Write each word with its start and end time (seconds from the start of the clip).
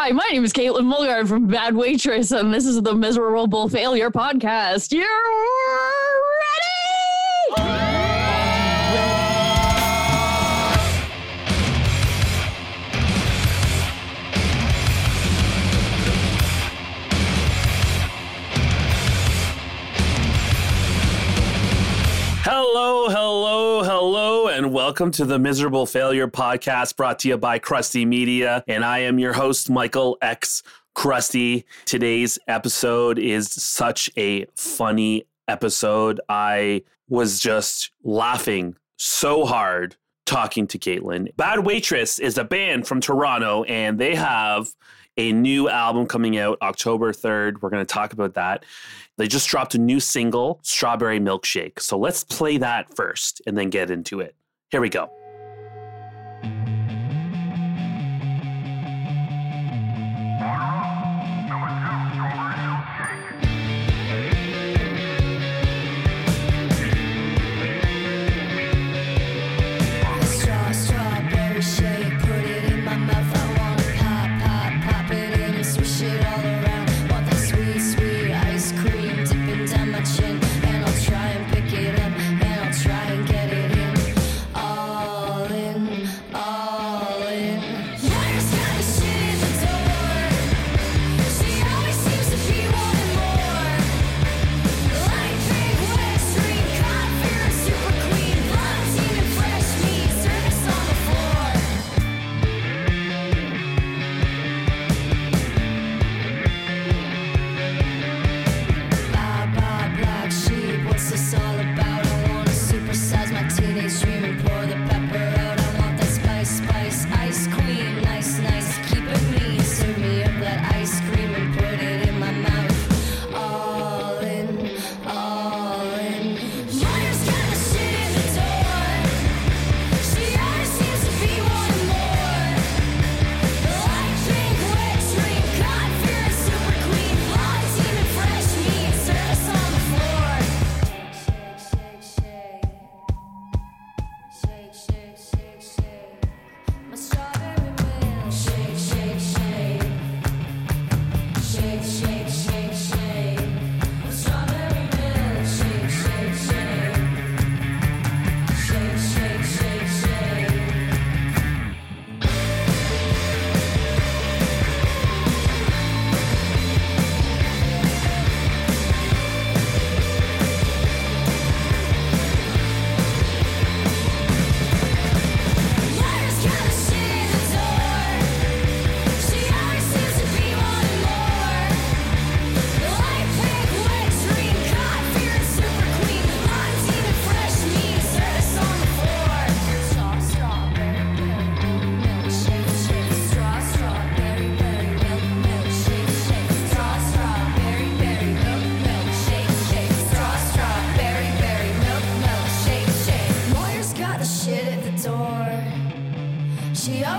Hi, 0.00 0.12
my 0.12 0.24
name 0.30 0.44
is 0.44 0.52
Katelyn 0.52 0.84
Molgard 0.88 1.26
from 1.26 1.48
Bad 1.48 1.74
Waitress, 1.74 2.30
and 2.30 2.54
this 2.54 2.66
is 2.66 2.80
the 2.80 2.94
Miserable 2.94 3.68
Failure 3.68 4.12
Podcast. 4.12 4.92
You 4.92 5.00
ready? 5.00 6.78
Hello, 22.44 23.08
hello, 23.08 23.27
and 24.58 24.72
welcome 24.72 25.12
to 25.12 25.24
the 25.24 25.38
Miserable 25.38 25.86
Failure 25.86 26.26
Podcast 26.26 26.96
brought 26.96 27.20
to 27.20 27.28
you 27.28 27.38
by 27.38 27.60
Crusty 27.60 28.04
Media. 28.04 28.64
And 28.66 28.84
I 28.84 28.98
am 28.98 29.20
your 29.20 29.32
host, 29.32 29.70
Michael 29.70 30.18
X. 30.20 30.64
Crusty. 30.96 31.64
Today's 31.84 32.40
episode 32.48 33.20
is 33.20 33.52
such 33.52 34.10
a 34.16 34.46
funny 34.56 35.28
episode. 35.46 36.20
I 36.28 36.82
was 37.08 37.38
just 37.38 37.92
laughing 38.02 38.74
so 38.96 39.46
hard 39.46 39.94
talking 40.26 40.66
to 40.66 40.76
Katelyn. 40.76 41.36
Bad 41.36 41.64
Waitress 41.64 42.18
is 42.18 42.36
a 42.36 42.42
band 42.42 42.88
from 42.88 43.00
Toronto, 43.00 43.62
and 43.62 43.96
they 43.96 44.16
have 44.16 44.74
a 45.16 45.32
new 45.32 45.68
album 45.68 46.08
coming 46.08 46.36
out 46.36 46.58
October 46.62 47.12
3rd. 47.12 47.62
We're 47.62 47.70
going 47.70 47.86
to 47.86 47.94
talk 47.94 48.12
about 48.12 48.34
that. 48.34 48.64
They 49.18 49.28
just 49.28 49.48
dropped 49.48 49.76
a 49.76 49.78
new 49.78 50.00
single, 50.00 50.58
Strawberry 50.64 51.20
Milkshake. 51.20 51.78
So 51.78 51.96
let's 51.96 52.24
play 52.24 52.56
that 52.58 52.96
first 52.96 53.40
and 53.46 53.56
then 53.56 53.70
get 53.70 53.92
into 53.92 54.18
it. 54.18 54.34
Here 54.70 54.82
we 54.82 54.90
go. 54.90 55.17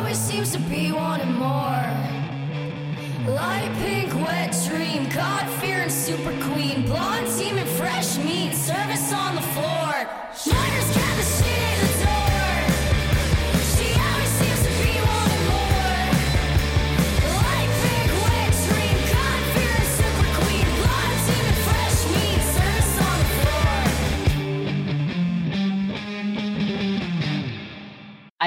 Always 0.09 0.25
seems 0.25 0.51
to 0.51 0.59
be 0.61 0.91
wanting 0.91 1.33
more. 1.33 1.85
Light 3.27 3.71
pink, 3.77 4.11
wet 4.15 4.55
dream, 4.67 5.07
God 5.09 5.47
fearing 5.61 5.91
super 5.91 6.31
queen, 6.49 6.83
blonde 6.87 7.27
and 7.59 7.69
fresh 7.69 8.17
meat, 8.17 8.55
service 8.55 9.13
on 9.13 9.35
the 9.35 9.41
floor. 9.41 9.98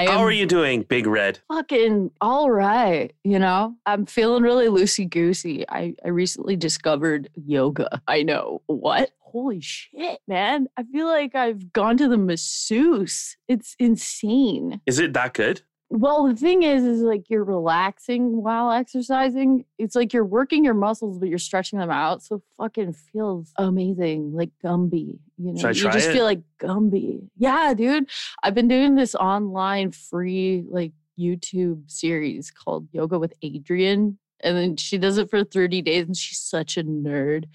I 0.03 0.11
How 0.11 0.19
am 0.19 0.25
are 0.25 0.31
you 0.31 0.45
doing, 0.45 0.83
Big 0.83 1.07
Red? 1.07 1.39
fucking 1.47 2.11
all 2.19 2.51
right. 2.51 3.13
You 3.23 3.39
know, 3.39 3.75
I'm 3.85 4.05
feeling 4.05 4.43
really 4.43 4.67
loosey 4.67 5.09
goosey. 5.09 5.65
I, 5.69 5.95
I 6.03 6.09
recently 6.09 6.55
discovered 6.55 7.29
yoga. 7.35 8.01
I 8.07 8.23
know 8.23 8.61
what? 8.65 9.11
Holy 9.19 9.61
shit, 9.61 10.19
man. 10.27 10.67
I 10.77 10.83
feel 10.83 11.07
like 11.07 11.35
I've 11.35 11.71
gone 11.73 11.97
to 11.97 12.07
the 12.07 12.17
masseuse. 12.17 13.37
It's 13.47 13.75
insane. 13.79 14.81
Is 14.85 14.99
it 14.99 15.13
that 15.13 15.33
good? 15.33 15.61
Well, 15.89 16.27
the 16.27 16.35
thing 16.35 16.63
is, 16.63 16.83
is 16.83 17.01
like 17.01 17.29
you're 17.29 17.43
relaxing 17.43 18.41
while 18.41 18.71
exercising. 18.71 19.65
It's 19.77 19.95
like 19.95 20.11
you're 20.11 20.25
working 20.25 20.65
your 20.65 20.73
muscles, 20.73 21.19
but 21.19 21.29
you're 21.29 21.37
stretching 21.37 21.77
them 21.79 21.91
out. 21.91 22.23
So 22.23 22.41
fucking 22.57 22.93
feels 22.93 23.53
amazing, 23.57 24.33
like 24.33 24.49
Gumby. 24.63 25.19
You 25.43 25.53
know, 25.53 25.69
you 25.69 25.73
just 25.73 26.09
it? 26.09 26.13
feel 26.13 26.23
like 26.23 26.41
Gumby. 26.61 27.29
Yeah, 27.37 27.73
dude. 27.73 28.09
I've 28.41 28.55
been 28.55 28.67
doing 28.67 28.95
this 28.95 29.13
online 29.15 29.91
free 29.91 30.63
like 30.69 30.93
YouTube 31.19 31.89
series 31.91 32.49
called 32.51 32.87
Yoga 32.91 33.19
with 33.19 33.33
Adriene. 33.43 34.17
And 34.45 34.57
then 34.57 34.75
she 34.75 34.97
does 34.97 35.17
it 35.17 35.29
for 35.29 35.43
30 35.43 35.81
days 35.81 36.05
and 36.05 36.17
she's 36.17 36.39
such 36.39 36.77
a 36.77 36.83
nerd. 36.83 37.45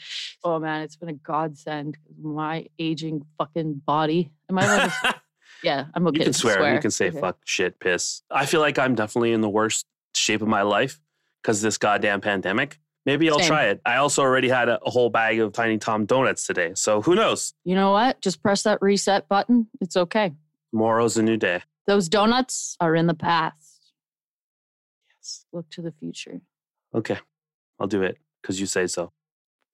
Oh 0.42 0.58
man, 0.58 0.82
it's 0.82 0.96
been 0.96 1.08
a 1.10 1.14
godsend. 1.14 1.98
My 2.20 2.66
aging 2.78 3.26
fucking 3.36 3.82
body. 3.84 4.30
Am 4.48 4.58
I 4.58 4.64
allowed 4.64 4.92
to 5.02 5.14
Yeah, 5.62 5.86
I'm 5.94 6.06
okay. 6.06 6.18
you 6.18 6.24
can 6.24 6.32
to 6.32 6.38
swear. 6.38 6.74
You 6.74 6.80
can 6.80 6.90
say 6.90 7.08
Okay. 7.08 7.20
fuck, 7.20 7.38
shit, 7.44 7.80
piss. 7.80 8.22
I 8.30 8.46
feel 8.46 8.60
like 8.60 8.78
I'm 8.78 8.94
definitely 8.94 9.32
in 9.32 9.40
the 9.40 9.48
worst 9.48 9.84
shape 10.14 10.40
of 10.40 10.48
my 10.48 10.62
life 10.62 11.00
because 11.42 11.62
this 11.62 11.78
goddamn 11.78 12.20
pandemic. 12.20 12.78
Maybe 13.08 13.30
I'll 13.30 13.38
Same. 13.38 13.48
try 13.48 13.64
it. 13.68 13.80
I 13.86 13.96
also 13.96 14.20
already 14.20 14.50
had 14.50 14.68
a, 14.68 14.78
a 14.84 14.90
whole 14.90 15.08
bag 15.08 15.40
of 15.40 15.54
Tiny 15.54 15.78
Tom 15.78 16.04
donuts 16.04 16.46
today. 16.46 16.72
So 16.74 17.00
who 17.00 17.14
knows? 17.14 17.54
You 17.64 17.74
know 17.74 17.90
what? 17.90 18.20
Just 18.20 18.42
press 18.42 18.64
that 18.64 18.82
reset 18.82 19.26
button. 19.30 19.66
It's 19.80 19.96
okay. 19.96 20.34
Tomorrow's 20.72 21.16
a 21.16 21.22
new 21.22 21.38
day. 21.38 21.62
Those 21.86 22.06
donuts 22.10 22.76
are 22.80 22.94
in 22.94 23.06
the 23.06 23.14
past. 23.14 23.94
Yes. 25.16 25.46
Look 25.54 25.70
to 25.70 25.80
the 25.80 25.90
future. 25.90 26.42
Okay. 26.94 27.16
I'll 27.80 27.86
do 27.86 28.02
it 28.02 28.18
because 28.42 28.60
you 28.60 28.66
say 28.66 28.86
so. 28.86 29.10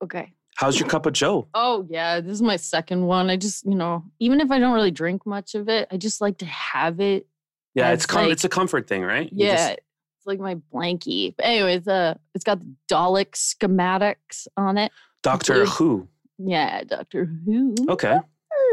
Okay. 0.00 0.32
How's 0.54 0.78
your 0.78 0.88
cup 0.88 1.04
of 1.04 1.12
Joe? 1.12 1.48
Oh 1.54 1.84
yeah, 1.90 2.20
this 2.20 2.30
is 2.34 2.42
my 2.42 2.54
second 2.54 3.04
one. 3.04 3.30
I 3.30 3.36
just, 3.36 3.64
you 3.66 3.74
know, 3.74 4.04
even 4.20 4.40
if 4.40 4.52
I 4.52 4.60
don't 4.60 4.74
really 4.74 4.92
drink 4.92 5.26
much 5.26 5.56
of 5.56 5.68
it, 5.68 5.88
I 5.90 5.96
just 5.96 6.20
like 6.20 6.38
to 6.38 6.46
have 6.46 7.00
it. 7.00 7.26
Yeah, 7.74 7.90
it's 7.90 8.06
com- 8.06 8.22
like- 8.26 8.30
it's 8.30 8.44
a 8.44 8.48
comfort 8.48 8.86
thing, 8.86 9.02
right? 9.02 9.28
You 9.32 9.46
Yeah. 9.48 9.56
just- 9.70 9.80
it's 10.24 10.26
like 10.26 10.40
my 10.40 10.56
blankie. 10.72 11.34
But 11.36 11.46
anyways, 11.46 11.86
uh 11.86 12.14
it's 12.34 12.44
got 12.44 12.60
the 12.60 12.74
Dalek 12.90 13.32
schematics 13.32 14.46
on 14.56 14.78
it. 14.78 14.90
Doctor 15.22 15.54
Dude. 15.64 15.68
Who. 15.68 16.08
Yeah, 16.38 16.84
Doctor 16.84 17.26
Who. 17.44 17.74
Okay. 17.88 18.18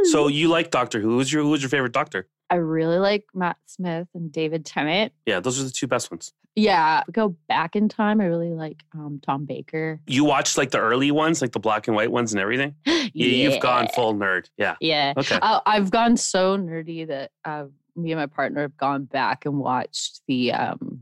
So 0.06 0.27
you 0.27 0.48
like 0.48 0.71
Doctor 0.71 1.00
Who? 1.00 1.18
Who's 1.18 1.31
your 1.31 1.44
Who's 1.44 1.62
your 1.62 1.69
favorite 1.69 1.94
Doctor? 1.94 2.27
I 2.50 2.56
really 2.56 2.98
like 2.98 3.25
Matt 3.33 3.57
Smith 3.65 4.07
and 4.13 4.31
David 4.31 4.65
Tennant. 4.65 5.13
Yeah, 5.25 5.39
those 5.39 5.59
are 5.59 5.63
the 5.63 5.69
two 5.69 5.88
best 5.88 6.12
ones. 6.12 6.33
Yeah, 6.56 7.03
go 7.09 7.30
back 7.48 7.77
in 7.77 7.88
time, 7.88 8.19
I 8.19 8.25
really 8.25 8.50
like 8.50 8.83
um, 8.94 9.21
Tom 9.25 9.45
Baker. 9.45 10.01
You 10.06 10.25
watched 10.25 10.57
like 10.57 10.71
the 10.71 10.80
early 10.80 11.09
ones, 11.09 11.42
like 11.42 11.54
the 11.54 11.62
black 11.62 11.88
and 11.88 11.95
white 11.95 12.12
ones 12.12 12.33
and 12.33 12.42
everything. 12.42 12.75
You, 13.13 13.27
You've 13.27 13.59
gone 13.59 13.89
full 13.94 14.13
nerd. 14.13 14.45
Yeah. 14.56 14.75
Yeah. 14.80 15.12
Okay. 15.18 15.38
Uh, 15.42 15.59
I've 15.65 15.92
gone 15.92 16.15
so 16.15 16.57
nerdy 16.57 17.06
that 17.06 17.31
uh, 17.44 17.65
me 17.97 18.13
and 18.13 18.19
my 18.21 18.27
partner 18.27 18.62
have 18.62 18.77
gone 18.77 19.04
back 19.04 19.45
and 19.45 19.59
watched 19.59 20.21
the 20.30 20.54
um, 20.54 21.01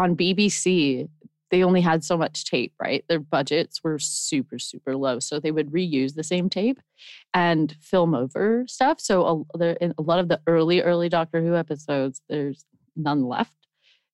on 0.00 0.16
BBC. 0.16 1.08
They 1.50 1.64
only 1.64 1.80
had 1.80 2.04
so 2.04 2.16
much 2.16 2.44
tape, 2.44 2.72
right? 2.80 3.04
Their 3.08 3.18
budgets 3.18 3.82
were 3.82 3.98
super, 3.98 4.58
super 4.58 4.96
low, 4.96 5.18
so 5.18 5.40
they 5.40 5.50
would 5.50 5.72
reuse 5.72 6.14
the 6.14 6.22
same 6.22 6.48
tape 6.48 6.78
and 7.34 7.74
film 7.80 8.14
over 8.14 8.64
stuff. 8.68 9.00
So 9.00 9.46
a, 9.58 9.82
in 9.82 9.92
a 9.98 10.02
lot 10.02 10.20
of 10.20 10.28
the 10.28 10.40
early, 10.46 10.80
early 10.80 11.08
Doctor 11.08 11.42
Who 11.42 11.56
episodes, 11.56 12.22
there's 12.28 12.64
none 12.94 13.24
left, 13.24 13.66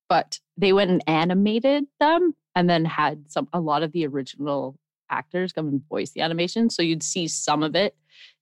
but 0.09 0.39
they 0.57 0.73
went 0.73 0.89
and 0.89 1.03
animated 1.07 1.85
them, 1.99 2.33
and 2.55 2.67
then 2.67 2.85
had 2.85 3.31
some 3.31 3.47
a 3.53 3.59
lot 3.59 3.83
of 3.83 3.91
the 3.91 4.07
original 4.07 4.75
actors 5.09 5.53
come 5.53 5.67
and 5.67 5.87
voice 5.87 6.11
the 6.11 6.21
animation. 6.21 6.69
So 6.71 6.81
you'd 6.81 7.03
see 7.03 7.27
some 7.27 7.61
of 7.61 7.75
it 7.75 7.95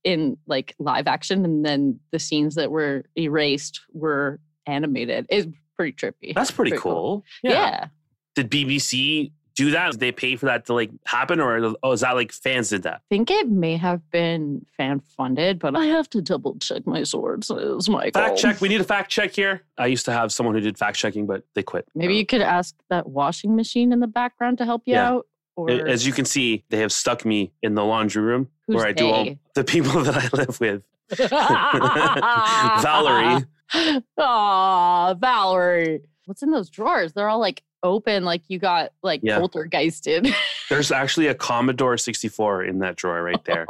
in 0.03 0.37
like 0.47 0.75
live 0.79 1.07
action 1.07 1.43
and 1.43 1.65
then 1.65 1.99
the 2.11 2.19
scenes 2.19 2.55
that 2.55 2.71
were 2.71 3.03
erased 3.17 3.81
were 3.91 4.39
animated 4.67 5.25
it's 5.29 5.47
pretty 5.75 5.91
trippy 5.93 6.33
That's 6.33 6.51
pretty, 6.51 6.71
Pretty 6.71 6.81
cool. 6.81 7.23
yeah. 7.43 7.87
Did 8.35 8.49
BBC 8.51 9.31
do 9.55 9.71
that? 9.71 9.91
Did 9.91 9.99
they 10.01 10.11
pay 10.11 10.35
for 10.35 10.47
that 10.47 10.65
to 10.65 10.73
like 10.73 10.91
happen, 11.05 11.39
or 11.39 11.73
oh, 11.81 11.91
is 11.93 12.01
that 12.01 12.11
like 12.15 12.33
fans 12.33 12.69
did 12.69 12.83
that? 12.83 12.95
i 12.95 12.99
think 13.09 13.31
it 13.31 13.47
may 13.47 13.77
have 13.77 14.01
been 14.11 14.65
fan 14.75 14.99
funded 14.99 15.59
but 15.59 15.77
i 15.77 15.85
have 15.85 16.09
to 16.09 16.21
double 16.21 16.57
check 16.59 16.85
my 16.85 17.03
sources 17.03 17.87
my 17.87 18.11
Fact 18.11 18.37
check. 18.37 18.59
We 18.59 18.67
need 18.67 18.81
a 18.81 18.83
fact 18.83 19.09
check 19.09 19.31
here. 19.33 19.61
I 19.77 19.85
used 19.87 20.03
to 20.05 20.11
have 20.11 20.33
someone 20.33 20.55
who 20.55 20.61
did 20.61 20.77
fact 20.77 20.97
checking, 20.97 21.25
but 21.25 21.43
they 21.53 21.63
quit. 21.63 21.87
maybe 21.95 22.15
Uh, 22.15 22.17
you 22.17 22.25
could 22.25 22.41
ask 22.41 22.75
that 22.89 23.07
washing 23.07 23.55
machine 23.55 23.93
in 23.93 24.01
the 24.01 24.07
background 24.07 24.57
to 24.57 24.65
help 24.65 24.81
you 24.85 24.95
Yeah. 24.95 25.09
out 25.11 25.27
or 25.55 25.69
as 25.69 26.05
you 26.05 26.11
can 26.11 26.25
see, 26.25 26.65
they 26.69 26.79
have 26.79 26.91
stuck 26.91 27.23
me 27.23 27.53
in 27.63 27.75
the 27.75 27.85
laundry 27.85 28.21
room 28.21 28.49
Who's 28.67 28.75
where 28.75 28.87
I 28.87 28.91
do 28.91 29.07
all 29.09 29.25
the 29.53 29.63
people 29.63 30.01
that 30.07 30.17
I 30.17 30.27
live 30.35 30.59
with. 30.59 30.83
Valerie. 32.81 33.45
Aw, 34.17 35.13
Valerie. 35.15 36.01
What's 36.25 36.41
in 36.43 36.51
those 36.51 36.69
drawers? 36.69 37.13
They're 37.13 37.29
all 37.29 37.39
like 37.39 37.63
open, 37.83 38.23
like 38.25 38.41
you 38.47 38.57
got 38.57 38.91
like 39.03 39.21
Yeah. 39.23 39.39
poltergeisted. 39.39 40.33
There's 40.69 40.91
actually 40.91 41.27
a 41.27 41.35
Commodore 41.35 41.97
64 41.97 42.63
in 42.63 42.79
that 42.79 42.95
drawer 42.95 43.21
right 43.21 43.43
there 43.45 43.67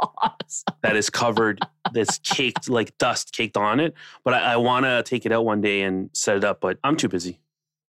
that 0.82 0.96
is 0.96 1.10
covered, 1.10 1.60
that's 1.92 2.18
caked 2.18 2.68
like 2.70 2.96
dust 2.98 3.32
caked 3.32 3.56
on 3.56 3.78
it. 3.80 3.94
But 4.24 4.34
I, 4.34 4.54
I 4.54 4.56
want 4.56 4.84
to 4.86 5.02
take 5.02 5.26
it 5.26 5.32
out 5.32 5.44
one 5.44 5.60
day 5.60 5.82
and 5.82 6.08
set 6.14 6.36
it 6.36 6.44
up, 6.44 6.60
but 6.60 6.78
I'm 6.82 6.96
too 6.96 7.08
busy. 7.08 7.40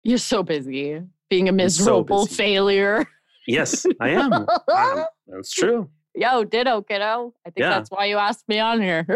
You're 0.02 0.18
so 0.18 0.42
busy 0.42 1.02
being 1.28 1.48
a 1.48 1.52
I'm 1.52 1.58
so 1.58 1.64
miserable 2.00 2.24
busy. 2.24 2.34
failure. 2.34 3.06
Yes, 3.46 3.86
I 4.00 4.10
am. 4.10 4.32
Um, 4.32 4.46
that's 5.26 5.50
true. 5.54 5.88
Yo, 6.14 6.42
ditto, 6.44 6.82
kiddo. 6.82 7.34
I 7.46 7.50
think 7.50 7.62
Yeah. 7.64 7.70
that's 7.70 7.90
why 7.90 8.06
you 8.06 8.16
asked 8.16 8.48
me 8.48 8.58
on 8.58 8.80
here. 8.82 9.06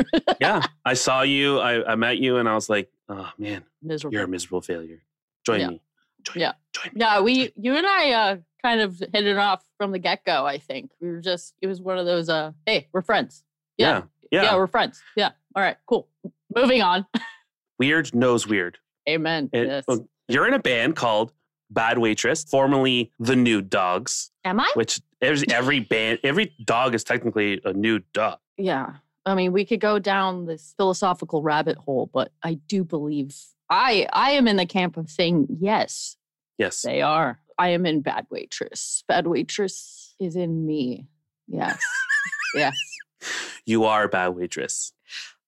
Yeah, 0.41 0.63
I 0.85 0.95
saw 0.95 1.23
you. 1.23 1.59
I, 1.59 1.93
I 1.93 1.95
met 1.97 2.19
you, 2.19 2.37
and 2.37 2.49
I 2.49 2.55
was 2.55 2.69
like, 2.69 2.91
"Oh 3.09 3.31
man, 3.39 3.65
miserable. 3.83 4.15
you're 4.15 4.25
a 4.25 4.29
miserable 4.29 4.61
failure. 4.61 5.03
Join 5.45 5.61
Yeah. 5.61 5.69
me. 5.71 5.83
Join 6.25 6.41
Yeah. 6.41 6.49
Me. 6.51 6.55
Join 6.73 6.85
me." 6.95 7.01
Yeah, 7.01 7.21
we, 7.21 7.53
you 7.57 7.77
and 7.77 7.87
I, 7.87 8.13
uh, 8.13 8.37
kind 8.63 8.81
of 8.81 8.99
hit 8.99 9.27
it 9.27 9.37
off 9.39 9.65
from 9.79 9.91
the 9.93 9.99
get 9.99 10.25
go. 10.25 10.47
I 10.47 10.59
think 10.59 10.93
we 11.01 11.09
were 11.11 11.21
just. 11.21 11.55
It 11.61 11.67
was 11.67 11.81
one 11.81 11.99
of 11.99 12.07
those. 12.07 12.29
Uh, 12.29 12.53
hey, 12.67 12.89
we're 12.93 13.03
friends. 13.03 13.43
Yeah, 13.79 14.03
Yeah, 14.31 14.43
yeah. 14.45 14.57
we're 14.57 14.67
friends. 14.69 15.03
Yeah. 15.17 15.31
All 15.57 15.63
right. 15.63 15.77
Cool. 15.87 16.09
Moving 16.55 16.83
on. 16.83 17.07
Weird 17.79 18.15
knows 18.15 18.47
weird. 18.47 18.79
Amen. 19.09 19.51
It- 19.53 19.67
yes. 19.89 19.99
You're 20.29 20.47
in 20.47 20.55
a 20.55 20.59
band 20.61 20.95
called 20.95 21.33
Bad 21.73 21.99
Waitress, 21.99 22.45
formerly 22.45 23.11
the 23.19 23.37
Nude 23.37 23.71
Dogs, 23.71 24.31
Am 24.45 24.61
I? 24.61 24.71
which 24.75 25.01
every, 25.21 25.47
every 25.51 25.81
band, 25.93 26.19
every 26.23 26.55
dog 26.65 26.95
is 26.95 27.05
technically 27.05 27.61
a 27.65 27.73
nude 27.73 28.05
dog. 28.13 28.39
Yeah. 28.57 28.95
I 29.25 29.35
mean, 29.35 29.53
we 29.53 29.65
could 29.65 29.81
go 29.81 29.99
down 29.99 30.47
this 30.47 30.75
philosophical 30.77 31.43
rabbit 31.43 31.77
hole, 31.79 32.11
but 32.13 32.33
I 32.43 32.55
do 32.55 32.83
believe 32.85 33.37
I 33.71 34.07
I 34.13 34.33
am 34.33 34.49
in 34.49 34.57
the 34.57 34.67
camp 34.67 34.97
of 34.97 35.09
saying 35.09 35.47
yes, 35.61 36.17
Yes. 36.59 36.83
they 36.83 37.01
are. 37.03 37.39
I 37.59 37.69
am 37.69 37.87
in 37.87 38.01
bad 38.01 38.27
waitress. 38.31 39.05
Bad 39.07 39.27
waitress 39.29 40.15
is 40.19 40.35
in 40.37 40.67
me. 40.67 41.07
Yes. 41.47 41.81
yes. 42.55 42.75
You 43.65 43.85
are 43.85 44.05
a 44.05 44.09
bad 44.09 44.31
waitress. 44.31 44.93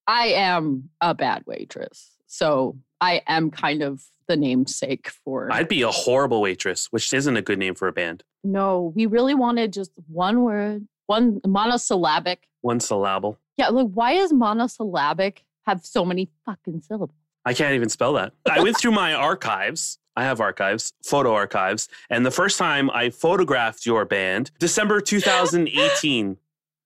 I 0.06 0.28
am 0.28 0.90
a 1.00 1.14
bad 1.14 1.42
waitress. 1.46 2.10
So 2.26 2.78
I 3.00 3.22
am 3.26 3.50
kind 3.50 3.82
of 3.82 4.02
the 4.26 4.36
namesake 4.36 5.08
for 5.24 5.48
I'd 5.52 5.68
be 5.68 5.82
a 5.82 5.90
horrible 5.90 6.40
waitress, 6.40 6.86
which 6.90 7.12
isn't 7.12 7.36
a 7.36 7.42
good 7.42 7.58
name 7.58 7.74
for 7.74 7.88
a 7.88 7.92
band. 7.92 8.24
No, 8.42 8.92
we 8.94 9.06
really 9.06 9.34
wanted 9.34 9.72
just 9.72 9.92
one 10.08 10.42
word, 10.42 10.86
one 11.06 11.40
monosyllabic. 11.46 12.48
One 12.60 12.80
syllable. 12.80 13.38
Yeah, 13.56 13.68
look, 13.68 13.90
why 13.92 14.12
is 14.12 14.32
monosyllabic 14.32 15.44
have 15.66 15.84
so 15.84 16.04
many 16.04 16.30
fucking 16.44 16.82
syllables? 16.82 17.18
I 17.44 17.54
can't 17.54 17.74
even 17.74 17.88
spell 17.88 18.14
that. 18.14 18.32
I 18.50 18.62
went 18.62 18.78
through 18.78 18.92
my 18.92 19.12
archives. 19.12 19.98
I 20.16 20.24
have 20.24 20.40
archives, 20.40 20.92
photo 21.04 21.34
archives. 21.34 21.88
And 22.08 22.24
the 22.24 22.30
first 22.30 22.58
time 22.58 22.90
I 22.90 23.10
photographed 23.10 23.84
your 23.84 24.04
band, 24.04 24.50
December 24.58 25.00
2018, 25.00 26.36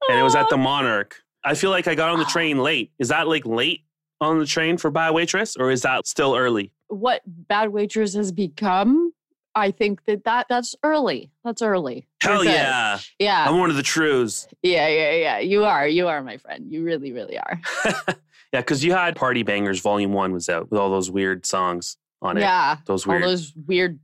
and 0.08 0.18
it 0.18 0.22
was 0.22 0.34
at 0.34 0.48
the 0.48 0.56
Monarch. 0.56 1.22
I 1.44 1.54
feel 1.54 1.70
like 1.70 1.86
I 1.86 1.94
got 1.94 2.10
on 2.10 2.18
the 2.18 2.24
train 2.24 2.58
late. 2.58 2.90
Is 2.98 3.08
that 3.08 3.28
like 3.28 3.46
late 3.46 3.84
on 4.20 4.38
the 4.38 4.46
train 4.46 4.78
for 4.78 4.90
Bad 4.90 5.10
Waitress, 5.10 5.56
or 5.56 5.70
is 5.70 5.82
that 5.82 6.06
still 6.06 6.34
early? 6.34 6.72
What 6.88 7.22
bad 7.26 7.70
waitress 7.70 8.14
has 8.14 8.32
become 8.32 9.12
i 9.54 9.70
think 9.70 10.04
that, 10.04 10.24
that 10.24 10.46
that's 10.48 10.74
early. 10.82 11.30
That's 11.44 11.62
early. 11.62 12.06
Hell 12.22 12.44
yeah. 12.44 12.98
yeah. 13.18 13.46
I'm 13.48 13.58
one 13.58 13.70
of 13.70 13.76
the 13.76 13.82
trues. 13.82 14.46
yeah 14.62 14.86
yeah 14.88 15.12
yeah. 15.12 15.38
You 15.38 15.64
are. 15.64 15.88
You 15.88 16.08
are 16.08 16.22
my 16.22 16.36
friend. 16.36 16.70
You 16.70 16.82
really 16.84 17.12
really 17.12 17.38
are. 17.38 17.60
Yeah, 18.52 18.60
because 18.60 18.82
you 18.82 18.92
had 18.94 19.14
Party 19.14 19.42
Bangers 19.42 19.80
Volume 19.80 20.12
1 20.14 20.32
was 20.32 20.48
out 20.48 20.70
with 20.70 20.80
all 20.80 20.90
those 20.90 21.10
weird 21.10 21.44
songs 21.44 21.98
on 22.22 22.38
it. 22.38 22.40
yeah. 22.40 22.78
Those 22.86 23.06
weird 23.06 23.22
all 23.22 23.28
those 23.28 23.52
weird 23.66 23.98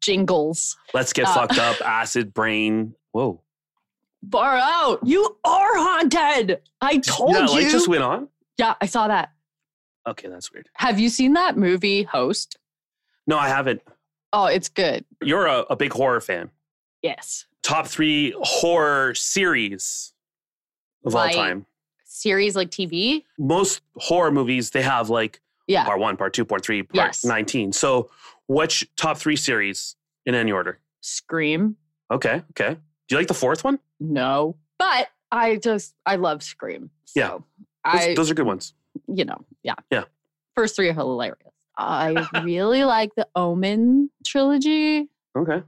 jingles. 0.00 0.76
Let's 0.94 1.12
get 1.12 1.26
uh, 1.26 1.34
fucked 1.34 1.58
up, 1.58 1.80
acid 1.82 2.32
brain. 2.32 2.94
Whoa. 3.12 3.42
far 4.32 4.56
out. 4.56 5.00
You 5.04 5.36
are 5.44 5.76
haunted. 5.76 6.60
I 6.80 6.96
told 6.98 7.32
yeah, 7.32 7.40
you. 7.42 7.48
light 7.48 7.70
just 7.70 7.88
went 7.88 8.02
on. 8.02 8.28
yeah 8.58 8.74
i 8.80 8.86
saw 8.86 9.08
that 9.08 9.32
Okay, 10.06 10.28
that's 10.28 10.52
weird. 10.52 10.68
have 10.74 10.98
you 11.00 11.08
seen 11.08 11.32
that 11.34 11.56
movie 11.56 12.02
host 12.02 12.56
No, 13.26 13.38
I 13.38 13.48
haven't. 13.48 13.82
oh 14.32 14.46
it's 14.46 14.68
good 14.68 15.04
You're 15.22 15.46
a, 15.46 15.60
a 15.70 15.76
big 15.76 15.92
horror 15.92 16.20
fan. 16.20 16.50
yes 17.02 17.46
Top 17.62 17.86
three 17.86 18.34
horror 18.38 19.14
series 19.14 20.12
of 21.04 21.14
Like- 21.14 21.36
all 21.36 21.42
time. 21.44 21.66
series 22.04 22.54
like 22.56 22.70
tv 22.70 23.24
Most 23.38 23.80
horror 23.96 24.30
movies, 24.30 24.70
they 24.70 24.82
have 24.82 25.08
like 25.10 25.40
yeah 25.66 25.84
part 25.84 25.98
one, 26.00 26.16
part 26.18 26.34
two, 26.34 26.44
part 26.44 26.62
three, 26.64 26.82
part 26.82 26.94
Yes. 26.94 27.24
19. 27.24 27.72
So, 27.72 28.10
which 28.48 28.86
top 28.96 29.16
three 29.16 29.36
series 29.36 29.96
in 30.26 30.34
any 30.34 30.52
order? 30.52 30.78
scream 31.00 31.76
Okay, 32.10 32.42
okay. 32.50 32.74
Do 32.74 33.14
you 33.14 33.16
like 33.18 33.28
the 33.28 33.34
fourth 33.34 33.64
one? 33.64 33.78
no 34.00 34.56
but 34.78 35.08
i 35.32 35.56
just 35.56 35.94
i 36.04 36.16
love 36.16 36.42
scream 36.42 36.90
Yeah. 37.14 37.38
Those, 37.92 38.02
i 38.02 38.14
those 38.14 38.30
are 38.30 38.34
good 38.34 38.46
ones. 38.46 38.74
You 39.06 39.24
know, 39.24 39.44
yeah. 39.62 39.74
Yeah. 39.90 40.04
First 40.54 40.76
three 40.76 40.88
are 40.88 40.94
hilarious. 40.94 41.38
I 41.76 42.26
really 42.44 42.84
like 42.84 43.14
the 43.16 43.26
Omen 43.34 44.10
trilogy. 44.24 45.08
Okay. 45.36 45.62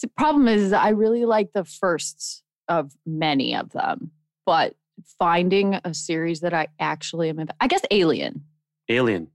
The 0.00 0.08
problem 0.16 0.48
is 0.48 0.72
I 0.72 0.90
really 0.90 1.24
like 1.24 1.52
the 1.52 1.64
firsts 1.64 2.42
of 2.68 2.92
many 3.06 3.54
of 3.54 3.70
them, 3.72 4.10
but 4.46 4.74
finding 5.18 5.78
a 5.84 5.94
series 5.94 6.40
that 6.40 6.54
I 6.54 6.68
actually 6.78 7.28
am, 7.28 7.44
I 7.60 7.66
guess 7.66 7.82
Alien. 7.90 8.44
Alien. 8.88 9.28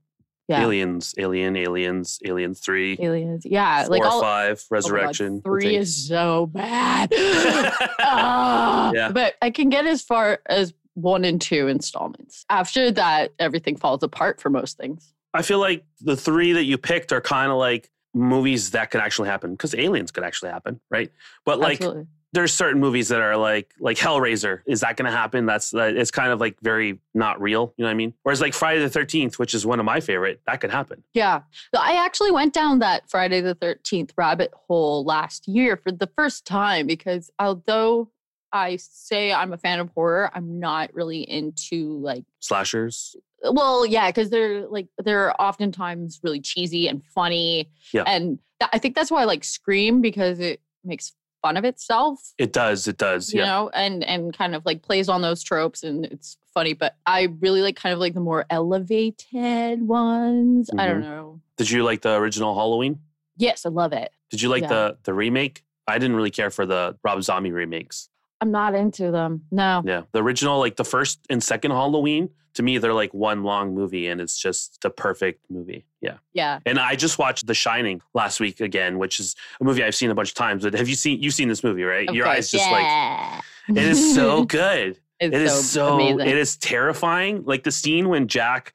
Yeah. 0.48 0.62
Aliens, 0.62 1.14
Alien, 1.16 1.56
Aliens, 1.56 2.18
Aliens 2.24 2.58
3, 2.58 2.96
Aliens. 3.00 3.44
Yeah. 3.46 3.84
four, 3.84 3.98
like 3.98 4.02
all, 4.04 4.20
5, 4.20 4.50
oh 4.50 4.54
God, 4.54 4.74
Resurrection. 4.74 5.42
Three 5.42 5.76
is 5.76 6.08
so 6.08 6.46
bad. 6.46 7.12
Ah, 8.00 8.90
Yeah. 8.92 9.12
But 9.12 9.34
I 9.40 9.50
can 9.50 9.68
get 9.68 9.86
as 9.86 10.02
far 10.02 10.40
as 10.46 10.74
one 10.94 11.24
and 11.24 11.40
two 11.40 11.68
installments. 11.68 12.44
After 12.50 12.90
that, 12.92 13.32
everything 13.38 13.76
falls 13.76 14.02
apart 14.02 14.40
for 14.40 14.50
most 14.50 14.76
things. 14.76 15.12
I 15.32 15.42
feel 15.42 15.58
like 15.58 15.84
the 16.00 16.16
three 16.16 16.52
that 16.52 16.64
you 16.64 16.76
picked 16.78 17.12
are 17.12 17.20
kind 17.20 17.50
of 17.50 17.58
like 17.58 17.90
movies 18.14 18.70
that 18.72 18.90
could 18.90 19.00
actually 19.00 19.28
happen 19.28 19.52
because 19.52 19.74
aliens 19.74 20.10
could 20.10 20.24
actually 20.24 20.50
happen, 20.50 20.80
right? 20.90 21.12
But 21.44 21.60
like 21.60 21.76
Absolutely. 21.76 22.06
there's 22.32 22.52
certain 22.52 22.80
movies 22.80 23.08
that 23.08 23.20
are 23.20 23.36
like 23.36 23.72
like 23.78 23.96
Hellraiser. 23.96 24.60
Is 24.66 24.80
that 24.80 24.96
going 24.96 25.10
to 25.10 25.16
happen? 25.16 25.46
That's 25.46 25.72
uh, 25.72 25.92
it's 25.94 26.10
kind 26.10 26.32
of 26.32 26.40
like 26.40 26.56
very 26.60 26.98
not 27.14 27.40
real. 27.40 27.72
You 27.76 27.84
know 27.84 27.88
what 27.88 27.92
I 27.92 27.94
mean? 27.94 28.14
Whereas 28.24 28.40
like 28.40 28.54
Friday 28.54 28.80
the 28.80 28.90
Thirteenth, 28.90 29.38
which 29.38 29.54
is 29.54 29.64
one 29.64 29.78
of 29.78 29.86
my 29.86 30.00
favorite, 30.00 30.40
that 30.46 30.60
could 30.60 30.70
happen. 30.72 31.04
Yeah. 31.14 31.42
I 31.78 32.04
actually 32.04 32.32
went 32.32 32.52
down 32.52 32.80
that 32.80 33.08
Friday 33.08 33.40
the 33.40 33.54
13th 33.54 34.10
rabbit 34.16 34.52
hole 34.54 35.04
last 35.04 35.46
year 35.46 35.76
for 35.76 35.92
the 35.92 36.08
first 36.16 36.44
time 36.44 36.86
because 36.86 37.30
although 37.38 38.10
I 38.52 38.76
say 38.76 39.32
I'm 39.32 39.52
a 39.52 39.56
fan 39.58 39.80
of 39.80 39.90
horror, 39.90 40.30
I'm 40.34 40.58
not 40.58 40.92
really 40.94 41.22
into 41.28 41.98
like, 42.00 42.24
Slashers. 42.40 43.14
well, 43.50 43.86
yeah, 43.86 44.08
because 44.08 44.30
they're 44.30 44.66
like, 44.66 44.88
they're 44.98 45.40
oftentimes 45.40 46.20
really 46.22 46.40
cheesy 46.40 46.88
and 46.88 47.02
funny. 47.04 47.70
Yeah. 47.92 48.02
And 48.06 48.38
that, 48.58 48.70
I 48.72 48.78
think 48.78 48.94
that's 48.94 49.10
why 49.10 49.22
I 49.22 49.24
like 49.24 49.44
Scream 49.44 50.00
because 50.00 50.38
it 50.40 50.60
makes 50.84 51.12
fun 51.42 51.56
of 51.56 51.64
itself. 51.64 52.34
It 52.38 52.52
does. 52.52 52.86
It 52.88 52.98
does. 52.98 53.32
You 53.32 53.40
Yeah. 53.40 53.46
know, 53.46 53.70
and 53.72 54.04
and 54.04 54.36
kind 54.36 54.54
of 54.54 54.66
like 54.66 54.82
plays 54.82 55.08
on 55.08 55.22
those 55.22 55.42
tropes 55.42 55.82
and 55.82 56.04
it's 56.06 56.36
funny, 56.52 56.74
but 56.74 56.96
I 57.06 57.28
really 57.40 57.62
like 57.62 57.76
kind 57.76 57.92
of 57.92 57.98
like 57.98 58.14
the 58.14 58.20
more 58.20 58.44
elevated 58.50 59.80
ones. 59.86 60.68
I 60.70 60.74
Mm-hmm. 60.88 60.92
don't 60.92 61.00
know. 61.00 61.40
Did 61.56 61.70
you 61.70 61.84
like 61.84 62.02
the 62.02 62.14
original 62.16 62.54
Halloween? 62.54 63.00
Yes, 63.36 63.64
I 63.64 63.68
love 63.70 63.92
it. 63.92 64.10
Did 64.30 64.42
you 64.42 64.48
like 64.48 64.62
Yeah. 64.62 64.68
the 64.68 64.96
the 65.04 65.14
remake? 65.14 65.64
I 65.86 65.98
didn't 65.98 66.14
really 66.16 66.30
care 66.30 66.50
for 66.50 66.66
the 66.66 66.96
Rob 67.02 67.22
Zombie 67.22 67.50
remakes. 67.52 68.08
I'm 68.40 68.50
not 68.50 68.74
into 68.74 69.10
them. 69.10 69.42
No. 69.50 69.82
Yeah, 69.84 70.02
the 70.12 70.22
original, 70.22 70.58
like 70.58 70.76
the 70.76 70.84
first 70.84 71.20
and 71.28 71.42
second 71.42 71.72
Halloween, 71.72 72.30
to 72.54 72.62
me 72.62 72.78
they're 72.78 72.94
like 72.94 73.12
one 73.14 73.42
long 73.44 73.74
movie, 73.74 74.06
and 74.08 74.20
it's 74.20 74.38
just 74.38 74.80
the 74.82 74.90
perfect 74.90 75.44
movie. 75.50 75.84
Yeah. 76.00 76.16
Yeah. 76.32 76.58
And 76.66 76.78
I 76.78 76.96
just 76.96 77.18
watched 77.18 77.46
The 77.46 77.54
Shining 77.54 78.00
last 78.14 78.40
week 78.40 78.60
again, 78.60 78.98
which 78.98 79.20
is 79.20 79.36
a 79.60 79.64
movie 79.64 79.84
I've 79.84 79.94
seen 79.94 80.10
a 80.10 80.14
bunch 80.14 80.30
of 80.30 80.34
times. 80.34 80.64
But 80.64 80.74
have 80.74 80.88
you 80.88 80.94
seen 80.94 81.22
you've 81.22 81.34
seen 81.34 81.48
this 81.48 81.62
movie, 81.62 81.84
right? 81.84 82.08
Of 82.08 82.14
Your 82.14 82.24
course. 82.24 82.38
eyes 82.38 82.50
just 82.50 82.70
like 82.70 83.42
it 83.68 83.76
is 83.84 84.14
so 84.14 84.44
good. 84.46 84.98
it's 85.20 85.34
It 85.36 85.42
is 85.42 85.70
so, 85.70 85.98
so 85.98 86.18
it 86.20 86.36
is 86.36 86.56
terrifying. 86.56 87.44
Like 87.44 87.62
the 87.62 87.70
scene 87.72 88.08
when 88.08 88.26
Jack 88.26 88.74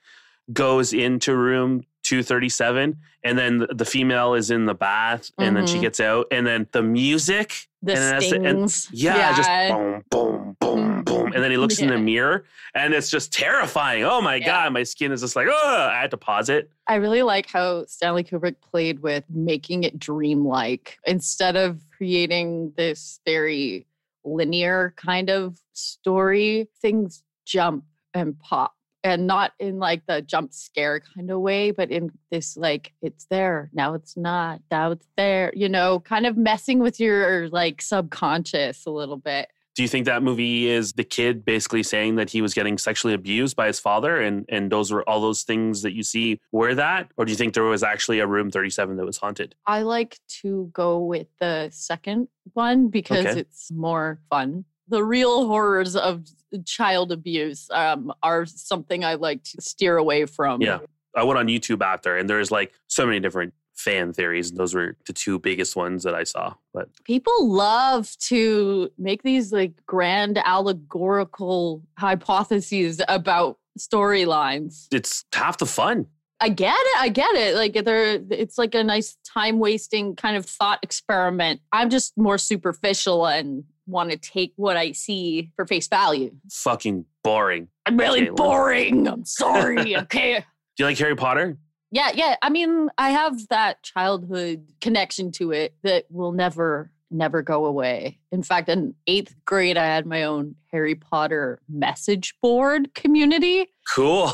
goes 0.54 0.94
into 0.94 1.36
room 1.36 1.84
237 2.06 2.96
and 3.24 3.38
then 3.38 3.58
the- 3.60 3.68
the 3.68 3.86
female 3.86 4.34
is 4.36 4.52
in 4.52 4.66
the 4.66 4.74
bath 4.76 5.32
and 5.40 5.56
then 5.58 5.66
she 5.66 5.78
Mhm. 5.78 5.82
gets 5.82 6.00
out 6.00 6.28
and 6.32 6.46
then 6.46 6.68
the 6.72 6.82
music 6.84 7.68
the 7.82 7.94
and 7.94 8.02
that's 8.02 8.30
the- 8.30 8.36
and- 8.44 8.72
stings. 8.72 8.90
yeah, 9.04 9.36
just 9.36 9.50
boom 9.74 10.04
boom 10.12 10.56
boom 10.60 11.04
boom 11.04 11.34
and 11.34 11.44
then 11.44 11.50
he 11.52 11.58
looks 11.58 11.80
in 11.80 11.90
the 11.90 11.98
mirror 11.98 12.46
and 12.76 12.94
it's 12.94 13.10
just 13.10 13.34
terrifying. 13.34 14.04
Oh 14.04 14.22
my 14.22 14.36
Yeah. 14.36 14.46
god, 14.46 14.74
my 14.74 14.84
skin 14.84 15.12
is 15.12 15.22
just 15.22 15.36
like, 15.36 15.48
oh, 15.50 15.90
I 15.92 16.00
had 16.02 16.12
to 16.12 16.18
pause 16.18 16.50
it. 16.50 16.70
I 16.88 16.96
really 16.96 17.24
like 17.24 17.50
how 17.50 17.86
Stanley 17.86 18.24
Kubrick 18.24 18.56
played 18.62 19.00
with 19.00 19.24
making 19.30 19.84
it 19.84 19.98
dreamlike 20.00 20.98
instead 21.06 21.56
of 21.56 21.80
creating 21.98 22.74
this 22.78 23.20
very 23.26 23.88
linear 24.24 24.94
kind 24.96 25.30
of 25.30 25.58
story. 25.74 26.68
Things 26.82 27.24
jump 27.46 27.84
and 28.14 28.40
pop. 28.40 28.74
And 29.06 29.28
not 29.28 29.52
in 29.60 29.78
like 29.78 30.02
the 30.08 30.22
jump 30.24 30.52
scare 30.52 31.00
kind 31.00 31.30
of 31.30 31.40
way, 31.40 31.70
but 31.70 31.92
in 31.92 32.12
this 32.32 32.58
like 32.58 32.92
it's 33.04 33.26
there 33.26 33.70
now 33.72 33.94
it's 33.94 34.18
not 34.18 34.62
now 34.72 34.92
it's 34.92 35.08
there, 35.16 35.52
you 35.56 35.70
know, 35.70 36.00
kind 36.00 36.26
of 36.26 36.36
messing 36.36 36.80
with 36.80 37.00
your 37.00 37.48
like 37.50 37.82
subconscious 37.84 38.86
a 38.88 38.90
little 38.90 39.18
bit. 39.18 39.48
Do 39.76 39.82
you 39.84 39.90
think 39.90 40.06
that 40.06 40.24
movie 40.24 40.68
is 40.70 40.94
the 40.94 41.04
kid 41.04 41.44
basically 41.44 41.84
saying 41.84 42.16
that 42.16 42.30
he 42.30 42.42
was 42.42 42.54
getting 42.54 42.78
sexually 42.78 43.14
abused 43.14 43.56
by 43.58 43.68
his 43.68 43.80
father 43.80 44.22
and 44.22 44.46
and 44.50 44.72
those 44.72 44.92
were 44.92 45.08
all 45.08 45.20
those 45.22 45.44
things 45.44 45.82
that 45.84 45.94
you 45.94 46.02
see 46.02 46.40
were 46.52 46.74
that? 46.76 47.12
Or 47.18 47.26
do 47.26 47.32
you 47.32 47.38
think 47.38 47.54
there 47.54 47.64
was 47.64 47.84
actually 47.84 48.20
a 48.20 48.28
room 48.28 48.50
37 48.50 48.96
that 48.98 49.06
was 49.06 49.18
haunted? 49.18 49.54
I 49.68 49.82
like 49.84 50.18
to 50.42 50.70
go 50.74 51.00
with 51.00 51.28
the 51.40 51.70
second 51.72 52.30
one 52.54 52.88
because 52.88 53.26
Okay. 53.26 53.40
it's 53.42 53.70
more 53.72 54.20
fun. 54.30 54.66
The 54.88 55.04
real 55.04 55.48
horrors 55.48 55.96
of 55.96 56.26
child 56.66 57.12
abuse 57.12 57.68
um, 57.72 58.14
are 58.24 58.46
something 58.46 59.04
I 59.04 59.16
like 59.16 59.44
to 59.44 59.62
steer 59.62 59.98
away 59.98 60.26
from. 60.26 60.62
Yeah. 60.62 60.80
I 61.16 61.24
went 61.24 61.40
on 61.40 61.48
YouTube 61.48 61.82
after, 61.82 62.18
and 62.18 62.30
there's 62.30 62.52
like 62.52 62.74
so 62.88 63.06
many 63.06 63.20
different 63.20 63.54
fan 63.74 64.14
theories, 64.14 64.50
and 64.50 64.60
those 64.60 64.74
were 64.74 64.96
the 65.08 65.14
two 65.14 65.40
biggest 65.40 65.76
ones 65.76 66.04
that 66.04 66.14
I 66.14 66.24
saw. 66.24 66.54
But 66.74 66.90
People 67.04 67.50
love 67.50 68.16
to 68.22 68.90
make 68.98 69.24
these 69.24 69.52
like 69.52 69.74
grand 69.86 70.38
allegorical 70.38 71.82
hypotheses 71.98 73.02
about 73.08 73.58
storylines. 73.80 74.88
it's 74.94 75.26
half 75.34 75.58
the 75.58 75.66
fun. 75.66 76.08
I 76.42 76.50
get 76.50 76.76
it. 76.78 76.98
I 77.00 77.10
get 77.10 77.34
it. 77.36 77.56
Like 77.56 77.86
they're 77.86 78.20
it's 78.30 78.58
like 78.58 78.76
a 78.76 78.84
nice 78.84 79.18
time 79.26 79.58
wasting 79.60 80.16
kind 80.16 80.36
of 80.36 80.46
thought 80.46 80.80
experiment. 80.84 81.62
I'm 81.72 81.90
just 81.90 82.18
more 82.18 82.38
superficial 82.38 83.26
and 83.26 83.64
want 83.88 84.12
to 84.12 84.18
take 84.18 84.54
what 84.56 84.78
I 84.78 84.92
see 84.94 85.52
for 85.56 85.66
face 85.66 85.88
value. 85.88 86.32
Fucking 86.52 87.06
boring. 87.24 87.68
I'm 87.86 87.98
really 87.98 88.22
Okay, 88.24 88.30
well- 88.32 88.36
boring. 88.52 89.08
I'm 89.08 89.26
sorry. 89.26 89.96
okay. 89.98 90.46
Do 90.78 90.84
you 90.84 90.86
like 90.86 90.98
Harry 90.98 91.16
Potter? 91.16 91.58
Yeah, 91.92 92.12
yeah. 92.14 92.36
I 92.42 92.50
mean, 92.50 92.90
I 92.98 93.12
have 93.12 93.48
that 93.50 93.82
childhood 93.84 94.68
connection 94.82 95.32
to 95.34 95.52
it 95.52 95.76
that 95.84 96.06
will 96.10 96.34
never, 96.34 96.92
never 97.10 97.42
go 97.42 97.66
away. 97.66 98.20
In 98.34 98.44
fact, 98.44 98.68
in 98.68 98.96
eighth 99.08 99.34
grade, 99.46 99.78
I 99.78 99.86
had 99.86 100.06
my 100.06 100.24
own 100.24 100.56
Harry 100.72 100.96
Potter 100.96 101.62
message 101.70 102.36
board 102.42 102.94
community. 102.96 103.68
Cool. 103.94 104.32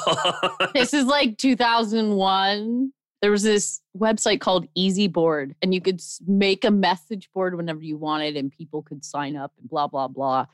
this 0.74 0.94
is 0.94 1.06
like 1.06 1.38
2001. 1.38 2.92
There 3.22 3.32
was 3.32 3.44
this 3.44 3.82
website 3.98 4.42
called 4.42 4.68
EZBoard, 4.76 5.54
and 5.62 5.74
you 5.74 5.82
could 5.82 6.02
make 6.26 6.66
a 6.66 6.72
message 6.72 7.30
board 7.34 7.56
whenever 7.56 7.82
you 7.82 7.98
wanted, 7.98 8.36
and 8.36 8.52
people 8.52 8.82
could 8.82 9.06
sign 9.06 9.36
up 9.36 9.54
and 9.60 9.70
blah, 9.70 9.88
blah, 9.88 10.08
blah. 10.08 10.48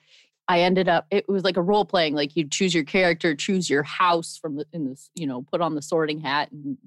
I 0.50 0.62
ended 0.62 0.88
up, 0.88 1.06
it 1.12 1.28
was 1.28 1.44
like 1.44 1.58
a 1.58 1.62
role 1.62 1.86
playing, 1.86 2.16
like 2.16 2.36
you 2.36 2.48
choose 2.48 2.74
your 2.74 2.84
character, 2.84 3.36
choose 3.36 3.70
your 3.70 3.84
house 3.84 4.38
from 4.42 4.56
the, 4.58 4.66
in 4.74 4.86
this, 4.86 5.10
you 5.16 5.28
know, 5.28 5.42
put 5.42 5.62
on 5.62 5.76
the 5.76 5.82
sorting 5.82 6.20
hat 6.20 6.52
and 6.52 6.78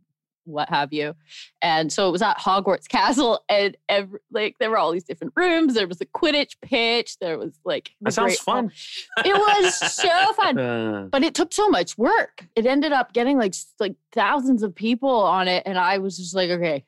what 0.45 0.69
have 0.69 0.93
you. 0.93 1.15
And 1.63 1.93
so 1.93 2.09
it 2.09 2.13
was 2.13 2.23
at 2.23 2.39
Hogwarts 2.39 2.89
Castle, 2.89 3.45
and 3.49 3.77
every, 3.89 4.21
like 4.33 4.57
there 4.59 4.71
were 4.71 4.79
all 4.79 4.93
these 4.93 5.05
different 5.05 5.33
rooms. 5.37 5.75
There 5.75 5.87
was 5.89 6.01
a 6.01 6.07
Quidditch 6.07 6.57
pitch. 6.63 7.19
There 7.19 7.39
was 7.39 7.59
like, 7.65 7.91
that 8.01 8.13
sounds 8.13 8.39
fun. 8.39 8.71
It 9.25 9.35
was 9.35 9.75
so 9.93 10.33
fun 10.35 10.59
Uh, 10.59 11.03
but 11.11 11.23
it 11.23 11.35
took 11.35 11.53
so 11.53 11.69
much 11.69 11.97
work. 11.99 12.47
It 12.57 12.67
ended 12.67 12.93
up 12.93 13.13
getting 13.13 13.39
like 13.39 13.55
like 13.79 13.95
thousands 14.13 14.63
of 14.63 14.75
people 14.75 15.11
on 15.11 15.49
it, 15.49 15.63
and 15.67 15.79
I 15.79 15.99
was 15.99 16.17
just 16.17 16.35
like, 16.35 16.51
okay, 16.51 16.85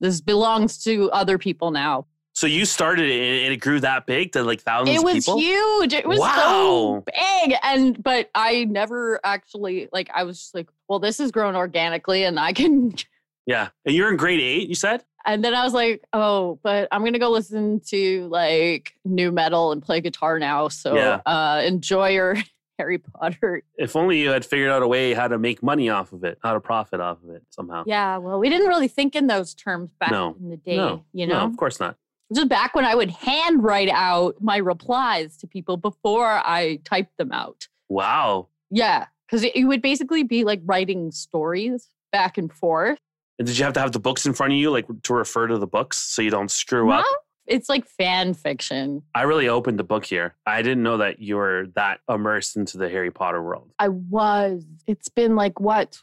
this 0.00 0.20
belongs 0.20 0.82
to 0.84 1.10
other 1.10 1.36
people 1.38 1.70
now. 1.70 2.06
so 2.32 2.46
you 2.46 2.64
started 2.64 3.10
it, 3.10 3.44
and 3.44 3.52
it 3.52 3.58
grew 3.60 3.80
that 3.80 4.06
big 4.06 4.32
to 4.32 4.42
like 4.42 4.60
thousands 4.60 4.96
It 4.98 5.04
was 5.04 5.14
people. 5.24 5.38
huge. 5.38 5.92
It 5.92 6.06
was 6.06 6.18
Wow. 6.20 6.34
so 6.36 7.04
big, 7.06 7.54
and 7.62 8.02
but 8.02 8.30
I 8.34 8.64
never 8.64 9.20
actually 9.24 9.88
like. 9.92 10.08
I 10.14 10.22
was 10.24 10.38
just 10.38 10.54
like, 10.54 10.68
well, 10.90 10.98
this 10.98 11.16
has 11.18 11.30
grown 11.30 11.56
organically, 11.56 12.24
and 12.24 12.38
I 12.38 12.52
can. 12.52 12.94
Yeah, 13.46 13.70
and 13.84 13.94
you're 13.96 14.10
in 14.10 14.16
grade 14.16 14.38
eight. 14.38 14.68
You 14.68 14.74
said. 14.76 15.02
And 15.26 15.42
then 15.42 15.54
I 15.54 15.64
was 15.64 15.72
like, 15.72 16.04
oh, 16.12 16.60
but 16.62 16.86
I'm 16.92 17.02
gonna 17.02 17.18
go 17.18 17.30
listen 17.30 17.80
to 17.86 18.28
like 18.28 18.92
new 19.04 19.32
metal 19.32 19.72
and 19.72 19.82
play 19.82 20.00
guitar 20.02 20.38
now. 20.38 20.68
So 20.68 20.94
Yeah. 20.94 21.20
uh, 21.26 21.62
enjoy 21.64 22.10
your 22.10 22.36
Harry 22.78 22.98
Potter 22.98 23.62
If 23.76 23.96
only 23.96 24.20
you 24.20 24.28
had 24.30 24.44
figured 24.44 24.70
out 24.70 24.82
a 24.82 24.86
way 24.86 25.14
how 25.14 25.26
to 25.26 25.36
make 25.38 25.62
money 25.64 25.88
off 25.88 26.12
of 26.12 26.22
it, 26.22 26.38
how 26.42 26.52
to 26.52 26.60
profit 26.60 27.00
off 27.00 27.18
of 27.24 27.30
it 27.30 27.42
somehow. 27.48 27.82
Yeah, 27.86 28.18
well, 28.18 28.38
we 28.38 28.50
didn't 28.50 28.68
really 28.68 28.88
think 28.88 29.16
in 29.16 29.26
those 29.26 29.52
terms 29.54 29.90
back 29.98 30.12
No, 30.12 30.36
in 30.38 30.50
the 30.50 30.56
day, 30.58 30.76
no, 30.76 31.02
you 31.12 31.26
no, 31.26 31.38
know? 31.40 31.44
of 31.46 31.56
course 31.56 31.80
not. 31.80 31.96
Just 32.32 32.48
back 32.48 32.74
when 32.76 32.84
I 32.84 32.94
would 32.94 33.10
handwrite 33.10 33.88
out 33.90 34.36
my 34.40 34.58
replies 34.58 35.36
to 35.38 35.48
people 35.48 35.76
before 35.76 36.28
I 36.44 36.78
typed 36.84 37.16
them 37.16 37.32
out. 37.32 37.66
Wow. 37.88 38.48
Yeah, 38.70 39.06
because 39.30 39.44
it, 39.44 39.54
it 39.54 39.64
would 39.64 39.82
basically 39.82 40.22
be 40.22 40.44
like 40.44 40.60
writing 40.64 41.10
stories 41.12 41.88
back 42.12 42.36
and 42.38 42.52
forth. 42.52 42.98
And 43.38 43.46
did 43.46 43.56
you 43.56 43.64
have 43.64 43.74
to 43.74 43.80
have 43.80 43.92
the 43.92 44.00
books 44.00 44.26
in 44.26 44.32
front 44.32 44.52
of 44.52 44.58
you, 44.58 44.70
like 44.70 44.86
to 45.04 45.14
refer 45.14 45.46
to 45.46 45.58
the 45.58 45.66
books 45.66 45.98
so 45.98 46.20
you 46.20 46.30
don't 46.30 46.50
screw 46.50 46.90
up? 46.90 47.04
No, 47.08 47.16
It's 47.46 47.68
like 47.68 47.86
fan 47.86 48.34
fiction. 48.34 49.02
I 49.14 49.22
really 49.22 49.48
opened 49.48 49.78
the 49.78 49.84
book 49.84 50.04
here. 50.04 50.34
I 50.46 50.62
didn't 50.62 50.82
know 50.82 50.98
that 50.98 51.20
you 51.20 51.36
were 51.36 51.66
that 51.74 52.00
immersed 52.08 52.56
into 52.56 52.76
the 52.76 52.88
Harry 52.88 53.10
Potter 53.10 53.42
world. 53.42 53.70
I 53.78 53.88
was. 53.88 54.64
It's 54.86 55.08
been 55.08 55.36
like 55.36 55.58
what? 55.60 55.98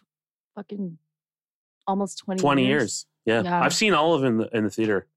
Fucking 0.56 0.98
almost 1.86 2.20
20, 2.20 2.40
20 2.42 2.66
years. 2.66 3.06
Yeah. 3.26 3.44
Yeah. 3.44 3.62
I've 3.62 3.74
seen 3.74 3.94
all 3.94 4.14
of 4.14 4.22
them 4.22 4.40
in 4.42 4.48
the, 4.48 4.58
in 4.58 4.64
the 4.64 4.70
theater. 4.70 5.08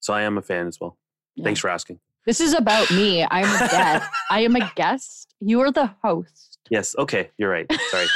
So 0.00 0.14
I 0.14 0.22
am 0.22 0.38
a 0.38 0.42
fan 0.42 0.68
as 0.68 0.80
well. 0.80 0.96
Yeah. 1.34 1.44
Thanks 1.44 1.60
for 1.60 1.68
asking. 1.68 1.98
This 2.24 2.40
is 2.40 2.54
about 2.54 2.90
me. 2.90 3.24
I'm 3.30 3.44
a 3.44 3.68
guest. 3.68 4.10
I 4.30 4.40
am 4.40 4.56
a 4.56 4.72
guest. 4.74 5.34
You 5.40 5.60
are 5.60 5.70
the 5.72 5.90
host. 6.02 6.51
Yes. 6.70 6.94
Okay. 6.98 7.30
You're 7.38 7.50
right. 7.50 7.66
Sorry. 7.90 8.06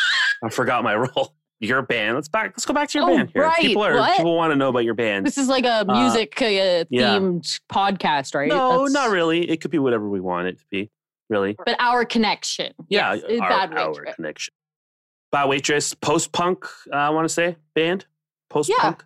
I 0.44 0.48
forgot 0.50 0.82
my 0.84 0.94
role. 0.96 1.34
Your 1.60 1.82
band. 1.82 2.14
Let's 2.16 2.28
back. 2.28 2.48
Let's 2.50 2.66
go 2.66 2.74
back 2.74 2.88
to 2.90 2.98
your 2.98 3.10
Oh, 3.10 3.16
band 3.16 3.30
here. 3.32 3.42
right. 3.42 3.56
People 3.60 3.82
are 3.84 3.96
What? 3.96 4.16
people 4.16 4.36
want 4.36 4.52
to 4.52 4.56
know 4.56 4.68
about 4.68 4.84
your 4.84 4.94
band. 4.94 5.24
This 5.26 5.38
is 5.38 5.48
like 5.48 5.64
a 5.64 5.84
Uh, 5.88 6.02
music 6.02 6.40
uh, 6.42 6.44
yeah. 6.44 6.84
themed 7.18 7.60
podcast, 7.70 8.34
right? 8.34 8.48
No, 8.48 8.70
That's- 8.70 8.92
not 8.92 9.10
really. 9.10 9.48
It 9.50 9.60
could 9.62 9.70
be 9.70 9.78
whatever 9.78 10.08
we 10.08 10.20
want 10.20 10.48
it 10.48 10.58
to 10.58 10.64
be. 10.70 10.90
Really. 11.28 11.56
But 11.64 11.76
our 11.80 12.04
connection. 12.04 12.72
Yeah, 12.88 13.14
Yes, 13.14 13.40
our, 13.40 13.48
Bad 13.68 13.78
our 13.78 14.04
connection. 14.14 14.52
Bad 15.32 15.48
Waitress, 15.48 15.92
post 15.94 16.30
punk, 16.32 16.64
uh, 16.92 16.96
I 16.96 17.10
want 17.10 17.24
to 17.24 17.28
say 17.34 17.56
band, 17.74 18.06
post 18.48 18.70
punk. 18.78 19.02
Yeah, 19.02 19.04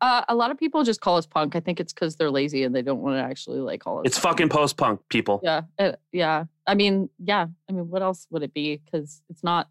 uh, 0.00 0.24
a 0.28 0.34
lot 0.34 0.50
of 0.50 0.58
people 0.58 0.82
just 0.84 1.00
call 1.00 1.16
us 1.16 1.26
punk. 1.26 1.54
I 1.56 1.60
think 1.60 1.80
it's 1.80 1.92
because 1.92 2.16
they're 2.16 2.30
lazy 2.30 2.64
and 2.64 2.74
they 2.74 2.82
don't 2.82 3.00
want 3.00 3.16
to 3.16 3.22
actually 3.22 3.60
like 3.60 3.80
call 3.80 3.98
us. 3.98 4.02
It's 4.06 4.18
punk. 4.18 4.34
fucking 4.38 4.48
post 4.48 4.76
punk, 4.76 5.00
people. 5.08 5.40
Yeah, 5.42 5.62
it, 5.78 6.00
yeah. 6.12 6.44
I 6.66 6.74
mean, 6.74 7.08
yeah. 7.18 7.46
I 7.68 7.72
mean, 7.72 7.88
what 7.90 8.02
else 8.02 8.26
would 8.30 8.42
it 8.42 8.54
be? 8.54 8.80
Because 8.84 9.22
it's 9.28 9.42
not 9.44 9.68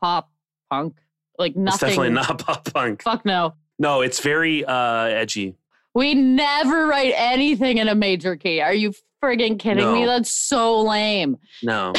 pop 0.00 0.30
punk. 0.70 0.98
Like 1.38 1.50
It's 1.52 1.58
nothing. 1.58 1.88
definitely 1.88 2.10
not 2.14 2.38
pop 2.46 2.72
punk. 2.72 3.02
Fuck 3.02 3.24
no. 3.24 3.54
No, 3.78 4.00
it's 4.00 4.20
very 4.20 4.64
uh, 4.64 5.04
edgy. 5.04 5.56
We 5.94 6.14
never 6.14 6.86
write 6.86 7.14
anything 7.16 7.78
in 7.78 7.88
a 7.88 7.94
major 7.94 8.36
key. 8.36 8.60
Are 8.60 8.72
you 8.72 8.92
friggin' 9.22 9.58
kidding 9.58 9.92
me? 9.92 10.04
That's 10.04 10.30
so 10.30 10.80
lame. 10.82 11.38
No. 11.62 11.92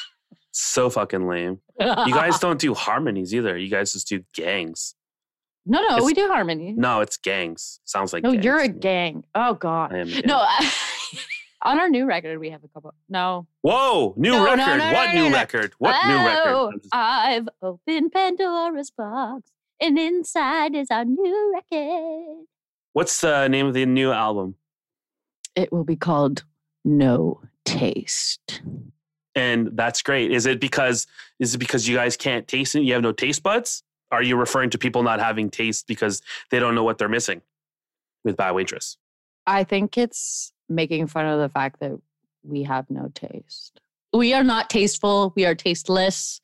so 0.52 0.90
fucking 0.90 1.26
lame. 1.26 1.60
You 1.80 1.86
guys 2.14 2.38
don't 2.38 2.60
do 2.60 2.74
harmonies 2.74 3.34
either. 3.34 3.56
You 3.56 3.68
guys 3.68 3.92
just 3.92 4.08
do 4.08 4.22
gangs. 4.34 4.94
No, 5.66 5.80
no, 5.80 5.86
it's- 5.96 6.04
we 6.04 6.14
do 6.14 6.26
harmony. 6.28 6.72
No, 6.76 7.00
it's 7.00 7.16
gangs. 7.16 7.80
Sounds 7.84 8.12
like 8.12 8.22
No, 8.22 8.32
gangs 8.32 8.44
you're 8.44 8.60
a 8.60 8.68
gang. 8.68 9.24
Oh 9.34 9.54
God. 9.54 9.92
I 9.92 9.98
am 9.98 10.08
gang. 10.08 10.22
No. 10.26 10.38
Uh, 10.38 10.46
I- 10.48 10.72
on 11.62 11.78
our 11.78 11.88
new 11.88 12.06
record, 12.06 12.38
we 12.38 12.50
have 12.50 12.64
a 12.64 12.68
couple. 12.68 12.94
No. 13.08 13.46
Whoa, 13.62 14.14
new 14.16 14.30
No, 14.32 14.44
record. 14.44 14.78
no, 14.78 14.92
what 14.92 15.06
no, 15.08 15.12
new 15.12 15.22
no, 15.24 15.28
no. 15.30 15.36
record? 15.36 15.72
What 15.78 16.06
new 16.06 16.14
record? 16.16 16.52
Oh, 16.52 16.72
just- 16.72 16.88
I've 16.94 17.48
opened 17.62 18.12
Pandora's 18.12 18.90
box, 18.90 19.50
and 19.80 19.98
inside 19.98 20.74
is 20.74 20.90
our 20.90 21.04
new 21.04 21.52
record. 21.54 22.46
What's 22.92 23.20
the 23.20 23.48
name 23.48 23.66
of 23.66 23.74
the 23.74 23.86
new 23.86 24.10
album? 24.10 24.56
It 25.54 25.72
will 25.72 25.84
be 25.84 25.96
called 25.96 26.44
No 26.84 27.42
Taste. 27.64 28.62
And 29.34 29.70
that's 29.74 30.02
great. 30.02 30.32
Is 30.32 30.46
it 30.46 30.60
because 30.60 31.06
is 31.38 31.54
it 31.54 31.58
because 31.58 31.86
you 31.86 31.94
guys 31.96 32.16
can't 32.16 32.48
taste 32.48 32.74
it? 32.74 32.82
You 32.82 32.94
have 32.94 33.02
no 33.02 33.12
taste 33.12 33.42
buds? 33.42 33.82
Are 34.10 34.22
you 34.22 34.36
referring 34.36 34.70
to 34.70 34.78
people 34.78 35.02
not 35.02 35.20
having 35.20 35.50
taste 35.50 35.86
because 35.86 36.22
they 36.50 36.58
don't 36.58 36.74
know 36.74 36.82
what 36.82 36.98
they're 36.98 37.08
missing 37.08 37.42
with 38.24 38.36
Bad 38.36 38.52
Waitress? 38.52 38.96
I 39.46 39.64
think 39.64 39.96
it's 39.96 40.52
making 40.68 41.06
fun 41.06 41.26
of 41.26 41.40
the 41.40 41.48
fact 41.48 41.80
that 41.80 41.92
we 42.42 42.62
have 42.64 42.90
no 42.90 43.10
taste. 43.14 43.80
We 44.12 44.34
are 44.34 44.44
not 44.44 44.70
tasteful. 44.70 45.32
We 45.36 45.44
are 45.44 45.54
tasteless. 45.54 46.40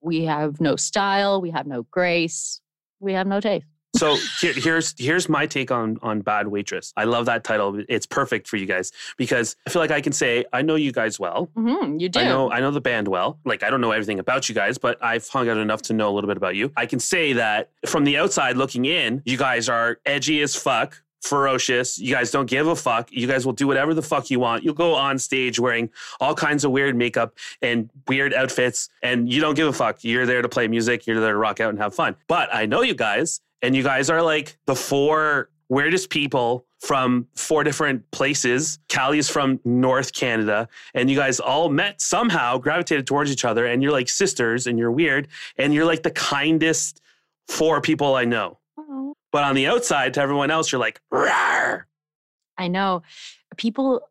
We 0.00 0.24
have 0.24 0.60
no 0.60 0.76
style. 0.76 1.40
We 1.40 1.50
have 1.50 1.66
no 1.66 1.82
grace. 1.90 2.60
We 3.00 3.14
have 3.14 3.26
no 3.26 3.40
taste. 3.40 3.66
So 3.98 4.16
here, 4.40 4.52
here's 4.52 4.94
here's 4.96 5.28
my 5.28 5.44
take 5.46 5.72
on 5.72 5.98
on 6.02 6.20
Bad 6.20 6.46
Waitress. 6.46 6.92
I 6.96 7.02
love 7.02 7.26
that 7.26 7.42
title. 7.42 7.82
It's 7.88 8.06
perfect 8.06 8.46
for 8.46 8.56
you 8.56 8.64
guys 8.64 8.92
because 9.16 9.56
I 9.66 9.70
feel 9.70 9.82
like 9.82 9.90
I 9.90 10.00
can 10.00 10.12
say 10.12 10.44
I 10.52 10.62
know 10.62 10.76
you 10.76 10.92
guys 10.92 11.18
well. 11.18 11.50
Mhm, 11.56 12.00
you 12.00 12.08
do. 12.08 12.20
I 12.20 12.24
know 12.24 12.48
I 12.52 12.60
know 12.60 12.70
the 12.70 12.80
band 12.80 13.08
well. 13.08 13.40
Like 13.44 13.64
I 13.64 13.70
don't 13.70 13.80
know 13.80 13.90
everything 13.90 14.20
about 14.20 14.48
you 14.48 14.54
guys, 14.54 14.78
but 14.78 15.02
I've 15.02 15.26
hung 15.28 15.48
out 15.48 15.56
enough 15.58 15.82
to 15.82 15.94
know 15.94 16.08
a 16.10 16.14
little 16.14 16.28
bit 16.28 16.36
about 16.36 16.54
you. 16.54 16.70
I 16.76 16.86
can 16.86 17.00
say 17.00 17.32
that 17.32 17.70
from 17.86 18.04
the 18.04 18.16
outside 18.18 18.56
looking 18.56 18.84
in, 18.84 19.20
you 19.24 19.36
guys 19.36 19.68
are 19.68 19.98
edgy 20.06 20.42
as 20.42 20.54
fuck, 20.54 21.02
ferocious. 21.20 21.98
You 21.98 22.14
guys 22.14 22.30
don't 22.30 22.48
give 22.48 22.68
a 22.68 22.76
fuck. 22.76 23.10
You 23.10 23.26
guys 23.26 23.44
will 23.44 23.52
do 23.52 23.66
whatever 23.66 23.94
the 23.94 24.02
fuck 24.02 24.30
you 24.30 24.38
want. 24.38 24.62
You'll 24.62 24.74
go 24.74 24.94
on 24.94 25.18
stage 25.18 25.58
wearing 25.58 25.90
all 26.20 26.36
kinds 26.36 26.64
of 26.64 26.70
weird 26.70 26.94
makeup 26.94 27.34
and 27.62 27.90
weird 28.06 28.32
outfits 28.32 28.90
and 29.02 29.28
you 29.32 29.40
don't 29.40 29.54
give 29.54 29.66
a 29.66 29.72
fuck. 29.72 30.04
You're 30.04 30.24
there 30.26 30.40
to 30.42 30.48
play 30.48 30.68
music, 30.68 31.04
you're 31.08 31.18
there 31.20 31.32
to 31.32 31.38
rock 31.38 31.58
out 31.58 31.70
and 31.70 31.78
have 31.80 31.96
fun. 31.96 32.14
But 32.28 32.48
I 32.54 32.66
know 32.66 32.82
you 32.82 32.94
guys 32.94 33.40
and 33.62 33.74
you 33.74 33.82
guys 33.82 34.10
are 34.10 34.22
like 34.22 34.56
the 34.66 34.74
four 34.74 35.50
weirdest 35.68 36.10
people 36.10 36.64
from 36.80 37.26
four 37.34 37.64
different 37.64 38.08
places. 38.10 38.78
Callie's 38.88 39.28
from 39.28 39.60
North 39.64 40.12
Canada, 40.12 40.68
and 40.94 41.10
you 41.10 41.16
guys 41.16 41.40
all 41.40 41.68
met 41.68 42.00
somehow, 42.00 42.58
gravitated 42.58 43.06
towards 43.06 43.30
each 43.30 43.44
other, 43.44 43.66
and 43.66 43.82
you're 43.82 43.92
like 43.92 44.08
sisters, 44.08 44.66
and 44.66 44.78
you're 44.78 44.92
weird, 44.92 45.28
and 45.56 45.74
you're 45.74 45.84
like 45.84 46.02
the 46.02 46.10
kindest 46.10 47.00
four 47.48 47.80
people 47.80 48.14
I 48.14 48.24
know. 48.24 48.58
Oh, 48.78 49.14
But 49.32 49.44
on 49.44 49.54
the 49.54 49.66
outside, 49.66 50.14
to 50.14 50.20
everyone 50.20 50.50
else, 50.50 50.70
you're 50.72 50.80
like, 50.80 51.00
Rawr! 51.12 51.82
I 52.56 52.68
know. 52.68 53.02
People 53.56 54.02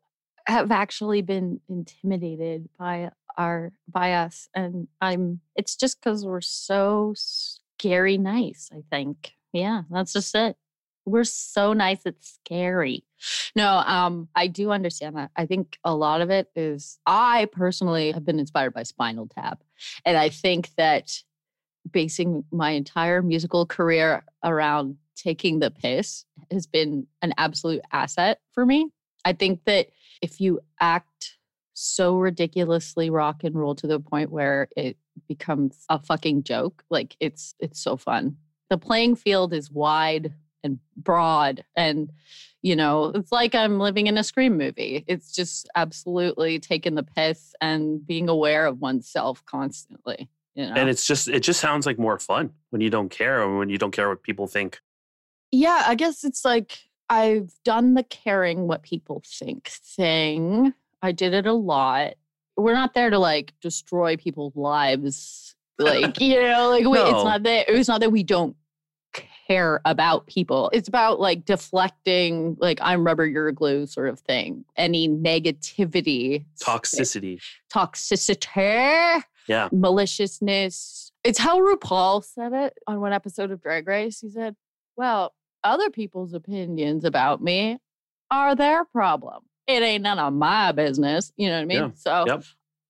have 0.46 0.70
actually 0.70 1.22
been 1.22 1.60
intimidated 1.68 2.68
by 2.78 3.10
our 3.36 3.70
by 3.86 4.14
us 4.14 4.48
and 4.54 4.88
I'm 5.00 5.40
it's 5.54 5.76
just 5.76 6.00
cuz 6.00 6.24
we're 6.26 6.40
so 6.40 7.12
scary 7.14 8.18
nice, 8.18 8.70
I 8.72 8.82
think. 8.90 9.34
Yeah, 9.52 9.82
that's 9.90 10.12
just 10.12 10.34
it. 10.34 10.56
We're 11.04 11.24
so 11.24 11.72
nice 11.72 12.00
it's 12.04 12.38
scary. 12.44 13.04
No, 13.56 13.82
um 13.86 14.28
I 14.34 14.46
do 14.46 14.70
understand 14.70 15.16
that. 15.16 15.30
I 15.36 15.46
think 15.46 15.78
a 15.84 15.94
lot 15.94 16.20
of 16.20 16.30
it 16.30 16.48
is 16.54 16.98
I 17.06 17.48
personally 17.52 18.12
have 18.12 18.24
been 18.24 18.38
inspired 18.38 18.74
by 18.74 18.82
Spinal 18.82 19.26
Tap. 19.26 19.62
And 20.04 20.16
I 20.16 20.28
think 20.28 20.70
that 20.76 21.10
basing 21.90 22.44
my 22.52 22.70
entire 22.70 23.22
musical 23.22 23.64
career 23.64 24.24
around 24.44 24.96
taking 25.16 25.58
the 25.58 25.70
piss 25.70 26.24
has 26.50 26.66
been 26.66 27.06
an 27.22 27.32
absolute 27.38 27.80
asset 27.92 28.40
for 28.52 28.64
me. 28.66 28.90
I 29.24 29.32
think 29.32 29.64
that 29.64 29.88
if 30.22 30.40
you 30.40 30.60
act 30.80 31.38
so 31.74 32.16
ridiculously 32.16 33.08
rock 33.08 33.44
and 33.44 33.54
roll 33.54 33.74
to 33.76 33.86
the 33.86 34.00
point 34.00 34.30
where 34.30 34.68
it 34.76 34.96
becomes 35.28 35.84
a 35.88 35.98
fucking 35.98 36.42
joke, 36.42 36.84
like 36.90 37.16
it's 37.20 37.54
it's 37.60 37.80
so 37.80 37.96
fun. 37.96 38.36
The 38.70 38.78
playing 38.78 39.16
field 39.16 39.52
is 39.52 39.70
wide 39.70 40.32
and 40.62 40.78
broad 40.96 41.64
and 41.76 42.10
you 42.60 42.74
know, 42.74 43.12
it's 43.14 43.30
like 43.30 43.54
I'm 43.54 43.78
living 43.78 44.08
in 44.08 44.18
a 44.18 44.24
scream 44.24 44.58
movie. 44.58 45.04
It's 45.06 45.32
just 45.32 45.68
absolutely 45.76 46.58
taking 46.58 46.96
the 46.96 47.04
piss 47.04 47.54
and 47.60 48.04
being 48.04 48.28
aware 48.28 48.66
of 48.66 48.80
oneself 48.80 49.44
constantly. 49.46 50.28
You 50.54 50.66
know? 50.66 50.74
and 50.74 50.88
it's 50.88 51.06
just 51.06 51.28
it 51.28 51.40
just 51.40 51.60
sounds 51.60 51.86
like 51.86 52.00
more 52.00 52.18
fun 52.18 52.50
when 52.70 52.80
you 52.80 52.90
don't 52.90 53.10
care 53.10 53.42
or 53.42 53.58
when 53.58 53.70
you 53.70 53.78
don't 53.78 53.92
care 53.92 54.08
what 54.08 54.24
people 54.24 54.48
think. 54.48 54.80
Yeah, 55.52 55.84
I 55.86 55.94
guess 55.94 56.24
it's 56.24 56.44
like 56.44 56.80
I've 57.08 57.54
done 57.64 57.94
the 57.94 58.02
caring 58.02 58.66
what 58.66 58.82
people 58.82 59.22
think 59.24 59.68
thing. 59.68 60.74
I 61.00 61.12
did 61.12 61.32
it 61.32 61.46
a 61.46 61.52
lot. 61.52 62.14
We're 62.56 62.74
not 62.74 62.92
there 62.92 63.10
to 63.10 63.20
like 63.20 63.52
destroy 63.60 64.16
people's 64.16 64.56
lives. 64.56 65.54
Like, 65.78 66.20
you 66.20 66.42
know, 66.42 66.70
like 66.70 66.84
we, 66.84 66.98
No. 66.98 67.04
it's 67.06 67.24
not 67.24 67.44
that 67.44 67.68
it's 67.68 67.88
not 67.88 68.00
that 68.00 68.10
we 68.10 68.24
don't 68.24 68.56
care 69.48 69.80
about 69.84 70.26
people. 70.26 70.70
It's 70.72 70.88
about 70.88 71.20
like 71.20 71.44
deflecting 71.44 72.56
like 72.60 72.78
I'm 72.82 73.04
rubber, 73.04 73.26
you're 73.26 73.50
glue 73.52 73.86
sort 73.86 74.08
of 74.08 74.20
thing. 74.20 74.64
Any 74.76 75.08
negativity, 75.08 76.44
Toxicity. 76.62 77.40
toxicity, 77.72 79.22
Yeah. 79.46 79.68
maliciousness. 79.72 81.12
It's 81.24 81.38
how 81.38 81.58
RuPaul 81.60 82.24
said 82.24 82.52
it 82.52 82.74
on 82.86 83.00
one 83.00 83.12
episode 83.12 83.50
of 83.50 83.60
Drag 83.62 83.86
Race. 83.88 84.20
He 84.20 84.28
said, 84.30 84.54
Well, 84.96 85.34
other 85.64 85.90
people's 85.90 86.32
opinions 86.34 87.04
about 87.04 87.42
me 87.42 87.78
are 88.30 88.54
their 88.54 88.84
problem. 88.84 89.42
It 89.66 89.82
ain't 89.82 90.02
none 90.02 90.18
of 90.18 90.32
my 90.32 90.72
business. 90.72 91.32
You 91.36 91.48
know 91.48 91.56
what 91.56 91.62
I 91.62 91.64
mean? 91.66 91.78
Yeah. 91.78 91.90
So 91.94 92.24
Yep. 92.26 92.44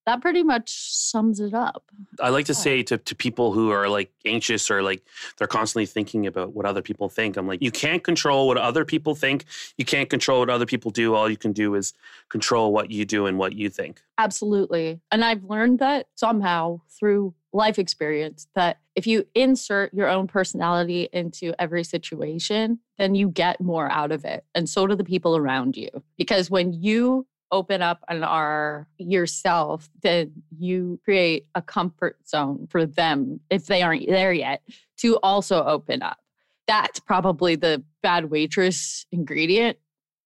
That 0.09 0.23
pretty 0.23 0.43
much 0.43 0.71
sums 0.71 1.39
it 1.39 1.53
up. 1.53 1.85
I 2.19 2.31
like 2.31 2.47
to 2.47 2.55
say 2.55 2.83
to, 2.85 2.97
to 2.97 3.15
people 3.15 3.53
who 3.53 3.71
are 3.71 3.91
like 3.91 4.11
anxious 4.25 4.71
or 4.71 4.83
like 4.83 5.03
they're 5.37 5.47
constantly 5.47 5.85
thinking 5.85 6.27
about 6.27 6.55
what 6.55 6.65
other 6.65 6.81
people 6.81 7.11
think. 7.11 7.37
I'm 7.37 7.47
like, 7.47 7.61
you 7.61 7.71
can't 7.71 8.03
control 8.03 8.47
what 8.47 8.57
other 8.57 8.87
people 8.87 9.15
think. 9.15 9.45
You 9.77 9.85
can't 9.85 10.09
control 10.09 10.41
what 10.41 10.49
other 10.49 10.65
people 10.65 10.91
do. 10.91 11.15
All 11.15 11.29
you 11.29 11.37
can 11.37 11.53
do 11.53 11.75
is 11.75 11.93
control 12.31 12.73
what 12.73 12.91
you 12.91 13.05
do 13.05 13.27
and 13.27 13.37
what 13.37 13.53
you 13.53 13.69
think. 13.69 14.01
Absolutely. 14.17 14.99
And 15.13 15.23
I've 15.23 15.45
learned 15.45 15.79
that 15.81 16.07
somehow 16.15 16.81
through 16.99 17.35
life 17.53 17.79
experience 17.79 18.47
that 18.55 18.79
if 18.95 19.07
you 19.07 19.27
insert 19.35 19.93
your 19.93 20.09
own 20.09 20.27
personality 20.27 21.11
into 21.13 21.53
every 21.59 21.85
situation, 21.85 22.79
then 22.97 23.15
you 23.15 23.29
get 23.29 23.61
more 23.61 23.91
out 23.91 24.11
of 24.11 24.25
it. 24.25 24.45
And 24.55 24.71
so 24.71 24.87
do 24.87 24.95
the 24.95 25.05
people 25.05 25.37
around 25.37 25.77
you. 25.77 25.91
Because 26.17 26.51
when 26.51 26.73
you 26.73 27.27
open 27.51 27.83
up 27.83 28.05
and 28.09 28.25
are 28.25 28.87
yourself, 28.99 29.89
then 30.03 30.33
you 30.59 31.01
create 31.05 31.47
a 31.55 31.63
comfort 31.63 32.17
zone 32.29 32.67
for 32.71 32.87
them, 32.87 33.41
if 33.51 33.67
they 33.67 33.83
aren't 33.83 34.07
there 34.07 34.33
yet, 34.33 34.63
to 34.99 35.17
also 35.23 35.65
open 35.65 36.03
up. 36.03 36.19
That's 36.67 37.01
probably 37.01 37.57
the 37.57 37.83
bad 38.03 38.31
waitress 38.31 39.07
ingredient. 39.11 39.79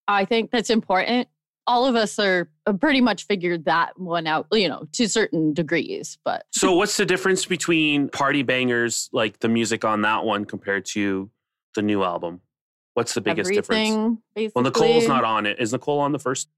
I 0.08 0.24
think 0.24 0.50
that's 0.50 0.70
important 0.70 1.28
all 1.66 1.86
of 1.86 1.94
us 1.94 2.18
are 2.18 2.48
uh, 2.66 2.72
pretty 2.72 3.00
much 3.00 3.26
figured 3.26 3.64
that 3.66 3.98
one 3.98 4.26
out, 4.26 4.46
you 4.52 4.68
know, 4.68 4.86
to 4.92 5.08
certain 5.08 5.52
degrees. 5.52 6.18
But 6.24 6.44
So, 6.52 6.74
what's 6.74 6.96
the 6.96 7.06
difference 7.06 7.46
between 7.46 8.08
Party 8.08 8.42
Bangers, 8.42 9.08
like 9.12 9.38
the 9.40 9.48
music 9.48 9.84
on 9.84 10.02
that 10.02 10.24
one, 10.24 10.44
compared 10.44 10.84
to 10.86 11.30
the 11.74 11.82
new 11.82 12.02
album? 12.02 12.40
What's 12.94 13.14
the 13.14 13.20
biggest 13.20 13.50
difference? 13.50 13.90
everything, 13.90 14.18
basically. 14.34 14.52
Well, 14.54 14.64
Nicole's 14.64 15.08
not 15.08 15.24
on 15.24 15.46
it. 15.46 15.58
Is 15.58 15.72
Nicole 15.72 16.00
on 16.00 16.12
the 16.12 16.18
first? 16.18 16.48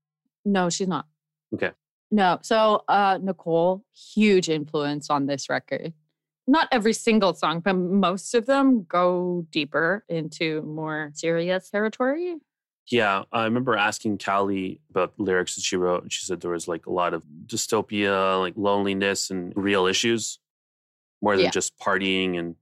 No, 0.45 0.71
she's 0.71 0.89
not. 0.89 1.07
Okay. 1.55 1.71
No. 2.11 2.39
So 2.43 2.83
uh 2.89 3.19
Nicole, 3.23 3.85
huge 4.15 4.49
influence 4.49 5.11
on 5.11 5.27
this 5.27 5.49
record. 5.49 5.93
Not 6.47 6.69
every 6.71 6.93
single 6.93 7.33
song, 7.33 7.61
but 7.61 7.75
most 7.75 8.35
of 8.35 8.47
them 8.47 8.85
go 8.89 9.47
deeper 9.51 10.05
into 10.09 10.61
more 10.63 11.11
serious 11.15 11.71
territory. 11.71 12.37
Yeah, 12.91 13.23
I 13.33 13.45
remember 13.45 13.77
asking 13.77 14.19
Callie 14.19 14.83
about 14.91 15.15
lyrics 15.19 15.55
that 15.55 15.63
she 15.63 15.77
wrote, 15.77 16.03
and 16.03 16.13
she 16.13 16.23
said 16.27 16.43
there 16.43 16.51
was 16.51 16.69
like 16.69 16.85
a 16.85 16.93
lot 16.93 17.15
of 17.15 17.25
dystopia, 17.47 18.39
like 18.39 18.53
loneliness, 18.59 19.31
and 19.31 19.55
real 19.57 19.87
issues, 19.87 20.39
more 21.23 21.35
than 21.35 21.47
Yeah. 21.47 21.51
just 21.51 21.73
partying 21.79 22.39
and 22.39 22.57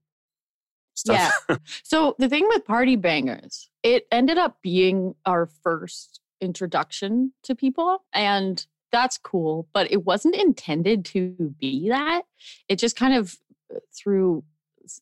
stuff. 0.95 1.33
Yeah. 1.49 1.57
So 1.83 2.15
the 2.21 2.29
thing 2.29 2.47
with 2.49 2.65
Party 2.65 2.95
Bangers, 2.95 3.69
it 3.83 4.07
ended 4.13 4.39
up 4.39 4.59
being 4.63 5.17
our 5.27 5.47
first 5.65 6.21
introduction 6.43 7.33
to 7.45 7.55
people. 7.55 8.05
And 8.13 8.65
that's 8.91 9.17
cool, 9.17 9.69
but 9.73 9.91
it 9.91 10.05
wasn't 10.05 10.37
intended 10.37 11.05
to 11.07 11.55
be 11.59 11.89
that. 11.89 12.23
It 12.69 12.79
just 12.79 12.97
kind 12.97 13.15
of 13.15 13.37
uh, 13.75 13.79
through 13.97 14.45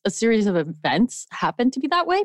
a 0.05 0.09
series 0.09 0.45
of 0.45 0.55
events 0.55 1.27
happened 1.31 1.73
to 1.73 1.79
be 1.79 1.87
that 1.87 2.07
way. 2.07 2.23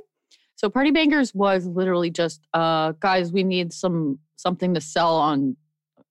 So 0.55 0.71
Party 0.71 0.91
Bangers 0.91 1.35
was 1.35 1.67
literally 1.67 2.11
just 2.11 2.47
uh 2.55 2.93
guys, 3.01 3.33
we 3.33 3.43
need 3.43 3.73
some 3.73 4.19
something 4.37 4.75
to 4.75 4.81
sell 4.81 5.17
on 5.17 5.57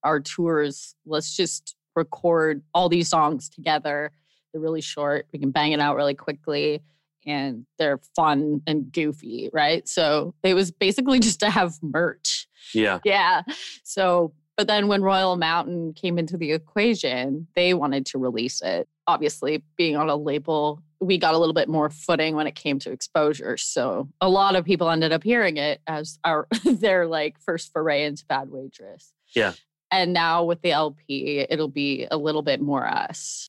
our 0.02 0.20
tours. 0.20 0.94
Let's 1.06 1.34
just 1.34 1.74
record 1.94 2.62
all 2.74 2.88
these 2.88 3.08
songs 3.08 3.48
together. 3.48 4.12
They're 4.52 4.60
really 4.60 4.80
short. 4.80 5.26
We 5.32 5.38
can 5.38 5.50
bang 5.50 5.72
it 5.72 5.80
out 5.80 5.96
really 5.96 6.14
quickly 6.14 6.82
and 7.26 7.66
they're 7.78 7.98
fun 8.14 8.62
and 8.66 8.92
goofy, 8.92 9.50
right? 9.52 9.86
So 9.88 10.34
it 10.42 10.54
was 10.54 10.70
basically 10.70 11.18
just 11.20 11.40
to 11.40 11.50
have 11.50 11.74
merch. 11.82 12.46
Yeah. 12.74 13.00
Yeah. 13.04 13.42
So, 13.84 14.32
but 14.56 14.66
then 14.66 14.88
when 14.88 15.02
Royal 15.02 15.36
Mountain 15.36 15.94
came 15.94 16.18
into 16.18 16.36
the 16.36 16.52
equation, 16.52 17.46
they 17.54 17.74
wanted 17.74 18.06
to 18.06 18.18
release 18.18 18.62
it. 18.62 18.88
Obviously, 19.06 19.62
being 19.76 19.96
on 19.96 20.08
a 20.08 20.16
label, 20.16 20.82
we 21.00 21.18
got 21.18 21.34
a 21.34 21.38
little 21.38 21.54
bit 21.54 21.68
more 21.68 21.90
footing 21.90 22.34
when 22.34 22.46
it 22.46 22.54
came 22.54 22.78
to 22.80 22.90
exposure. 22.90 23.56
So 23.56 24.08
a 24.20 24.28
lot 24.28 24.56
of 24.56 24.64
people 24.64 24.90
ended 24.90 25.12
up 25.12 25.22
hearing 25.22 25.56
it 25.56 25.80
as 25.86 26.18
our 26.24 26.48
their 26.64 27.06
like 27.06 27.38
first 27.40 27.72
foray 27.72 28.04
into 28.04 28.24
Bad 28.26 28.50
Waitress. 28.50 29.12
Yeah. 29.34 29.52
And 29.90 30.12
now 30.12 30.42
with 30.44 30.62
the 30.62 30.72
LP, 30.72 31.46
it'll 31.48 31.68
be 31.68 32.06
a 32.10 32.16
little 32.16 32.42
bit 32.42 32.60
more 32.60 32.86
us. 32.86 33.48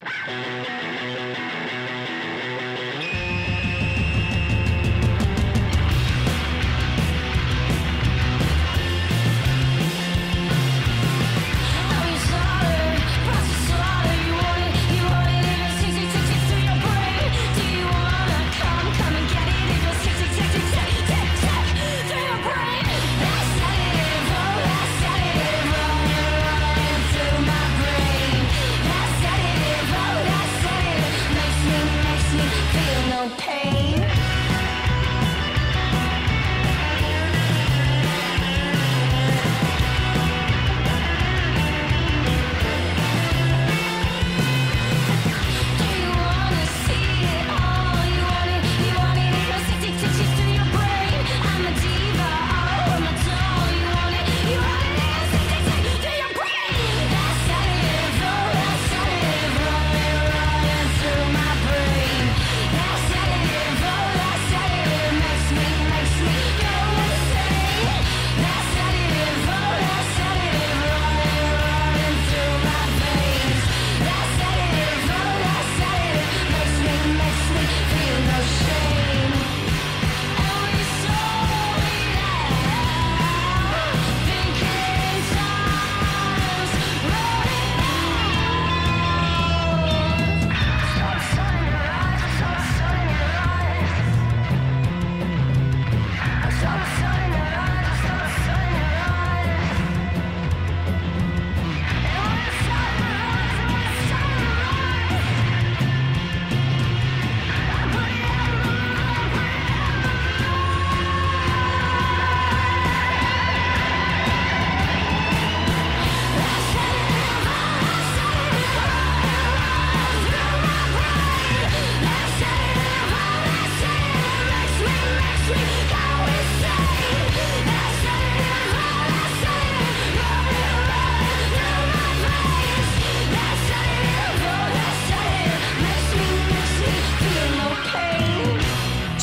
Pain. 33.35 33.76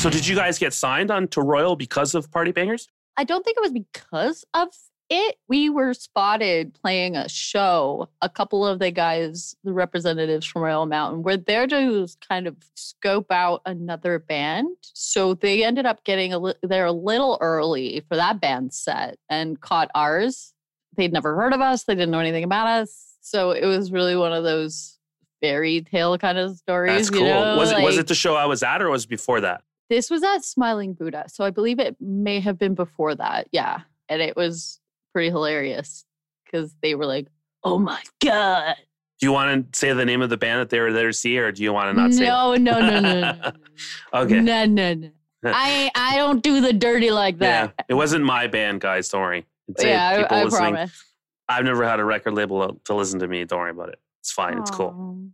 So 0.05 0.11
did 0.11 0.27
you 0.27 0.35
guys 0.35 0.59
get 0.59 0.71
signed 0.71 1.09
on 1.09 1.27
to 1.29 1.41
Royal 1.41 1.75
because 1.75 2.13
of 2.13 2.29
Party 2.29 2.51
Bangers? 2.51 2.89
I 3.17 3.23
don't 3.23 3.43
think 3.43 3.57
it 3.57 3.61
was 3.61 3.71
because 3.71 4.45
of 4.53 4.67
it. 5.09 5.37
We 5.47 5.71
were 5.71 5.95
spotted 5.95 6.75
playing 6.75 7.15
a 7.15 7.27
show. 7.27 8.07
A 8.21 8.29
couple 8.29 8.67
of 8.67 8.77
the 8.77 8.91
guys, 8.91 9.55
the 9.63 9.73
representatives 9.73 10.45
from 10.45 10.61
Royal 10.61 10.85
Mountain, 10.85 11.23
were 11.23 11.37
there 11.37 11.65
to 11.65 12.07
kind 12.29 12.45
of 12.45 12.55
scope 12.75 13.31
out 13.31 13.63
another 13.65 14.19
band. 14.19 14.77
So 14.83 15.33
they 15.33 15.63
ended 15.63 15.87
up 15.87 16.03
getting 16.03 16.33
a 16.33 16.37
li- 16.37 16.53
there 16.61 16.85
a 16.85 16.91
little 16.91 17.39
early 17.41 18.03
for 18.07 18.15
that 18.15 18.39
band 18.39 18.75
set 18.75 19.17
and 19.27 19.59
caught 19.59 19.89
ours. 19.95 20.53
They'd 20.95 21.13
never 21.13 21.35
heard 21.35 21.51
of 21.51 21.61
us. 21.61 21.85
They 21.85 21.95
didn't 21.95 22.11
know 22.11 22.19
anything 22.19 22.43
about 22.43 22.67
us. 22.67 23.15
So 23.21 23.49
it 23.53 23.65
was 23.65 23.91
really 23.91 24.15
one 24.15 24.33
of 24.33 24.43
those 24.43 24.99
fairy 25.41 25.81
tale 25.81 26.15
kind 26.19 26.37
of 26.37 26.57
stories. 26.57 26.95
That's 26.95 27.09
cool. 27.09 27.21
You 27.21 27.27
know? 27.27 27.57
was 27.57 27.71
it 27.71 27.81
was 27.81 27.97
it 27.97 28.05
the 28.05 28.13
show 28.13 28.35
I 28.35 28.45
was 28.45 28.61
at 28.61 28.83
or 28.83 28.91
was 28.91 29.05
it 29.05 29.09
before 29.09 29.41
that? 29.41 29.63
This 29.89 30.09
was 30.09 30.23
at 30.23 30.43
Smiling 30.43 30.93
Buddha. 30.93 31.25
So 31.27 31.43
I 31.43 31.49
believe 31.49 31.79
it 31.79 31.95
may 31.99 32.39
have 32.39 32.57
been 32.57 32.75
before 32.75 33.15
that. 33.15 33.47
Yeah. 33.51 33.81
And 34.09 34.21
it 34.21 34.35
was 34.35 34.79
pretty 35.13 35.29
hilarious 35.29 36.05
because 36.45 36.75
they 36.81 36.95
were 36.95 37.05
like, 37.05 37.27
oh 37.63 37.79
my 37.79 38.01
God. 38.23 38.75
Do 39.19 39.27
you 39.27 39.31
want 39.31 39.71
to 39.71 39.79
say 39.79 39.93
the 39.93 40.05
name 40.05 40.21
of 40.21 40.29
the 40.29 40.37
band 40.37 40.59
that 40.59 40.69
they 40.69 40.79
were 40.79 40.91
there 40.91 41.07
to 41.07 41.13
see, 41.13 41.37
or 41.37 41.51
do 41.51 41.63
you 41.63 41.71
want 41.71 41.95
to 41.95 42.01
not 42.01 42.13
say? 42.13 42.25
no, 42.25 42.55
no, 42.55 42.79
no, 42.79 42.99
no, 42.99 42.99
no, 42.99 43.31
no. 43.31 43.51
Okay. 44.13 44.41
No, 44.41 44.65
no, 44.65 44.93
no. 44.93 45.09
I 45.45 45.89
I 45.95 46.17
don't 46.17 46.43
do 46.43 46.59
the 46.59 46.73
dirty 46.73 47.11
like 47.11 47.39
that. 47.39 47.73
Yeah, 47.77 47.85
it 47.87 47.93
wasn't 47.93 48.25
my 48.25 48.47
band, 48.47 48.81
guys. 48.81 49.07
Don't 49.07 49.21
worry. 49.21 49.45
It's, 49.69 49.83
Yeah, 49.83 50.23
people 50.23 50.37
I, 50.37 50.43
I 50.43 50.49
promise. 50.49 51.03
I've 51.47 51.63
never 51.63 51.87
had 51.87 51.99
a 51.99 52.05
record 52.05 52.33
label 52.33 52.79
to 52.85 52.93
listen 52.93 53.19
to 53.19 53.27
me. 53.27 53.45
Don't 53.45 53.59
worry 53.59 53.71
about 53.71 53.89
it. 53.89 53.99
It's 54.21 54.31
fine. 54.31 54.57
It's 54.57 54.71
cool. 54.71 55.29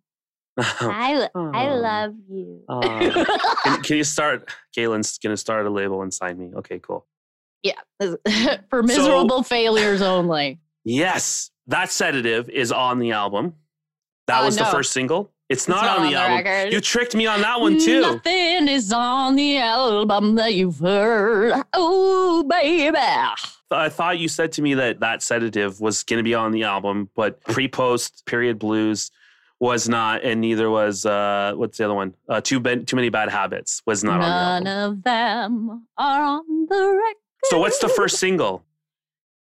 I, 0.79 1.27
I 1.35 1.73
love 1.73 2.13
you. 2.29 2.61
Aw. 2.69 2.99
can, 3.63 3.83
can 3.83 3.97
you 3.97 4.03
start? 4.03 4.49
Galen's 4.73 5.17
gonna 5.17 5.37
start 5.37 5.65
a 5.65 5.69
label 5.69 6.01
and 6.01 6.13
sign 6.13 6.37
me. 6.37 6.51
Okay, 6.55 6.79
cool. 6.79 7.05
yeah. 7.63 7.73
For 8.69 8.83
miserable 8.83 9.43
failures 9.43 10.01
only. 10.01 10.59
Yes, 10.83 11.51
that 11.67 11.91
sedative 11.91 12.49
is 12.49 12.71
on 12.71 12.99
the 12.99 13.11
album. 13.11 13.53
That 14.27 14.41
Uh, 14.41 14.45
was 14.45 14.55
the 14.57 14.65
first 14.65 14.91
single. 14.93 15.31
It's 15.49 15.63
It's 15.63 15.67
not, 15.67 15.99
on 15.99 16.09
the, 16.09 16.15
album. 16.15 16.37
record. 16.45 16.71
You 16.71 16.79
tricked 16.79 17.13
me 17.13 17.27
on 17.27 17.41
that 17.41 17.59
one 17.59 17.77
too. 17.77 17.99
Nothing 18.01 18.67
is 18.69 18.93
on 18.93 19.35
the 19.35 19.57
album 19.57 20.35
that 20.35 20.53
you've 20.53 20.79
heard. 20.79 21.61
Oh, 21.73 22.43
baby. 22.49 22.97
I 22.97 23.89
thought 23.89 24.17
you 24.17 24.27
said 24.29 24.53
to 24.53 24.61
me 24.61 24.75
that 24.75 25.01
that 25.01 25.21
sedative 25.21 25.81
was 25.81 26.03
going 26.03 26.17
to 26.19 26.23
be 26.23 26.33
on 26.33 26.51
the 26.51 26.63
album, 26.63 27.09
but 27.15 27.41
pre-post 27.43 28.25
period 28.25 28.59
blues 28.59 29.11
was 29.61 29.87
not, 29.87 30.23
and 30.23 30.41
neither 30.41 30.69
was 30.69 31.05
uh, 31.05 31.53
what's 31.55 31.77
the 31.77 31.85
other 31.85 31.93
one? 31.93 32.13
Uh, 32.27 32.41
too 32.41 32.59
ben- 32.59 32.83
too 32.85 32.95
many 32.97 33.09
bad 33.09 33.29
habits 33.29 33.81
was 33.85 34.03
not 34.03 34.19
on 34.19 34.63
None 34.63 34.63
the 34.65 34.85
of 34.87 35.03
them 35.03 35.87
are 35.97 36.23
on 36.23 36.65
the 36.67 36.75
record. 36.97 37.15
So 37.45 37.59
what's 37.59 37.77
the 37.79 37.87
first 37.87 38.17
single? 38.17 38.65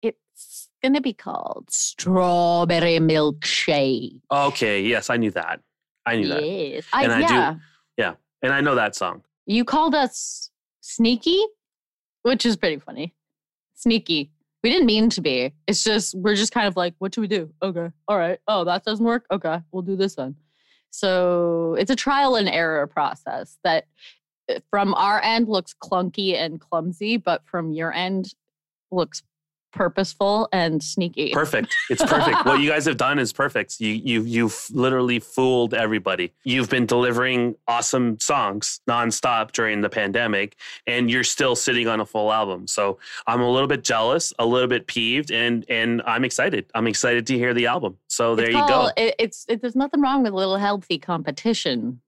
It's 0.02 0.68
to 0.84 1.00
be 1.00 1.12
called 1.14 1.70
Strawberry 1.70 2.98
Milkshake. 2.98 4.20
Okay, 4.30 4.82
yes, 4.82 5.08
I 5.10 5.16
knew 5.16 5.30
that. 5.32 5.60
I 6.04 6.16
knew 6.16 6.28
that, 6.28 6.44
Yes. 6.44 6.84
I, 6.92 7.04
And 7.04 7.12
I 7.12 7.26
do- 7.54 7.60
yeah. 7.96 8.14
and 8.42 8.52
I 8.52 8.60
know 8.60 8.74
that 8.74 8.94
song. 8.96 9.22
You 9.46 9.64
called 9.64 9.94
us 9.94 10.50
sneaky, 10.80 11.40
which 12.22 12.44
is 12.44 12.56
pretty 12.56 12.78
funny. 12.80 13.14
Sneaky. 13.76 14.30
We 14.62 14.70
didn't 14.70 14.86
mean 14.86 15.10
to 15.10 15.20
be. 15.20 15.52
It's 15.66 15.82
just 15.82 16.14
we're 16.14 16.36
just 16.36 16.52
kind 16.52 16.68
of 16.68 16.76
like, 16.76 16.94
what 16.98 17.14
should 17.14 17.22
we 17.22 17.28
do? 17.28 17.52
Okay. 17.62 17.90
All 18.06 18.18
right. 18.18 18.38
Oh, 18.46 18.64
that 18.64 18.84
doesn't 18.84 19.04
work. 19.04 19.26
Okay. 19.30 19.60
We'll 19.72 19.82
do 19.82 19.96
this 19.96 20.14
then. 20.14 20.36
So 20.90 21.74
it's 21.78 21.90
a 21.90 21.96
trial 21.96 22.36
and 22.36 22.48
error 22.48 22.86
process 22.86 23.58
that 23.64 23.86
uh, 24.48 24.60
from 24.70 24.94
our 24.94 25.20
end 25.22 25.48
looks 25.48 25.74
clunky 25.74 26.34
and 26.34 26.60
clumsy, 26.60 27.16
but 27.16 27.42
from 27.46 27.72
your 27.72 27.92
end 27.92 28.34
looks 28.90 29.22
purposeful 29.72 30.48
and 30.52 30.82
sneaky. 30.82 31.30
Perfect. 31.32 31.74
It's 31.90 32.02
perfect. 32.02 32.46
what 32.46 32.60
you 32.60 32.70
guys 32.70 32.84
have 32.86 32.96
done 32.96 33.18
is 33.18 33.32
perfect. 33.32 33.80
You 33.80 33.88
you 33.92 34.22
you've 34.22 34.66
literally 34.72 35.18
fooled 35.18 35.74
everybody. 35.74 36.32
You've 36.44 36.70
been 36.70 36.86
delivering 36.86 37.56
awesome 37.68 38.18
songs 38.20 38.80
nonstop 38.88 39.52
during 39.52 39.80
the 39.80 39.90
pandemic, 39.90 40.56
and 40.86 41.10
you're 41.10 41.24
still 41.24 41.54
sitting 41.56 41.88
on 41.88 42.00
a 42.00 42.06
full 42.06 42.32
album. 42.32 42.66
So 42.66 42.98
I'm 43.26 43.40
a 43.40 43.50
little 43.50 43.68
bit 43.68 43.82
jealous, 43.84 44.32
a 44.38 44.46
little 44.46 44.68
bit 44.68 44.86
peeved, 44.86 45.30
and 45.30 45.64
and 45.68 46.00
I'm 46.06 46.24
excited. 46.24 46.66
I'm 46.74 46.86
excited 46.86 47.26
to 47.26 47.36
hear 47.36 47.52
the 47.52 47.66
album. 47.66 47.98
So 48.08 48.34
there 48.36 48.46
It's 48.46 48.54
you 48.54 48.60
go. 48.62 48.66
called- 48.68 48.92
It, 48.96 49.14
it's 49.18 49.44
it, 49.48 49.60
there's 49.60 49.76
nothing 49.76 50.00
wrong 50.00 50.22
with 50.22 50.32
a 50.32 50.36
little 50.36 50.56
healthy 50.58 50.98
competition. 50.98 52.00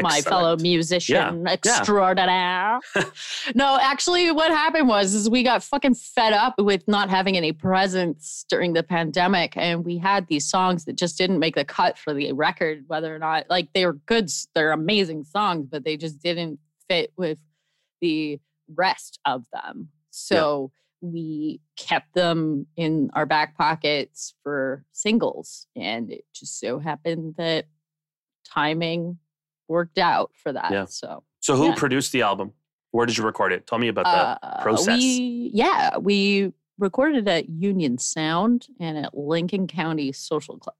My 0.00 0.20
fellow 0.20 0.56
musician 0.56 1.46
extraordinaire. 1.46 2.80
no, 3.54 3.78
actually, 3.80 4.30
what 4.32 4.50
happened 4.50 4.88
was 4.88 5.14
is 5.14 5.30
we 5.30 5.42
got 5.42 5.62
fucking 5.62 5.94
fed 5.94 6.32
up 6.32 6.54
with 6.58 6.86
not 6.88 7.10
having 7.10 7.36
any 7.36 7.52
presence 7.52 8.44
during 8.48 8.72
the 8.72 8.82
pandemic, 8.82 9.56
and 9.56 9.84
we 9.84 9.98
had 9.98 10.26
these 10.26 10.48
songs 10.48 10.84
that 10.86 10.96
just 10.96 11.16
didn't 11.16 11.38
make 11.38 11.54
the 11.54 11.64
cut 11.64 11.96
for 11.96 12.12
the 12.12 12.32
record. 12.32 12.84
Whether 12.88 13.14
or 13.14 13.18
not 13.18 13.48
like 13.48 13.68
they 13.72 13.86
were 13.86 13.94
good, 14.06 14.30
they're 14.54 14.72
amazing 14.72 15.24
songs, 15.24 15.68
but 15.70 15.84
they 15.84 15.96
just 15.96 16.20
didn't 16.20 16.58
fit 16.88 17.12
with 17.16 17.38
the 18.00 18.40
rest 18.74 19.20
of 19.24 19.44
them. 19.52 19.90
So 20.10 20.72
we 21.00 21.60
kept 21.76 22.14
them 22.14 22.66
in 22.76 23.10
our 23.14 23.26
back 23.26 23.56
pockets 23.56 24.34
for 24.42 24.84
singles, 24.92 25.66
and 25.76 26.10
it 26.10 26.24
just 26.34 26.58
so 26.58 26.80
happened 26.80 27.34
that 27.38 27.66
timing 28.44 29.18
worked 29.68 29.98
out 29.98 30.30
for 30.34 30.52
that. 30.52 30.70
Yeah. 30.70 30.84
So 30.86 31.22
So 31.40 31.56
who 31.56 31.66
Yeah. 31.66 31.74
produced 31.74 32.12
the 32.12 32.22
album? 32.22 32.52
Where 32.90 33.06
did 33.06 33.18
you 33.18 33.24
record 33.24 33.52
it? 33.52 33.66
Tell 33.66 33.78
me 33.78 33.88
about 33.88 34.04
the 34.04 34.46
uh, 34.46 34.62
process. 34.62 34.98
We, 35.00 35.50
yeah, 35.52 35.98
we 35.98 36.52
recorded 36.78 37.28
at 37.28 37.48
Union 37.48 37.98
Sound 37.98 38.68
and 38.78 38.96
at 38.98 39.16
Lincoln 39.16 39.66
County 39.66 40.12
Social 40.12 40.58
Club. 40.58 40.76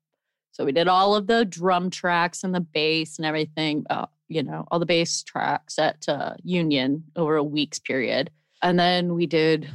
So 0.53 0.65
we 0.65 0.71
did 0.73 0.87
all 0.87 1.17
of 1.17 1.27
the 1.27 1.45
drum 1.45 1.91
tracks 1.91 2.45
and 2.45 2.55
the 2.55 2.61
bass 2.61 3.19
and 3.19 3.27
everything, 3.27 3.85
uh, 3.91 4.07
you 4.29 4.43
know, 4.45 4.65
all 4.71 4.79
the 4.79 4.87
bass 4.87 5.23
tracks 5.25 5.79
at 5.79 6.09
uh, 6.09 6.35
Union 6.45 7.05
over 7.17 7.35
a 7.37 7.43
week's 7.43 7.81
period. 7.81 8.31
And 8.63 8.79
then 8.79 9.15
we 9.15 9.27
did 9.27 9.69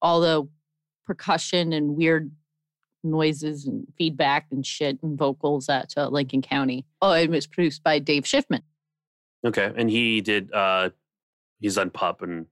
all 0.00 0.20
the 0.20 0.48
percussion 1.04 1.72
and 1.72 1.96
weird 1.96 2.30
noises 3.04 3.66
and 3.66 3.86
feedback 3.98 4.46
and 4.50 4.64
shit 4.66 4.98
and 5.02 5.16
vocals 5.18 5.68
at 5.68 5.92
uh, 5.96 6.08
Lincoln 6.08 6.42
County. 6.42 6.84
Oh, 7.02 7.12
it 7.12 7.30
was 7.30 7.46
produced 7.46 7.82
by 7.82 7.98
Dave 7.98 8.24
Schiffman. 8.24 8.62
okay, 9.46 9.72
and 9.76 9.90
he 9.90 10.20
did. 10.20 10.52
uh 10.52 10.90
He's 11.60 11.76
done 11.76 11.90
Pup 11.90 12.20
and 12.22 12.46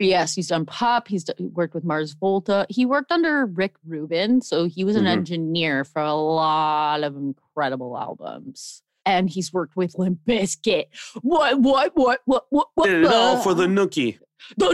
Yes, 0.00 0.34
he's 0.34 0.48
done 0.48 0.64
pop. 0.64 1.08
He's 1.08 1.24
worked 1.40 1.74
with 1.74 1.82
Mars 1.84 2.12
Volta. 2.12 2.66
He 2.68 2.86
worked 2.86 3.10
under 3.10 3.46
Rick 3.46 3.74
Rubin, 3.84 4.40
so 4.40 4.64
he 4.66 4.84
was 4.84 4.94
an 4.94 5.04
Mhm. 5.04 5.08
engineer 5.08 5.84
for 5.84 6.00
a 6.02 6.14
lot 6.14 7.02
of 7.02 7.16
incredible 7.16 7.96
albums. 7.98 8.82
And 9.04 9.28
he's 9.28 9.52
worked 9.52 9.74
with 9.76 9.98
Limp 9.98 10.20
Bizkit. 10.26 10.86
What? 11.22 11.60
What? 11.60 11.92
What? 11.96 12.20
What? 12.26 12.46
What? 12.50 12.68
what 12.74 12.86
did 12.86 13.04
it 13.04 13.12
all 13.12 13.38
for 13.38 13.54
the 13.54 13.66
Nookie. 13.66 14.18
the 14.56 14.66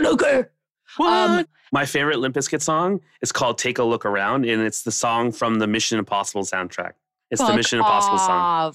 Nooker. 0.99 1.39
Um, 1.41 1.47
My 1.73 1.85
favorite 1.87 2.19
Limp 2.19 2.35
Bizkit 2.37 2.63
song 2.63 3.01
is 3.23 3.33
called 3.33 3.59
"Take 3.59 3.79
a 3.79 3.85
Look 3.85 4.05
Around," 4.05 4.45
and 4.47 4.63
it's 4.63 4.83
the 4.83 4.93
song 4.93 5.33
from 5.33 5.59
the 5.59 5.67
Mission 5.67 5.99
Impossible 5.99 6.43
soundtrack. 6.43 6.93
It's 7.31 7.41
the 7.45 7.55
Mission 7.55 7.79
Impossible 7.79 8.19
song. 8.19 8.75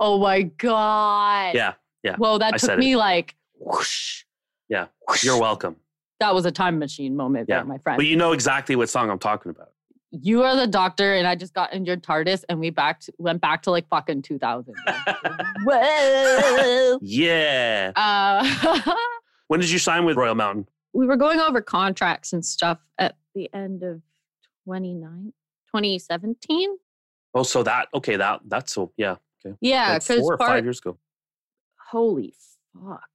Oh 0.00 0.18
my 0.18 0.42
god. 0.42 1.54
Yeah, 1.54 1.74
yeah, 2.02 2.16
Whoa, 2.16 2.38
that 2.38 2.54
I 2.54 2.56
took 2.58 2.60
said 2.60 2.78
it. 2.78 2.80
me 2.80 2.96
like 2.96 3.34
whoosh. 3.58 4.24
Yeah, 4.68 4.86
whoosh. 5.08 5.24
you're 5.24 5.40
welcome. 5.40 5.76
That 6.20 6.34
was 6.34 6.44
a 6.46 6.50
time 6.52 6.78
machine 6.78 7.16
moment 7.16 7.46
Yeah, 7.48 7.56
there, 7.58 7.64
my 7.64 7.78
friend. 7.78 7.96
But 7.96 8.06
you 8.06 8.16
know 8.16 8.32
exactly 8.32 8.74
what 8.76 8.88
song 8.88 9.08
I'm 9.10 9.18
talking 9.20 9.50
about. 9.50 9.70
you 10.10 10.42
are 10.42 10.56
the 10.56 10.66
doctor 10.66 11.14
and 11.14 11.26
I 11.28 11.34
just 11.36 11.54
got 11.54 11.72
in 11.72 11.84
your 11.84 11.96
TARDIS 11.96 12.44
and 12.48 12.58
we 12.58 12.70
back 12.70 13.00
to, 13.00 13.12
went 13.18 13.40
back 13.40 13.62
to 13.62 13.70
like 13.70 13.86
fucking 13.88 14.22
2000. 14.22 14.74
Whoa. 15.64 16.98
Yeah. 17.02 17.92
Uh, 17.94 18.94
When 19.48 19.60
did 19.60 19.70
you 19.70 19.78
sign 19.78 20.04
with 20.04 20.16
Royal 20.16 20.34
Mountain? 20.34 20.68
We 20.92 21.06
were 21.06 21.16
going 21.16 21.40
over 21.40 21.60
contracts 21.60 22.32
and 22.32 22.44
stuff 22.44 22.78
at 22.98 23.16
the 23.34 23.48
end 23.54 23.82
of 23.82 24.02
29, 24.64 25.32
2017. 25.66 26.76
Oh, 27.34 27.42
so 27.42 27.62
that 27.62 27.88
okay. 27.94 28.16
That 28.16 28.40
that's 28.46 28.72
so 28.72 28.92
yeah. 28.96 29.16
Okay. 29.44 29.56
Yeah, 29.60 29.92
Like 29.92 30.02
four 30.02 30.34
or 30.34 30.38
five 30.38 30.64
years 30.64 30.78
ago. 30.78 30.98
holy 31.90 32.34
fuck. 32.74 33.08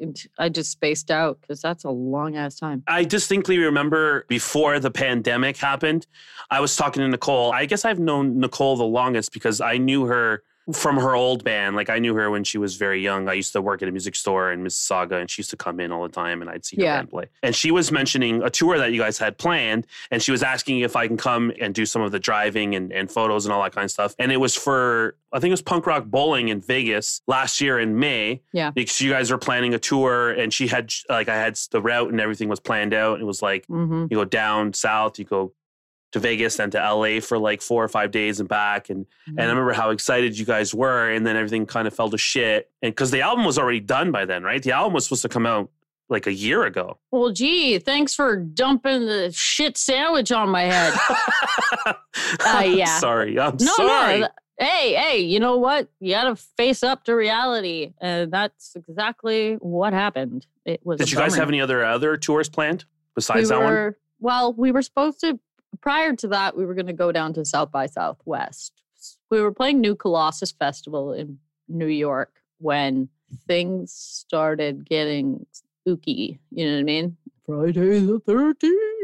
And 0.00 0.20
I 0.38 0.48
just 0.48 0.72
spaced 0.72 1.10
out 1.10 1.40
because 1.40 1.60
that's 1.60 1.84
a 1.84 1.90
long 1.90 2.36
ass 2.36 2.56
time. 2.58 2.82
I 2.88 3.04
distinctly 3.04 3.58
remember 3.58 4.24
before 4.28 4.80
the 4.80 4.90
pandemic 4.90 5.56
happened, 5.56 6.06
I 6.50 6.60
was 6.60 6.74
talking 6.74 7.02
to 7.02 7.08
Nicole. 7.08 7.52
I 7.52 7.66
guess 7.66 7.84
I've 7.84 8.00
known 8.00 8.40
Nicole 8.40 8.76
the 8.76 8.84
longest 8.84 9.32
because 9.32 9.60
I 9.60 9.78
knew 9.78 10.06
her 10.06 10.42
from 10.72 10.96
her 10.96 11.14
old 11.14 11.44
band. 11.44 11.76
Like 11.76 11.88
I 11.90 11.98
knew 12.00 12.14
her 12.14 12.30
when 12.30 12.42
she 12.44 12.58
was 12.58 12.76
very 12.76 13.00
young. 13.00 13.28
I 13.28 13.34
used 13.34 13.52
to 13.52 13.62
work 13.62 13.82
at 13.82 13.88
a 13.88 13.92
music 13.92 14.16
store 14.16 14.50
in 14.52 14.64
Mississauga 14.64 15.20
and 15.20 15.30
she 15.30 15.40
used 15.40 15.50
to 15.50 15.56
come 15.56 15.78
in 15.78 15.92
all 15.92 16.02
the 16.02 16.08
time 16.08 16.40
and 16.42 16.50
I'd 16.50 16.64
see 16.64 16.76
her 16.76 16.82
Yeah. 16.82 16.96
band 16.98 17.10
play. 17.10 17.26
And 17.42 17.54
she 17.54 17.70
was 17.70 17.92
mentioning 17.92 18.42
a 18.42 18.50
tour 18.50 18.76
that 18.78 18.92
you 18.92 19.00
guys 19.00 19.18
had 19.18 19.38
planned 19.38 19.86
and 20.10 20.20
she 20.22 20.32
was 20.32 20.42
asking 20.42 20.80
if 20.80 20.96
I 20.96 21.06
can 21.06 21.16
come 21.16 21.52
and 21.60 21.74
do 21.74 21.86
some 21.86 22.02
of 22.02 22.10
the 22.10 22.18
driving 22.18 22.74
and, 22.74 22.92
and 22.92 23.10
photos 23.10 23.46
and 23.46 23.52
all 23.52 23.62
that 23.62 23.72
kind 23.74 23.84
of 23.84 23.90
stuff. 23.92 24.14
And 24.18 24.32
it 24.32 24.38
was 24.38 24.56
for, 24.56 25.16
I 25.32 25.38
think 25.38 25.50
it 25.50 25.52
was 25.52 25.62
Punk 25.62 25.86
Rock 25.86 26.04
Bowling 26.06 26.48
in 26.48 26.60
Vegas 26.60 27.22
last 27.26 27.60
year 27.60 27.78
in 27.78 27.98
May. 27.98 28.42
Yeah. 28.52 28.70
Because 28.72 29.00
you 29.00 29.10
guys 29.10 29.30
were 29.30 29.38
planning 29.38 29.72
a 29.74 29.78
tour 29.78 30.30
and 30.32 30.52
she 30.52 30.66
had, 30.66 30.92
like, 31.08 31.28
I 31.28 31.36
had 31.36 31.56
the 31.70 31.80
route 31.80 32.10
and 32.10 32.20
everything 32.20 32.48
was 32.48 32.58
planned 32.60 32.92
out. 32.94 33.20
It 33.20 33.24
was 33.24 33.40
like, 33.42 33.66
Mm-hmm. 33.68 34.06
you 34.10 34.16
go 34.16 34.24
down 34.24 34.72
south, 34.72 35.18
you 35.18 35.24
go 35.24 35.52
to 36.12 36.18
Vegas, 36.20 36.56
then 36.56 36.70
to 36.70 36.78
LA 36.78 37.20
for 37.20 37.36
like 37.38 37.60
four 37.60 37.82
or 37.84 37.88
five 37.88 38.10
days 38.10 38.40
and 38.40 38.48
back. 38.48 38.90
And 38.90 39.06
Mm-hmm. 39.06 39.38
and 39.38 39.40
I 39.42 39.46
remember 39.50 39.72
how 39.72 39.90
excited 39.90 40.38
you 40.38 40.44
guys 40.46 40.72
were, 40.74 41.10
and 41.10 41.26
then 41.26 41.36
everything 41.36 41.66
kind 41.66 41.88
of 41.88 41.94
fell 41.94 42.08
to 42.10 42.18
shit. 42.18 42.70
And 42.82 42.92
because 42.92 43.10
the 43.10 43.20
album 43.22 43.44
was 43.44 43.58
already 43.58 43.80
done 43.80 44.12
by 44.12 44.24
then, 44.24 44.42
right? 44.44 44.62
The 44.62 44.72
album 44.72 44.92
was 44.92 45.04
supposed 45.04 45.22
to 45.22 45.28
come 45.28 45.46
out 45.46 45.68
like 46.08 46.28
a 46.28 46.32
year 46.32 46.64
ago. 46.64 46.98
Well, 47.10 47.32
gee, 47.32 47.78
thanks 47.80 48.14
for 48.14 48.36
dumping 48.36 49.06
the 49.06 49.32
shit 49.32 49.76
sandwich 49.76 50.30
on 50.30 50.48
my 50.48 50.62
head. 50.62 50.94
Uh, 52.44 52.60
yeah. 52.66 52.98
Sorry. 52.98 53.38
I'm 53.38 53.56
No, 53.60 53.72
sorry. 53.76 54.20
no. 54.20 54.28
Hey, 54.58 54.94
hey, 54.94 55.18
you 55.18 55.38
know 55.40 55.56
what? 55.58 55.88
You 56.00 56.12
got 56.14 56.24
to 56.24 56.36
face 56.36 56.82
up 56.82 57.04
to 57.04 57.14
reality. 57.14 57.92
And 58.00 58.32
that's 58.32 58.74
exactly 58.76 59.54
what 59.56 59.92
happened. 59.92 60.46
It 60.64 60.80
was. 60.84 60.98
Did 60.98 61.10
you 61.10 61.18
guys 61.18 61.34
have 61.36 61.48
any 61.48 61.60
other 61.60 61.84
other 61.84 62.16
tours 62.16 62.48
planned 62.48 62.84
besides 63.14 63.50
we 63.50 63.56
that 63.56 63.62
one? 63.62 63.94
Well, 64.18 64.54
we 64.54 64.72
were 64.72 64.80
supposed 64.82 65.20
to, 65.20 65.38
prior 65.80 66.14
to 66.16 66.28
that, 66.28 66.56
we 66.56 66.64
were 66.64 66.74
going 66.74 66.86
to 66.86 66.92
go 66.92 67.12
down 67.12 67.32
to 67.34 67.44
South 67.44 67.70
by 67.70 67.86
Southwest. 67.86 68.72
We 69.30 69.40
were 69.40 69.52
playing 69.52 69.80
New 69.80 69.94
Colossus 69.94 70.52
Festival 70.52 71.12
in 71.12 71.38
New 71.68 71.86
York 71.86 72.40
when 72.58 73.08
things 73.46 73.92
started 73.92 74.88
getting 74.88 75.46
spooky. 75.52 76.38
You 76.50 76.66
know 76.66 76.72
what 76.74 76.80
I 76.80 76.84
mean? 76.84 77.16
Friday 77.44 78.00
the 78.00 78.20
13th. 78.20 78.96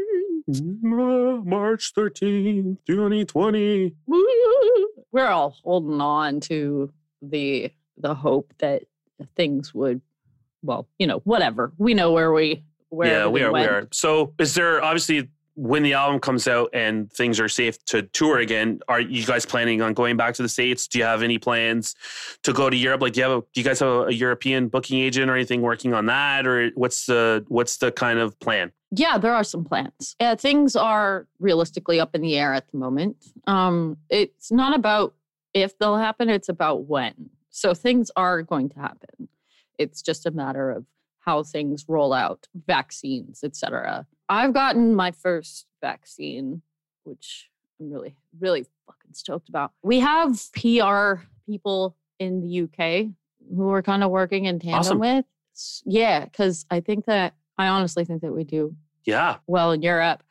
March 0.45 1.93
13th, 1.93 2.77
2020. 2.85 3.93
We're 5.11 5.27
all 5.27 5.55
holding 5.63 6.01
on 6.01 6.41
to 6.41 6.91
the 7.21 7.71
the 7.97 8.15
hope 8.15 8.53
that 8.57 8.83
things 9.35 9.73
would, 9.73 10.01
well, 10.61 10.87
you 10.97 11.07
know, 11.07 11.19
whatever. 11.19 11.71
We 11.77 11.93
know 11.93 12.11
where 12.11 12.33
we 12.33 12.63
where 12.89 13.07
yeah, 13.07 13.27
we 13.27 13.41
everything 13.41 13.69
are. 13.69 13.71
We 13.71 13.85
are. 13.85 13.87
So, 13.91 14.33
is 14.39 14.53
there 14.55 14.83
obviously 14.83 15.29
when 15.55 15.83
the 15.83 15.93
album 15.93 16.19
comes 16.19 16.47
out 16.47 16.69
and 16.73 17.11
things 17.11 17.39
are 17.39 17.47
safe 17.47 17.83
to 17.85 18.01
tour 18.01 18.39
again? 18.39 18.79
Are 18.87 18.99
you 18.99 19.25
guys 19.25 19.45
planning 19.45 19.81
on 19.81 19.93
going 19.93 20.17
back 20.17 20.33
to 20.35 20.41
the 20.41 20.49
states? 20.49 20.87
Do 20.87 20.97
you 20.97 21.05
have 21.05 21.21
any 21.21 21.37
plans 21.37 21.95
to 22.43 22.53
go 22.53 22.69
to 22.69 22.75
Europe? 22.75 23.01
Like, 23.01 23.13
do 23.13 23.19
you 23.19 23.29
have 23.29 23.37
a, 23.37 23.41
do 23.41 23.61
you 23.61 23.63
guys 23.63 23.79
have 23.79 24.07
a, 24.07 24.13
European 24.13 24.67
booking 24.67 24.99
agent 24.99 25.29
or 25.29 25.35
anything 25.35 25.61
working 25.61 25.93
on 25.93 26.05
that, 26.07 26.47
or 26.47 26.69
what's 26.75 27.05
the 27.05 27.45
what's 27.47 27.77
the 27.77 27.91
kind 27.91 28.19
of 28.19 28.39
plan? 28.39 28.71
Yeah, 28.91 29.17
there 29.17 29.33
are 29.33 29.43
some 29.43 29.63
plans. 29.63 30.15
Yeah, 30.19 30.35
things 30.35 30.75
are 30.75 31.27
realistically 31.39 31.99
up 31.99 32.15
in 32.15 32.21
the 32.21 32.37
air 32.37 32.53
at 32.53 32.71
the 32.71 32.77
moment. 32.77 33.17
Um, 33.47 33.97
it's 34.09 34.51
not 34.51 34.75
about 34.75 35.13
if 35.53 35.77
they'll 35.77 35.97
happen; 35.97 36.29
it's 36.29 36.49
about 36.49 36.85
when. 36.85 37.29
So 37.49 37.73
things 37.73 38.09
are 38.15 38.41
going 38.41 38.69
to 38.69 38.79
happen. 38.79 39.29
It's 39.77 40.01
just 40.01 40.25
a 40.25 40.31
matter 40.31 40.71
of 40.71 40.85
how 41.19 41.43
things 41.43 41.85
roll 41.87 42.13
out, 42.13 42.47
vaccines, 42.65 43.43
etc. 43.43 44.05
I've 44.29 44.53
gotten 44.53 44.95
my 44.95 45.11
first 45.11 45.65
vaccine, 45.81 46.61
which 47.03 47.49
I'm 47.79 47.91
really, 47.91 48.15
really 48.39 48.65
fucking 48.87 49.13
stoked 49.13 49.49
about. 49.49 49.71
We 49.83 49.99
have 49.99 50.39
PR 50.53 51.21
people 51.45 51.95
in 52.19 52.41
the 52.41 52.61
UK 52.63 53.07
who 53.49 53.63
we're 53.65 53.81
kind 53.81 54.03
of 54.03 54.11
working 54.11 54.45
in 54.45 54.59
tandem 54.59 54.79
Awesome. 54.79 54.99
with. 54.99 55.25
Yeah, 55.85 56.23
because 56.25 56.65
I 56.71 56.79
think 56.79 57.05
that 57.05 57.35
I 57.57 57.67
honestly 57.67 58.05
think 58.05 58.21
that 58.21 58.33
we 58.33 58.43
do 58.43 58.75
Yeah. 59.05 59.37
well 59.47 59.71
in 59.71 59.81
Europe. 59.81 60.23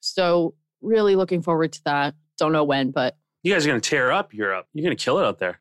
So 0.00 0.54
really 0.80 1.16
looking 1.16 1.42
forward 1.42 1.72
to 1.72 1.84
that. 1.84 2.14
Don't 2.38 2.52
know 2.52 2.64
when, 2.64 2.92
but 2.92 3.16
You 3.42 3.52
guys 3.52 3.64
are 3.66 3.68
going 3.68 3.80
to 3.80 3.90
tear 3.90 4.12
up 4.12 4.32
Europe. 4.32 4.66
You're 4.72 4.84
going 4.84 4.96
to 4.96 5.02
kill 5.02 5.18
it 5.18 5.24
out 5.24 5.38
there. 5.38 5.60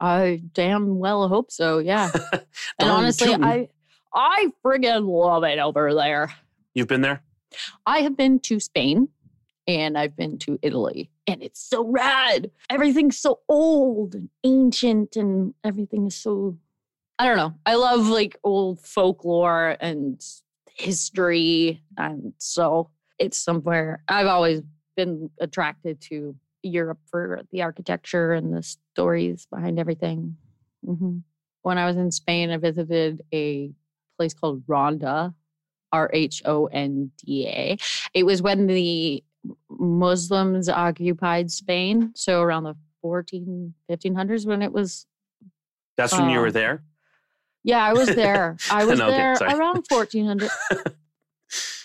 I 0.00 0.42
damn 0.54 0.98
well 0.98 1.28
hope 1.28 1.50
so. 1.52 1.78
Yeah. 1.78 2.10
and 2.78 2.90
honestly, 2.90 3.34
I 3.34 3.68
I 4.14 4.48
friggin' 4.64 5.06
love 5.06 5.44
it 5.44 5.58
over 5.58 5.94
there. 5.94 6.32
You've 6.74 6.88
been 6.88 7.00
there? 7.00 7.22
I 7.86 8.00
have 8.00 8.16
been 8.16 8.38
to 8.40 8.60
Spain 8.60 9.08
and 9.66 9.96
I've 9.96 10.16
been 10.16 10.38
to 10.38 10.58
Italy, 10.62 11.10
and 11.26 11.42
it's 11.42 11.60
so 11.60 11.84
rad. 11.84 12.50
Everything's 12.68 13.18
so 13.18 13.40
old 13.48 14.14
and 14.14 14.28
ancient, 14.42 15.16
and 15.16 15.54
everything 15.62 16.06
is 16.06 16.16
so. 16.16 16.58
I 17.18 17.26
don't 17.26 17.36
know. 17.36 17.54
I 17.66 17.74
love 17.74 18.08
like 18.08 18.38
old 18.42 18.80
folklore 18.80 19.76
and 19.80 20.20
history. 20.74 21.82
And 21.98 22.32
so 22.38 22.90
it's 23.18 23.38
somewhere 23.38 24.02
I've 24.08 24.26
always 24.26 24.62
been 24.96 25.30
attracted 25.38 26.00
to 26.02 26.34
Europe 26.62 27.00
for 27.10 27.42
the 27.52 27.62
architecture 27.62 28.32
and 28.32 28.54
the 28.56 28.62
stories 28.62 29.46
behind 29.52 29.78
everything. 29.78 30.36
hmm 30.84 31.18
When 31.62 31.78
I 31.78 31.86
was 31.86 31.96
in 31.96 32.10
Spain, 32.10 32.50
I 32.50 32.56
visited 32.56 33.22
a 33.32 33.72
place 34.18 34.34
called 34.34 34.62
Ronda, 34.66 35.34
R 35.92 36.10
H 36.12 36.42
O 36.44 36.66
N 36.66 37.10
D 37.24 37.46
A. 37.48 37.76
It 38.14 38.24
was 38.24 38.42
when 38.42 38.66
the 38.66 39.22
Muslims 39.68 40.68
occupied 40.68 41.50
Spain. 41.50 42.12
So 42.14 42.42
around 42.42 42.64
the 42.64 42.74
14, 43.02 43.72
1500s 43.90 44.46
when 44.46 44.62
it 44.62 44.72
was 44.72 45.06
That's 45.96 46.12
when 46.12 46.28
you 46.30 46.38
were 46.40 46.48
Um, 46.48 46.52
there? 46.52 46.82
yeah, 47.64 47.82
I 47.84 47.92
was 47.94 48.08
there. 48.08 48.56
I 48.70 48.84
was 48.84 48.98
No, 48.98 49.06
okay, 49.08 49.16
there 49.16 49.36
sorry. 49.36 49.54
around 49.54 49.84
1400. 49.88 50.50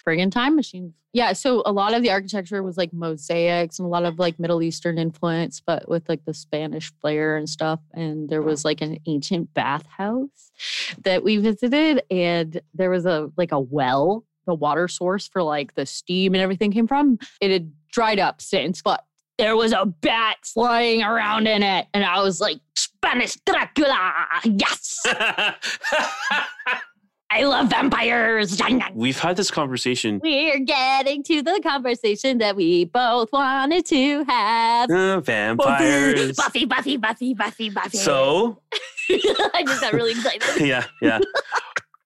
Friggin' 0.05 0.31
time 0.31 0.55
machines. 0.55 0.93
Yeah, 1.13 1.33
so 1.33 1.63
a 1.65 1.71
lot 1.71 1.93
of 1.93 2.03
the 2.03 2.11
architecture 2.11 2.61
was 2.61 2.77
like 2.77 2.91
mosaics 2.91 3.79
and 3.79 3.85
a 3.85 3.89
lot 3.89 4.03
of 4.03 4.19
like 4.19 4.37
Middle 4.37 4.61
Eastern 4.61 4.97
influence, 4.97 5.61
but 5.65 5.87
with 5.87 6.07
like 6.09 6.25
the 6.25 6.33
Spanish 6.33 6.91
flair 6.99 7.37
and 7.37 7.47
stuff. 7.47 7.79
And 7.93 8.27
there 8.29 8.41
was 8.41 8.65
like 8.65 8.81
an 8.81 8.97
ancient 9.05 9.53
bathhouse 9.53 10.51
that 11.03 11.23
we 11.23 11.37
visited, 11.37 12.03
and 12.11 12.59
there 12.73 12.89
was 12.89 13.05
a 13.05 13.31
like 13.37 13.51
a 13.51 13.59
well, 13.59 14.25
the 14.45 14.53
water 14.53 14.87
source 14.87 15.27
for 15.27 15.41
like 15.41 15.75
the 15.75 15.85
steam 15.85 16.33
and 16.35 16.41
everything 16.41 16.71
came 16.71 16.87
from. 16.87 17.17
It 17.39 17.51
had 17.51 17.71
dried 17.91 18.19
up 18.19 18.41
since, 18.41 18.81
but 18.81 19.05
there 19.37 19.55
was 19.55 19.71
a 19.71 19.85
bat 19.85 20.37
flying 20.43 21.01
around 21.01 21.47
in 21.47 21.63
it, 21.63 21.87
and 21.93 22.03
I 22.03 22.21
was 22.21 22.39
like, 22.39 22.59
Spanish 22.75 23.35
Dracula, 23.45 24.13
yes. 24.43 25.01
I 27.36 27.43
love 27.43 27.69
vampires. 27.69 28.58
We've 28.93 29.19
had 29.19 29.36
this 29.36 29.52
conversation. 29.52 30.21
We're 30.24 30.60
getting 30.60 31.21
to 31.24 31.41
the 31.41 31.60
conversation 31.62 32.38
that 32.38 32.56
we 32.56 32.86
both 32.86 33.30
wanted 33.34 33.86
to 33.88 34.24
have. 34.24 34.89
Uh, 34.89 35.19
vampires. 35.19 36.38
Buffy, 36.38 36.63
Buffy, 36.63 36.95
Buffy, 36.95 37.34
Buffy, 37.34 37.69
Buffy. 37.69 37.98
So, 37.98 38.62
I 39.10 39.63
just 39.67 39.82
got 39.82 39.91
really 39.91 40.12
excited. 40.12 40.65
yeah, 40.65 40.86
yeah. 41.02 41.19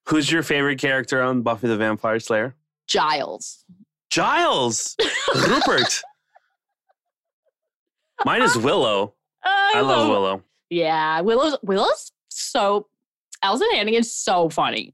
Who's 0.08 0.32
your 0.32 0.42
favorite 0.42 0.80
character 0.80 1.22
on 1.22 1.42
Buffy 1.42 1.68
the 1.68 1.76
Vampire 1.76 2.18
Slayer? 2.18 2.56
Giles. 2.88 3.64
Giles. 4.10 4.96
Rupert. 5.32 6.02
Mine 8.24 8.42
is 8.42 8.58
Willow. 8.58 9.14
I 9.44 9.80
love 9.80 10.08
Willow. 10.08 10.42
Yeah, 10.70 11.20
Willow's 11.20 11.56
Willow's 11.62 12.10
so 12.30 12.88
Alyson 13.44 13.68
Hannigan's 13.74 14.12
so 14.12 14.48
funny. 14.48 14.92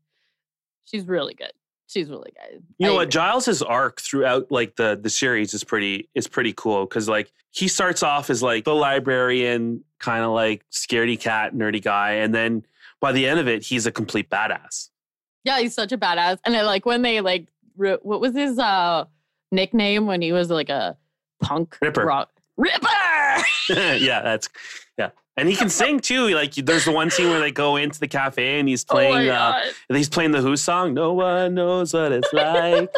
She's 0.87 1.07
really 1.07 1.35
good. 1.35 1.53
She's 1.89 2.09
really 2.11 2.33
good. 2.51 2.63
You 2.79 2.87
know 2.89 2.95
what? 2.95 3.11
Giles's 3.11 3.63
arc 3.63 4.01
throughout 4.01 4.51
like 4.51 4.75
the 4.75 4.99
the 5.01 5.11
series 5.11 5.55
is 5.55 5.63
pretty 5.63 6.09
is 6.17 6.27
pretty 6.27 6.53
cool 6.53 6.85
because 6.85 7.09
like 7.09 7.31
he 7.53 7.69
starts 7.69 8.03
off 8.03 8.29
as 8.29 8.43
like 8.43 8.65
the 8.65 8.75
librarian, 8.75 9.85
kind 10.01 10.25
of 10.25 10.33
like 10.33 10.65
scaredy 10.73 11.19
cat, 11.19 11.55
nerdy 11.55 11.83
guy, 11.83 12.13
and 12.15 12.35
then 12.35 12.65
by 13.01 13.13
the 13.13 13.27
end 13.27 13.39
of 13.39 13.47
it, 13.47 13.63
he's 13.63 13.87
a 13.87 13.93
complete 13.93 14.29
badass. 14.31 14.89
Yeah, 15.45 15.61
he's 15.61 15.75
such 15.75 15.93
a 15.93 15.99
badass. 15.99 16.39
And 16.45 16.57
I 16.57 16.63
like 16.63 16.85
when 16.87 17.03
they 17.03 17.21
like 17.21 17.47
ri- 17.77 17.99
what 18.03 18.21
was 18.21 18.35
his 18.35 18.59
uh 18.59 19.05
nickname 19.53 20.07
when 20.07 20.23
he 20.23 20.33
was 20.33 20.51
like 20.51 20.69
a 20.69 20.97
punk 21.41 21.79
Ripper. 21.81 22.05
rock 22.05 22.31
Ripper. 22.57 22.89
yeah, 23.69 24.23
that's 24.23 24.49
and 25.37 25.49
he 25.49 25.57
can 25.57 25.69
sing 25.69 26.01
too. 26.01 26.29
Like 26.29 26.55
there's 26.55 26.85
the 26.85 26.93
one 26.93 27.11
scene 27.11 27.29
where 27.31 27.41
they 27.41 27.51
go 27.51 27.77
into 27.77 28.01
the 28.01 28.09
cafe 28.09 28.59
and 28.59 28.69
he's 28.69 28.85
oh 28.91 28.95
playing 28.95 29.29
uh, 29.29 29.53
god. 29.89 29.97
he's 29.97 30.09
playing 30.09 30.33
the 30.33 30.41
Who 30.41 30.57
song. 30.57 30.95
No 30.95 31.13
one 31.13 31.55
knows 31.55 31.93
what 31.93 32.13
it's 32.13 32.33
like. 32.33 32.95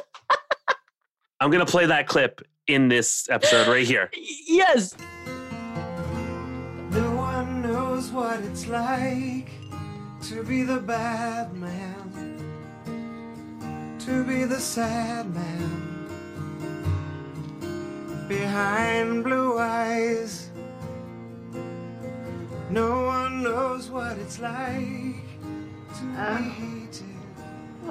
I'm 1.40 1.50
gonna 1.50 1.66
play 1.66 1.86
that 1.86 2.06
clip 2.06 2.42
in 2.66 2.88
this 2.88 3.28
episode 3.30 3.68
right 3.68 3.86
here. 3.86 4.10
Yes. 4.46 4.96
No 6.90 7.14
one 7.14 7.62
knows 7.62 8.10
what 8.10 8.40
it's 8.40 8.66
like 8.66 9.50
to 10.22 10.42
be 10.42 10.62
the 10.62 10.80
bad 10.80 11.52
man, 11.54 12.38
to 14.00 14.24
be 14.24 14.44
the 14.44 14.58
sad 14.58 15.32
man. 15.34 16.06
Behind 18.26 19.22
blue 19.22 19.58
eyes, 19.58 20.47
no 22.70 23.04
one 23.04 23.42
knows 23.42 23.90
what 23.90 24.18
it's 24.18 24.38
like 24.40 25.16
to 25.94 26.04
be 26.04 26.50
hated, 26.50 27.04
to 27.84 27.90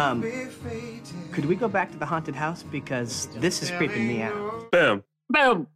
Um, 0.00 0.20
be 0.20 0.30
fated. 0.44 1.32
Could 1.32 1.46
we 1.46 1.56
go 1.56 1.68
back 1.68 1.90
to 1.92 1.98
the 1.98 2.06
haunted 2.06 2.34
house 2.36 2.62
because 2.62 3.26
this 3.36 3.62
is 3.62 3.70
creeping 3.72 4.06
me 4.06 4.22
out? 4.22 4.70
Boom. 4.70 5.02
Boom. 5.30 5.66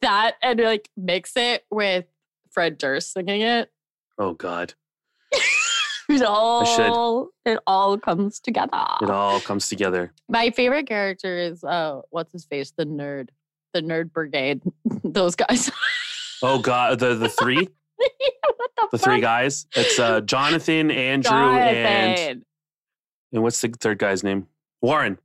That 0.00 0.36
and 0.42 0.60
like 0.60 0.88
mix 0.96 1.32
it 1.36 1.64
with 1.70 2.06
Fred 2.50 2.78
Durst 2.78 3.12
singing 3.12 3.40
it. 3.42 3.70
Oh 4.18 4.34
God. 4.34 4.74
It 6.06 6.20
all 6.22 7.30
it 7.46 7.58
all 7.66 7.96
comes 7.98 8.38
together. 8.38 8.70
It 9.00 9.08
all 9.08 9.40
comes 9.40 9.70
together. 9.70 10.12
My 10.28 10.50
favorite 10.50 10.86
character 10.86 11.38
is 11.38 11.64
uh 11.64 12.02
what's 12.10 12.30
his 12.30 12.44
face? 12.44 12.72
The 12.76 12.84
nerd. 12.84 13.30
The 13.72 13.80
nerd 13.80 14.12
brigade. 14.12 14.60
Those 15.02 15.34
guys. 15.34 15.70
Oh 16.46 16.58
God, 16.58 16.98
the 16.98 17.14
the 17.14 17.28
three, 17.28 17.68
what 17.96 18.10
the, 18.76 18.88
the 18.92 18.98
three 18.98 19.20
guys. 19.20 19.66
It's 19.74 19.98
uh, 19.98 20.20
Jonathan, 20.20 20.90
Andrew, 20.90 21.32
and 21.32 22.16
Jonathan. 22.16 22.44
and 23.32 23.42
what's 23.42 23.58
the 23.60 23.68
third 23.68 23.98
guy's 23.98 24.22
name? 24.22 24.46
Warren. 24.82 25.18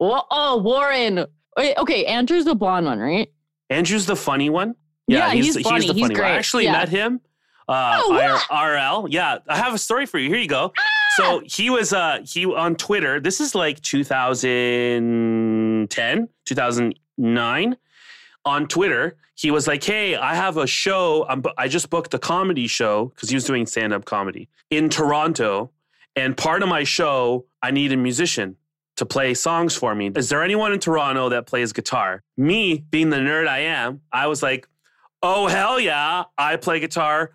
Wa- 0.00 0.24
Oh, 0.30 0.56
Warren. 0.58 1.26
Okay, 1.56 2.04
Andrew's 2.06 2.44
the 2.44 2.56
blonde 2.56 2.86
one, 2.86 2.98
right? 2.98 3.30
Andrew's 3.70 4.06
the 4.06 4.16
funny 4.16 4.50
one. 4.50 4.74
Yeah, 5.06 5.30
he's 5.32 5.60
funny. 5.60 5.86
the 5.86 5.92
He's 5.92 6.02
funny 6.02 6.14
one. 6.16 6.24
I 6.24 6.30
actually 6.36 6.64
Yeah. 6.64 6.72
met 6.72 6.88
him. 6.88 7.20
Uh, 7.68 8.00
Oh, 8.02 8.16
IR? 8.16 8.38
RL. 8.50 9.06
Yeah, 9.08 9.38
I 9.48 9.56
have 9.56 9.72
a 9.72 9.78
story 9.78 10.04
for 10.06 10.18
you. 10.18 10.28
Here 10.28 10.38
you 10.38 10.48
go. 10.48 10.72
So 11.16 11.42
he 11.46 11.70
was 11.70 11.92
uh 11.92 12.18
he 12.26 12.44
on 12.44 12.74
Twitter. 12.74 13.20
This 13.20 13.40
is 13.40 13.54
like 13.54 13.80
2010, 13.82 16.28
2009. 16.44 17.76
On 18.46 18.68
Twitter, 18.68 19.16
he 19.34 19.50
was 19.50 19.66
like, 19.66 19.82
"Hey, 19.82 20.16
I 20.16 20.34
have 20.34 20.56
a 20.56 20.66
show. 20.66 21.26
I'm, 21.28 21.42
I 21.56 21.66
just 21.68 21.88
booked 21.88 22.12
a 22.14 22.18
comedy 22.18 22.66
show 22.66 23.06
because 23.06 23.30
he 23.30 23.34
was 23.34 23.44
doing 23.44 23.66
stand-up 23.66 24.04
comedy 24.04 24.48
in 24.70 24.88
Toronto, 24.90 25.70
and 26.14 26.36
part 26.36 26.62
of 26.62 26.68
my 26.68 26.84
show, 26.84 27.46
I 27.62 27.70
need 27.70 27.92
a 27.92 27.96
musician 27.96 28.56
to 28.96 29.06
play 29.06 29.34
songs 29.34 29.74
for 29.74 29.94
me. 29.94 30.12
Is 30.14 30.28
there 30.28 30.42
anyone 30.42 30.72
in 30.72 30.78
Toronto 30.78 31.28
that 31.30 31.46
plays 31.46 31.72
guitar? 31.72 32.22
Me, 32.36 32.84
being 32.90 33.10
the 33.10 33.16
nerd 33.16 33.48
I 33.48 33.60
am, 33.60 34.02
I 34.12 34.26
was 34.28 34.42
like, 34.42 34.68
oh, 35.22 35.48
hell 35.48 35.80
yeah, 35.80 36.24
I 36.38 36.56
play 36.56 36.80
guitar. 36.80 37.32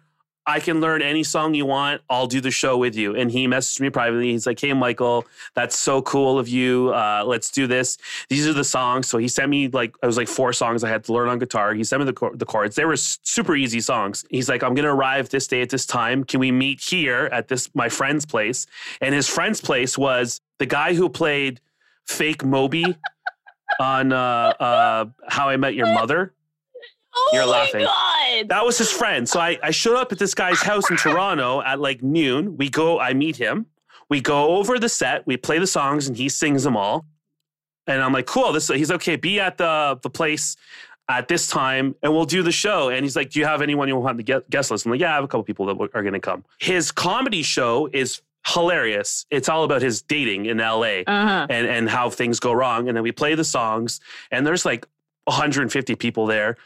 I 0.49 0.59
can 0.59 0.81
learn 0.81 1.03
any 1.03 1.23
song 1.23 1.54
you 1.54 1.67
want. 1.67 2.02
I'll 2.10 2.25
do 2.25 2.41
the 2.41 2.50
show 2.50 2.75
with 2.75 2.95
you. 2.95 3.15
And 3.15 3.29
he 3.29 3.45
messaged 3.47 3.79
me 3.81 3.91
privately. 3.91 4.31
He's 4.31 4.47
like, 4.47 4.60
hey, 4.60 4.73
Michael, 4.73 5.27
that's 5.54 5.77
so 5.77 6.02
cool 6.02 6.39
of 6.39 6.47
you. 6.47 6.89
Uh, 6.89 7.23
let's 7.23 7.52
do 7.52 7.67
this. 7.67 8.00
These 8.29 8.47
are 8.47 8.54
the 8.54 8.63
songs. 8.63 9.06
So 9.06 9.19
he 9.19 9.27
sent 9.27 9.50
me 9.50 9.67
like, 9.67 9.93
it 10.02 10.06
was 10.08 10.17
like 10.17 10.27
four 10.27 10.52
songs 10.52 10.83
I 10.83 10.89
had 10.89 11.04
to 11.04 11.13
learn 11.13 11.29
on 11.29 11.37
guitar. 11.37 11.75
He 11.75 11.83
sent 11.83 12.04
me 12.04 12.12
the, 12.12 12.31
the 12.33 12.47
chords. 12.47 12.75
They 12.75 12.85
were 12.85 12.97
super 12.97 13.56
easy 13.56 13.79
songs. 13.79 14.25
He's 14.31 14.50
like, 14.50 14.63
I'm 14.63 14.73
going 14.73 14.85
to 14.85 14.91
arrive 14.91 15.29
this 15.29 15.45
day 15.45 15.62
at 15.62 15.69
this 15.69 15.85
time. 15.85 16.23
Can 16.23 16.39
we 16.39 16.52
meet 16.52 16.81
here 16.81 17.29
at 17.31 17.47
this, 17.47 17.69
my 17.75 17.87
friend's 17.87 18.25
place? 18.25 18.65
And 19.02 19.13
his 19.13 19.27
friend's 19.27 19.62
place 19.62 20.00
was 20.00 20.41
the 20.58 20.65
guy 20.65 20.95
who 20.95 21.10
played 21.10 21.62
fake 22.08 22.43
Moby 22.43 22.97
on 23.79 24.12
uh, 24.12 24.15
uh, 24.60 25.06
How 25.27 25.50
I 25.50 25.58
Met 25.58 25.75
Your 25.75 25.93
Mother. 25.93 26.33
Oh 27.22 27.32
You're 27.34 27.46
my 27.46 27.52
laughing. 27.52 27.82
God. 27.86 28.50
That 28.50 28.65
was 28.65 28.78
his 28.78 28.92
friend. 28.92 29.28
So 29.28 29.40
I, 29.40 29.58
I 29.62 29.72
showed 29.72 29.96
up 29.98 30.12
at 30.12 30.20
this 30.20 30.34
guy's 30.34 30.62
house 30.62 30.90
in 30.90 30.98
Toronto 30.98 31.62
at 31.62 31.80
like 31.80 32.02
noon. 32.02 32.58
We 32.58 32.70
go, 32.70 33.00
I 33.00 33.13
meet 33.13 33.36
him. 33.36 33.65
We 34.10 34.22
go 34.22 34.56
over 34.58 34.80
the 34.80 34.90
set. 34.90 35.28
We 35.28 35.38
play 35.38 35.60
the 35.60 35.67
songs 35.67 36.08
and 36.08 36.15
he 36.17 36.30
sings 36.30 36.63
them 36.63 36.76
all. 36.78 37.06
And 37.88 38.02
I'm 38.02 38.13
like, 38.13 38.26
cool. 38.26 38.52
This 38.54 38.67
he's 38.70 38.92
okay. 38.92 39.15
Be 39.15 39.40
at 39.40 39.58
the 39.58 40.00
the 40.02 40.10
place 40.10 40.56
at 41.10 41.28
this 41.28 41.48
time 41.48 41.96
and 42.04 42.13
we'll 42.13 42.26
do 42.26 42.42
the 42.44 42.52
show. 42.52 42.90
And 42.90 43.04
he's 43.04 43.15
like, 43.15 43.32
Do 43.32 43.40
you 43.40 43.46
have 43.46 43.62
anyone 43.62 43.88
you 43.88 43.96
want 43.96 44.10
on 44.10 44.17
the 44.17 44.44
guest 44.50 44.72
list? 44.72 44.86
I'm 44.86 44.92
like, 44.92 45.02
Yeah, 45.02 45.12
I 45.12 45.15
have 45.15 45.24
a 45.24 45.28
couple 45.28 45.44
people 45.44 45.65
that 45.67 45.90
are 45.94 46.02
going 46.04 46.13
to 46.13 46.20
come. 46.20 46.44
His 46.60 46.92
comedy 46.92 47.42
show 47.44 47.90
is 47.92 48.22
hilarious. 48.48 49.26
It's 49.30 49.50
all 49.50 49.63
about 49.63 49.82
his 49.82 50.02
dating 50.02 50.46
in 50.46 50.58
LA 50.60 51.02
Uh-huh. 51.08 51.48
and, 51.50 51.67
and 51.67 51.90
how 51.90 52.10
things 52.10 52.40
go 52.40 52.54
wrong. 52.54 52.88
And 52.88 52.96
then 52.96 53.04
we 53.04 53.12
play 53.12 53.36
the 53.36 53.44
songs, 53.44 54.00
and 54.32 54.46
there's 54.48 54.65
like 54.65 54.88
150 55.26 55.96
people 55.96 56.26
there. 56.26 56.58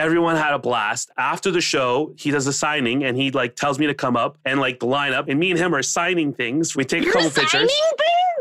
Everyone 0.00 0.34
had 0.36 0.52
a 0.54 0.58
blast. 0.58 1.10
After 1.16 1.50
the 1.50 1.60
show, 1.60 2.14
he 2.16 2.30
does 2.30 2.46
a 2.46 2.52
signing 2.52 3.04
and 3.04 3.16
he 3.16 3.30
like 3.30 3.54
tells 3.54 3.78
me 3.78 3.86
to 3.86 3.94
come 3.94 4.16
up 4.16 4.38
and 4.44 4.58
like 4.60 4.80
the 4.80 4.86
lineup. 4.86 5.28
And 5.28 5.38
me 5.38 5.50
and 5.50 5.58
him 5.60 5.74
are 5.74 5.82
signing 5.82 6.32
things. 6.32 6.74
We 6.74 6.84
take 6.84 7.02
You're 7.04 7.10
a 7.10 7.14
couple 7.14 7.30
signing 7.30 7.68
pictures. 7.68 7.72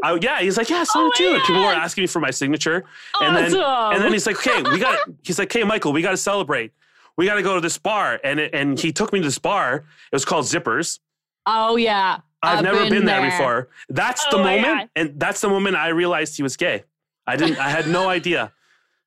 Oh 0.03 0.17
yeah, 0.21 0.39
he's 0.39 0.57
like, 0.57 0.69
yeah, 0.69 0.83
sign 0.85 1.03
Oh 1.03 1.07
it 1.07 1.15
too. 1.15 1.33
And 1.33 1.43
people 1.43 1.61
were 1.61 1.67
asking 1.73 2.03
me 2.03 2.07
for 2.07 2.19
my 2.21 2.31
signature. 2.31 2.85
And 3.19 3.35
then 3.35 3.53
Awesome. 3.55 3.95
and 3.95 4.03
then 4.03 4.13
he's 4.13 4.25
like, 4.25 4.37
okay, 4.47 4.63
we 4.71 4.79
got. 4.79 4.97
He's 5.23 5.37
like, 5.37 5.51
hey, 5.51 5.63
Michael, 5.63 5.91
we 5.91 6.01
got 6.01 6.11
to 6.11 6.17
celebrate. 6.17 6.71
We 7.17 7.25
got 7.25 7.35
to 7.35 7.43
go 7.43 7.55
to 7.55 7.61
this 7.61 7.77
bar. 7.77 8.17
And 8.23 8.39
it, 8.39 8.53
and 8.53 8.79
he 8.79 8.93
took 8.93 9.11
me 9.11 9.19
to 9.19 9.25
this 9.25 9.37
bar. 9.39 9.75
It 10.11 10.15
was 10.15 10.23
called 10.23 10.45
Zippers. 10.45 10.99
oh 11.45 11.75
yeah. 11.75 12.19
I've, 12.41 12.63
never 12.63 12.89
been, 12.89 13.03
there. 13.03 13.19
there 13.21 13.29
before. 13.31 13.67
That's 13.89 14.23
the 14.29 14.37
Oh 14.37 14.43
my 14.43 14.55
moment, 14.61 14.79
God. 14.79 14.89
and 14.95 15.19
that's 15.19 15.41
the 15.41 15.49
moment 15.49 15.75
I 15.75 15.89
realized 15.89 16.37
he 16.37 16.43
was 16.43 16.55
gay. 16.55 16.85
I 17.27 17.35
didn't. 17.35 17.57
I 17.57 17.67
had 17.67 17.89
no 17.89 18.07
idea. 18.07 18.53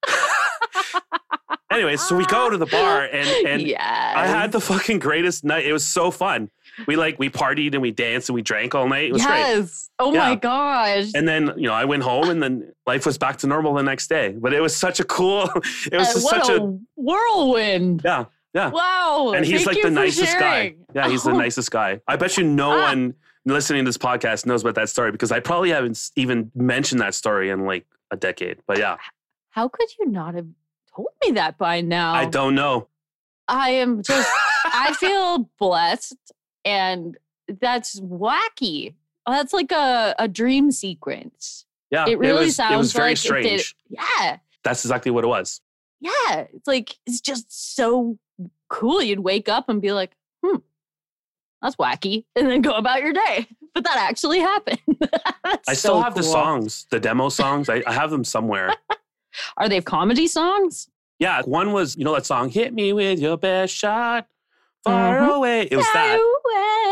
anyway, 1.73 1.97
so 1.97 2.17
we 2.17 2.25
go 2.27 2.51
to 2.51 2.57
the 2.57 2.67
bar, 2.67 3.03
and 3.13 3.47
and 3.47 3.63
yes. 3.63 3.81
I 4.17 4.27
had 4.27 4.53
the 4.53 4.61
fucking 4.61 4.99
greatest 4.99 5.45
night. 5.45 5.65
It 5.67 5.73
was 5.73 5.87
so 5.87 6.11
fun. 6.11 6.51
We 6.87 6.97
like 6.97 7.19
we 7.19 7.29
partied 7.29 7.73
and 7.75 7.83
we 7.83 7.91
danced 7.91 8.29
and 8.31 8.35
we 8.35 8.43
drank 8.43 8.75
all 8.75 8.89
night. 8.89 9.07
It 9.09 9.13
was 9.13 9.25
great. 9.27 9.67
Oh 9.99 10.13
Yeah. 10.13 10.29
my 10.31 10.35
gosh. 10.37 11.11
And 11.15 11.29
then 11.29 11.53
you 11.57 11.65
know 11.69 11.75
I 11.75 11.85
went 11.85 12.03
home, 12.03 12.31
and 12.31 12.43
then 12.43 12.73
life 12.87 13.05
was 13.07 13.19
back 13.19 13.39
to 13.39 13.47
normal 13.47 13.75
the 13.75 13.83
next 13.83 14.09
day. 14.09 14.35
But 14.39 14.53
it 14.55 14.61
was 14.61 14.75
such 14.75 15.01
a 15.01 15.05
cool. 15.05 15.43
It 15.93 15.97
was 15.99 16.15
Uh, 16.17 16.21
such 16.21 16.49
a, 16.49 16.63
a 16.63 16.79
whirlwind. 16.97 18.03
yeah. 18.05 18.25
Yeah. 18.55 18.69
Wow. 18.71 19.33
and 19.35 19.47
he's 19.47 19.65
Thank 19.65 19.77
like 19.79 19.83
the 19.83 19.91
nicest 19.91 20.39
guy. 20.39 20.75
Yeah, 20.95 21.09
he's 21.09 21.23
the 21.23 21.31
Oh, 21.31 21.37
nicest 21.39 21.71
guy. 21.71 22.01
I 22.07 22.17
bet 22.17 22.37
you 22.37 22.45
no 22.45 22.73
Ah. 22.73 22.83
one 22.91 23.15
listening 23.47 23.85
to 23.85 23.89
this 23.89 23.97
podcast 23.99 24.45
knows 24.47 24.61
about 24.63 24.75
that 24.75 24.89
story 24.91 25.11
because 25.11 25.33
I 25.33 25.41
probably 25.41 25.71
haven't 25.71 26.11
even 26.17 26.51
mentioned 26.55 27.01
that 27.01 27.15
story 27.15 27.49
in 27.51 27.65
like 27.65 27.87
a 28.11 28.17
decade. 28.17 28.59
But 28.67 28.79
yeah, 28.79 28.99
How 29.51 29.69
could 29.69 29.89
you 29.99 30.07
not 30.07 30.35
have 30.35 30.47
told 30.95 31.09
me 31.25 31.33
that 31.33 31.59
by 31.59 31.81
now? 31.81 32.13
I 32.15 32.25
don't 32.27 32.55
know. 32.55 32.89
I 33.49 33.71
am 33.71 34.03
just 34.03 34.31
I 34.65 34.95
feel 34.99 35.51
blessed 35.59 36.17
and 36.65 37.17
that's 37.61 38.01
wacky. 38.01 38.95
That's 39.27 39.53
like 39.53 39.73
a, 39.73 40.15
a 40.19 40.29
dream 40.29 40.71
sequence. 40.71 41.67
Yeah, 41.91 42.07
It 42.09 42.19
really 42.19 42.47
was, 42.47 42.57
sounds 42.57 42.75
it 42.75 42.79
was 42.79 42.93
very 42.93 43.11
like 43.11 43.13
it 43.13 43.43
did- 43.49 43.61
strange. 43.61 43.77
Yeah. 43.89 44.39
That's 44.65 44.85
exactly 44.85 45.11
what 45.11 45.25
it 45.25 45.29
was. 45.29 45.61
Yeah. 46.01 46.47
It's 46.55 46.67
like 46.67 46.97
it's 47.07 47.21
just 47.21 47.75
so 47.77 48.19
cool. 48.69 49.03
You'd 49.03 49.21
wake 49.21 49.49
up 49.49 49.69
and 49.69 49.83
be 49.83 49.93
like, 49.93 50.13
hmm, 50.45 50.57
that's 51.61 51.77
wacky. 51.77 52.25
And 52.37 52.49
then 52.49 52.63
go 52.63 52.73
about 52.73 53.03
your 53.03 53.13
day. 53.13 53.47
But 53.75 53.85
that 53.85 53.97
actually 53.97 54.39
happened. 54.41 54.81
I 55.67 55.73
still 55.73 55.95
so 55.95 56.01
have 56.03 56.15
the 56.15 56.23
songs, 56.23 56.87
the 56.91 57.01
demo 57.01 57.31
songs. 57.31 57.71
I, 57.71 57.83
I 57.87 57.95
have 57.95 58.11
them 58.11 58.23
somewhere. 58.23 58.71
Are 59.57 59.69
they 59.69 59.81
comedy 59.81 60.27
songs? 60.27 60.89
yeah, 61.19 61.41
one 61.43 61.73
was 61.73 61.97
you 61.97 62.05
know 62.05 62.15
that 62.15 62.27
song 62.27 62.49
"Hit 62.51 62.75
Me 62.75 62.93
with 62.93 63.19
Your 63.21 63.37
Best 63.37 63.75
Shot." 63.75 64.27
Far 64.85 65.21
Mhm. 65.21 65.37
away. 65.37 65.63
It 65.71 65.77
was 65.77 65.87
that, 65.93 66.19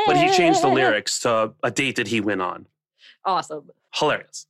but 0.06 0.16
he 0.16 0.30
changed 0.36 0.62
the 0.62 0.68
lyrics 0.68 1.18
to 1.20 1.52
a 1.64 1.70
date 1.72 1.96
that 1.96 2.06
he 2.08 2.20
went 2.20 2.40
on. 2.40 2.66
Awesome. 3.24 3.70
hilarious. 3.92 4.46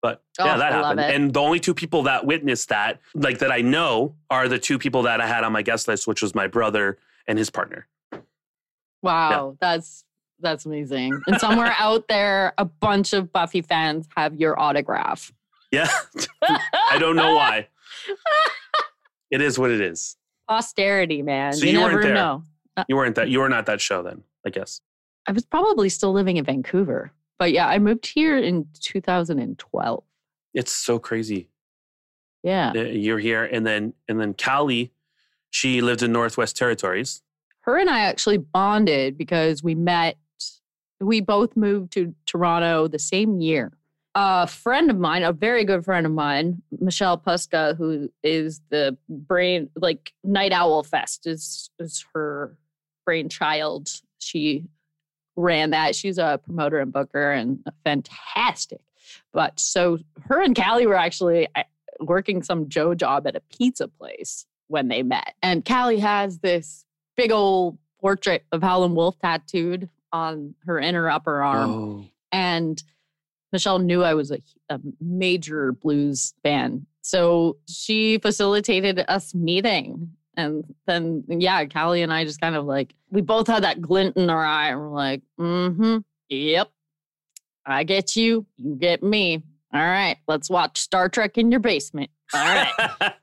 But 0.00 0.22
Oh, 0.38 0.44
yeah, 0.44 0.56
that 0.58 0.72
I 0.72 0.76
happened. 0.76 1.00
And 1.00 1.32
the 1.34 1.40
only 1.40 1.58
two 1.58 1.74
people 1.74 2.02
that 2.04 2.24
witnessed 2.26 2.68
that, 2.68 3.00
like 3.14 3.38
that 3.38 3.50
I 3.50 3.60
know, 3.62 4.14
are 4.30 4.46
the 4.48 4.58
two 4.58 4.78
people 4.78 5.02
that 5.02 5.20
I 5.20 5.26
had 5.26 5.42
on 5.42 5.52
my 5.52 5.62
guest 5.62 5.88
list, 5.88 6.06
which 6.06 6.22
was 6.22 6.34
my 6.34 6.46
brother 6.46 6.98
and 7.26 7.36
his 7.38 7.50
partner. 7.50 7.88
Wow, 9.02 9.56
that's 9.60 10.04
that's 10.40 10.66
amazing. 10.66 11.20
And 11.26 11.40
somewhere 11.40 11.74
out 11.78 12.06
there, 12.08 12.52
a 12.58 12.64
bunch 12.64 13.12
of 13.12 13.32
Buffy 13.32 13.62
fans 13.62 14.06
have 14.16 14.34
your 14.36 14.58
autograph. 14.60 15.32
Yeah, 15.74 15.88
I 16.90 16.98
don't 16.98 17.16
know 17.16 17.34
why. 17.34 17.68
It 19.30 19.40
is 19.40 19.58
what 19.58 19.70
it 19.70 19.80
is. 19.80 20.16
Posterity, 20.48 21.22
man. 21.22 21.52
So 21.54 21.64
you, 21.66 21.72
you 21.72 21.80
weren't 21.80 21.92
never 21.92 22.02
there. 22.04 22.14
know. 22.14 22.42
You 22.88 22.96
weren't 22.96 23.14
that. 23.16 23.28
You 23.28 23.40
were 23.40 23.48
not 23.48 23.66
that 23.66 23.80
show 23.80 24.02
then. 24.02 24.22
I 24.46 24.50
guess. 24.50 24.80
I 25.26 25.32
was 25.32 25.44
probably 25.44 25.88
still 25.88 26.12
living 26.12 26.36
in 26.36 26.44
Vancouver, 26.44 27.10
but 27.38 27.50
yeah, 27.52 27.66
I 27.66 27.78
moved 27.78 28.06
here 28.06 28.36
in 28.36 28.66
2012. 28.80 30.04
It's 30.52 30.72
so 30.72 30.98
crazy. 30.98 31.48
Yeah, 32.42 32.72
Uh, 32.76 32.80
You're 32.82 33.18
here, 33.18 33.44
and 33.44 33.66
then 33.66 33.94
and 34.06 34.20
then 34.20 34.34
Callie, 34.34 34.92
she 35.50 35.80
lived 35.80 36.02
in 36.02 36.12
Northwest 36.12 36.56
Territories. 36.56 37.22
her 37.60 37.78
and 37.78 37.88
I 37.88 38.00
actually 38.00 38.36
bonded 38.38 39.16
because 39.16 39.62
we 39.62 39.74
met. 39.74 40.16
We 41.00 41.20
both 41.22 41.56
moved 41.56 41.92
to 41.94 42.14
Toronto 42.26 42.86
the 42.86 42.98
same 42.98 43.40
year. 43.40 43.72
A 44.16 44.46
friend 44.46 44.90
of 44.90 44.98
mine, 44.98 45.24
a 45.24 45.32
very 45.32 45.64
good 45.64 45.84
friend 45.84 46.06
of 46.06 46.12
mine, 46.12 46.62
Michelle 46.78 47.18
Puska, 47.18 47.76
who 47.76 48.10
is 48.22 48.60
the 48.70 48.96
brain 49.08 49.70
like 49.74 50.12
Night 50.22 50.52
Owl 50.52 50.84
Fest 50.84 51.26
is 51.26 51.70
is 51.80 52.04
her 52.14 52.56
brainchild. 53.04 53.88
She 54.18 54.64
ran 55.36 55.70
that. 55.70 55.96
She's 55.96 56.18
a 56.18 56.40
promoter 56.44 56.78
and 56.78 56.92
booker 56.92 57.32
and 57.32 57.58
fantastic. 57.84 58.80
But 59.32 59.58
so 59.58 59.98
her 60.28 60.40
and 60.40 60.56
Callie 60.56 60.86
were 60.86 60.94
actually 60.94 61.48
uh, 61.56 61.64
working 62.00 62.42
some 62.42 62.68
Joe 62.68 62.94
job 62.94 63.26
at 63.26 63.36
a 63.36 63.40
pizza 63.40 63.88
place 63.88 64.46
when 64.68 64.88
they 64.88 65.02
met. 65.02 65.34
And 65.42 65.64
Callie 65.64 65.98
has 65.98 66.38
this 66.38 66.84
big 67.16 67.32
old 67.32 67.78
portrait 68.00 68.44
of 68.52 68.62
Howlin' 68.62 68.94
Wolf 68.94 69.18
tattooed 69.18 69.88
on 70.12 70.54
her 70.66 70.78
inner 70.78 71.10
upper 71.10 71.42
arm. 71.42 71.70
Oh, 71.70 72.04
And 72.32 72.82
Michelle 73.54 73.78
knew 73.78 74.02
I 74.02 74.14
was 74.14 74.32
a, 74.32 74.38
a 74.68 74.80
major 75.00 75.70
blues 75.70 76.34
fan. 76.42 76.84
So 77.02 77.56
she 77.68 78.18
facilitated 78.18 79.04
us 79.06 79.32
meeting. 79.32 80.10
And 80.36 80.64
then, 80.88 81.22
yeah, 81.28 81.64
Callie 81.66 82.02
and 82.02 82.12
I 82.12 82.24
just 82.24 82.40
kind 82.40 82.56
of 82.56 82.64
like, 82.64 82.96
we 83.10 83.20
both 83.20 83.46
had 83.46 83.62
that 83.62 83.80
glint 83.80 84.16
in 84.16 84.28
our 84.28 84.44
eye. 84.44 84.70
And 84.70 84.80
we're 84.80 84.88
like, 84.88 85.22
mm 85.38 85.76
hmm, 85.76 85.98
yep, 86.28 86.72
I 87.64 87.84
get 87.84 88.16
you, 88.16 88.44
you 88.56 88.74
get 88.74 89.04
me. 89.04 89.44
All 89.72 89.80
right, 89.80 90.16
let's 90.26 90.50
watch 90.50 90.80
Star 90.80 91.08
Trek 91.08 91.38
in 91.38 91.52
your 91.52 91.60
basement. 91.60 92.10
All 92.34 92.44
right. 92.44 92.72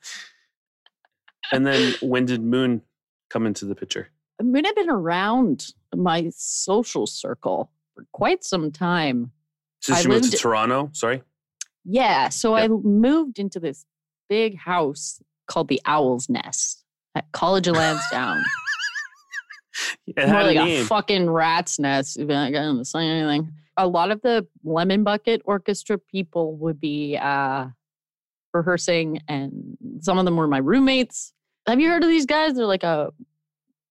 and 1.52 1.68
then 1.68 1.94
when 2.02 2.26
did 2.26 2.42
Moon 2.42 2.84
come 3.30 3.46
into 3.46 3.66
the 3.66 3.76
picture? 3.76 4.08
Moon 4.42 4.64
had 4.64 4.76
been 4.76 4.90
around 4.90 5.74
my 5.94 6.32
social 6.34 7.06
circle 7.06 7.70
for 7.94 8.06
quite 8.14 8.46
some 8.46 8.72
time. 8.72 9.34
Since 9.82 10.00
I 10.00 10.02
you 10.02 10.10
moved 10.10 10.32
to 10.32 10.38
Toronto, 10.38 10.90
sorry. 10.94 11.24
Yeah. 11.84 12.30
So 12.30 12.56
I 12.56 12.68
moved 12.68 13.40
into 13.40 13.60
this 13.60 13.86
big 14.30 14.58
house 14.58 15.22
called 15.48 15.68
the 15.68 15.82
Owl's 15.86 16.30
Nest 16.30 16.84
at 17.16 17.32
College 17.32 17.68
of 17.68 17.76
Lansdowne. 17.76 18.44
It 20.08 20.28
More 20.28 20.44
like 20.44 20.58
a 20.58 20.82
a, 20.82 20.84
fucking 20.84 21.30
rat's 21.30 21.80
nest. 21.80 22.18
If 22.20 22.30
I 22.30 22.52
gotta 22.52 22.84
say 22.86 23.06
anything. 23.06 23.52
A 23.78 23.88
lot 23.88 24.12
of 24.12 24.22
the 24.22 24.46
Lemon 24.64 25.04
Bucket 25.04 25.42
Orchestra 25.46 25.98
people 25.98 26.56
would 26.58 26.80
be 26.80 27.18
uh, 27.18 27.68
rehearsing, 28.54 29.22
and 29.28 29.78
some 30.02 30.18
of 30.18 30.26
them 30.26 30.36
were 30.36 30.48
my 30.48 30.58
roommates. 30.58 31.34
Have 31.68 31.80
you 31.80 31.90
heard 31.90 32.04
of 32.04 32.10
these 32.10 32.26
guys? 32.26 32.56
They're 32.56 32.66
like 32.66 32.84
a 32.84 33.12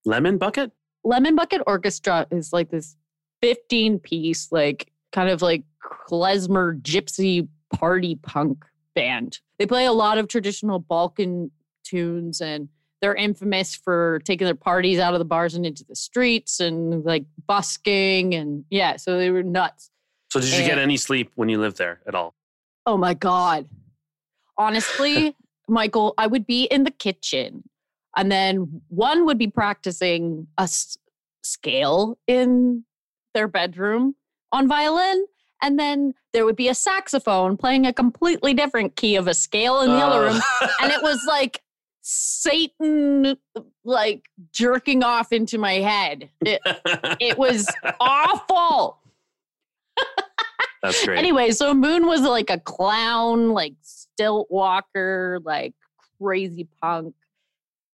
Lemon 0.05 0.37
bucket. 0.37 0.71
Lemon 1.03 1.35
Bucket 1.35 1.61
Orchestra 1.65 2.27
is 2.29 2.53
like 2.53 2.69
this 2.69 2.95
15 3.41 3.99
piece, 3.99 4.51
like 4.51 4.91
kind 5.11 5.29
of 5.29 5.41
like 5.41 5.63
klezmer 6.09 6.79
gypsy 6.81 7.47
party 7.73 8.15
punk 8.15 8.65
band. 8.95 9.39
They 9.59 9.65
play 9.65 9.85
a 9.85 9.93
lot 9.93 10.17
of 10.17 10.27
traditional 10.27 10.79
Balkan 10.79 11.51
tunes 11.83 12.41
and 12.41 12.69
they're 13.01 13.15
infamous 13.15 13.75
for 13.75 14.19
taking 14.25 14.45
their 14.45 14.55
parties 14.55 14.99
out 14.99 15.13
of 15.13 15.19
the 15.19 15.25
bars 15.25 15.55
and 15.55 15.65
into 15.65 15.83
the 15.83 15.95
streets 15.95 16.59
and 16.59 17.03
like 17.03 17.25
busking 17.47 18.35
and 18.35 18.63
yeah, 18.69 18.97
so 18.97 19.17
they 19.17 19.31
were 19.31 19.43
nuts. 19.43 19.89
So 20.31 20.39
did 20.39 20.53
you 20.53 20.63
get 20.63 20.77
any 20.77 20.97
sleep 20.97 21.31
when 21.35 21.49
you 21.49 21.59
lived 21.59 21.77
there 21.77 21.99
at 22.07 22.15
all? 22.15 22.35
Oh 22.85 22.97
my 22.97 23.13
God. 23.13 23.67
Honestly, 24.57 25.35
Michael, 25.67 26.13
I 26.17 26.27
would 26.27 26.45
be 26.45 26.65
in 26.65 26.83
the 26.83 26.91
kitchen 26.91 27.63
and 28.15 28.31
then 28.31 28.81
one 28.89 29.25
would 29.25 29.37
be 29.37 29.47
practicing 29.47 30.47
a 30.57 30.63
s- 30.63 30.97
scale 31.43 32.17
in 32.27 32.83
their 33.33 33.47
bedroom 33.47 34.15
on 34.51 34.67
violin. 34.67 35.25
And 35.63 35.77
then 35.79 36.13
there 36.33 36.45
would 36.45 36.55
be 36.55 36.69
a 36.69 36.75
saxophone 36.75 37.55
playing 37.55 37.85
a 37.85 37.93
completely 37.93 38.53
different 38.53 38.95
key 38.95 39.15
of 39.15 39.27
a 39.27 39.33
scale 39.33 39.81
in 39.81 39.91
the 39.91 39.97
other 39.97 40.27
uh. 40.27 40.33
room. 40.33 40.41
And 40.81 40.91
it 40.91 41.03
was 41.03 41.19
like 41.27 41.61
Satan, 42.01 43.37
like 43.83 44.27
jerking 44.51 45.03
off 45.03 45.31
into 45.31 45.59
my 45.59 45.73
head. 45.73 46.29
It, 46.41 46.61
it 47.19 47.37
was 47.37 47.67
awful. 47.99 48.99
That's 50.81 51.05
great. 51.05 51.19
Anyway, 51.19 51.51
so 51.51 51.75
Moon 51.75 52.07
was 52.07 52.21
like 52.21 52.49
a 52.49 52.59
clown, 52.59 53.51
like 53.51 53.75
stilt 53.83 54.47
walker, 54.49 55.39
like 55.43 55.75
crazy 56.17 56.67
punk 56.81 57.13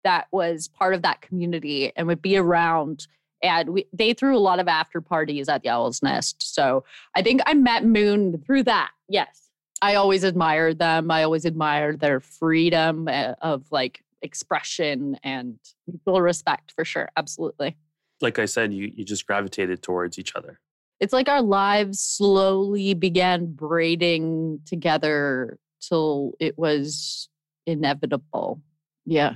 that 0.04 0.28
was 0.30 0.68
part 0.68 0.94
of 0.94 1.02
that 1.02 1.20
community 1.20 1.92
and 1.96 2.06
would 2.06 2.22
be 2.22 2.36
around. 2.36 3.08
And 3.44 3.68
we, 3.68 3.86
they 3.92 4.14
threw 4.14 4.36
a 4.36 4.40
lot 4.40 4.58
of 4.58 4.68
after 4.68 5.00
parties 5.00 5.48
at 5.48 5.62
the 5.62 5.68
Owl's 5.68 6.02
Nest. 6.02 6.54
So 6.54 6.84
I 7.14 7.22
think 7.22 7.42
I 7.46 7.52
met 7.52 7.84
Moon 7.84 8.42
through 8.44 8.62
that. 8.64 8.90
Yes. 9.08 9.50
I 9.82 9.96
always 9.96 10.24
admired 10.24 10.78
them. 10.78 11.10
I 11.10 11.24
always 11.24 11.44
admired 11.44 12.00
their 12.00 12.20
freedom 12.20 13.06
uh, 13.06 13.34
of 13.42 13.64
like 13.70 14.02
expression 14.22 15.18
and 15.22 15.58
mutual 15.86 16.22
respect 16.22 16.72
for 16.72 16.86
sure. 16.86 17.10
Absolutely. 17.18 17.76
Like 18.22 18.38
I 18.38 18.46
said, 18.46 18.72
you 18.72 18.90
you 18.94 19.04
just 19.04 19.26
gravitated 19.26 19.82
towards 19.82 20.18
each 20.18 20.34
other. 20.34 20.58
It's 21.00 21.12
like 21.12 21.28
our 21.28 21.42
lives 21.42 22.00
slowly 22.00 22.94
began 22.94 23.52
braiding 23.52 24.60
together 24.64 25.58
till 25.86 26.32
it 26.40 26.56
was 26.56 27.28
inevitable. 27.66 28.62
Yeah. 29.04 29.34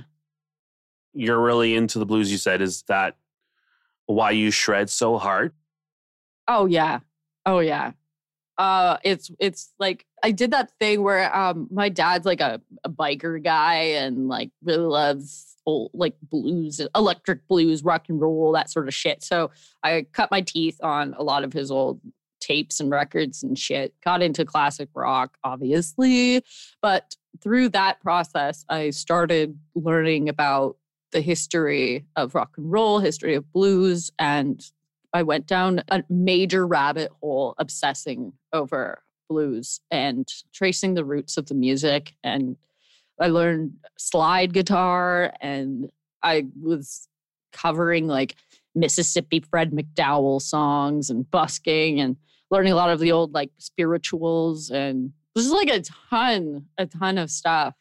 You're 1.13 1.41
really 1.41 1.75
into 1.75 1.99
the 1.99 2.05
blues. 2.05 2.31
You 2.31 2.37
said 2.39 2.61
is 2.61 2.83
that 2.87 3.17
why 4.09 4.31
you 4.31 4.49
shred 4.49 4.89
so 4.89 5.17
hard? 5.19 5.53
Oh 6.47 6.65
yeah. 6.65 6.99
Oh 7.45 7.59
yeah. 7.59 7.91
Uh 8.57 8.97
it's 9.03 9.29
it's 9.39 9.71
like 9.77 10.05
I 10.23 10.31
did 10.31 10.51
that 10.51 10.71
thing 10.79 11.03
where 11.03 11.33
um 11.35 11.67
my 11.71 11.89
dad's 11.89 12.25
like 12.25 12.41
a, 12.41 12.59
a 12.83 12.89
biker 12.89 13.41
guy 13.41 13.75
and 13.75 14.27
like 14.27 14.49
really 14.63 14.79
loves 14.79 15.55
old 15.67 15.91
like 15.93 16.15
blues, 16.23 16.81
electric 16.95 17.47
blues, 17.47 17.83
rock 17.83 18.05
and 18.09 18.19
roll, 18.19 18.51
that 18.53 18.71
sort 18.71 18.87
of 18.87 18.95
shit. 18.95 19.23
So 19.23 19.51
I 19.83 20.07
cut 20.11 20.31
my 20.31 20.41
teeth 20.41 20.79
on 20.81 21.13
a 21.13 21.23
lot 21.23 21.43
of 21.43 21.53
his 21.53 21.69
old 21.69 22.01
tapes 22.39 22.79
and 22.79 22.89
records 22.89 23.43
and 23.43 23.57
shit. 23.59 23.93
Got 24.03 24.23
into 24.23 24.43
classic 24.43 24.89
rock, 24.95 25.37
obviously. 25.43 26.43
But 26.81 27.15
through 27.43 27.69
that 27.69 28.01
process, 28.01 28.65
I 28.69 28.89
started 28.89 29.55
learning 29.75 30.29
about 30.29 30.77
the 31.11 31.21
history 31.21 32.05
of 32.15 32.35
rock 32.35 32.51
and 32.57 32.71
roll, 32.71 32.99
history 32.99 33.35
of 33.35 33.51
blues, 33.51 34.11
and 34.19 34.63
I 35.13 35.23
went 35.23 35.47
down 35.47 35.83
a 35.89 36.03
major 36.09 36.67
rabbit 36.67 37.11
hole 37.21 37.55
obsessing 37.57 38.33
over 38.53 39.01
blues 39.29 39.79
and 39.89 40.27
tracing 40.53 40.93
the 40.93 41.05
roots 41.05 41.37
of 41.37 41.47
the 41.47 41.55
music. 41.55 42.13
And 42.23 42.57
I 43.19 43.27
learned 43.27 43.73
slide 43.97 44.53
guitar 44.53 45.33
and 45.41 45.89
I 46.23 46.45
was 46.61 47.07
covering 47.53 48.07
like 48.07 48.35
Mississippi 48.75 49.39
Fred 49.39 49.71
McDowell 49.71 50.41
songs 50.41 51.09
and 51.09 51.29
busking 51.29 51.99
and 51.99 52.17
learning 52.51 52.73
a 52.73 52.75
lot 52.75 52.91
of 52.91 52.99
the 52.99 53.11
old 53.11 53.33
like 53.33 53.51
spirituals 53.57 54.69
and 54.69 55.11
this 55.35 55.45
is 55.45 55.51
like 55.51 55.69
a 55.69 55.81
ton, 56.09 56.65
a 56.77 56.85
ton 56.85 57.17
of 57.17 57.29
stuff. 57.29 57.75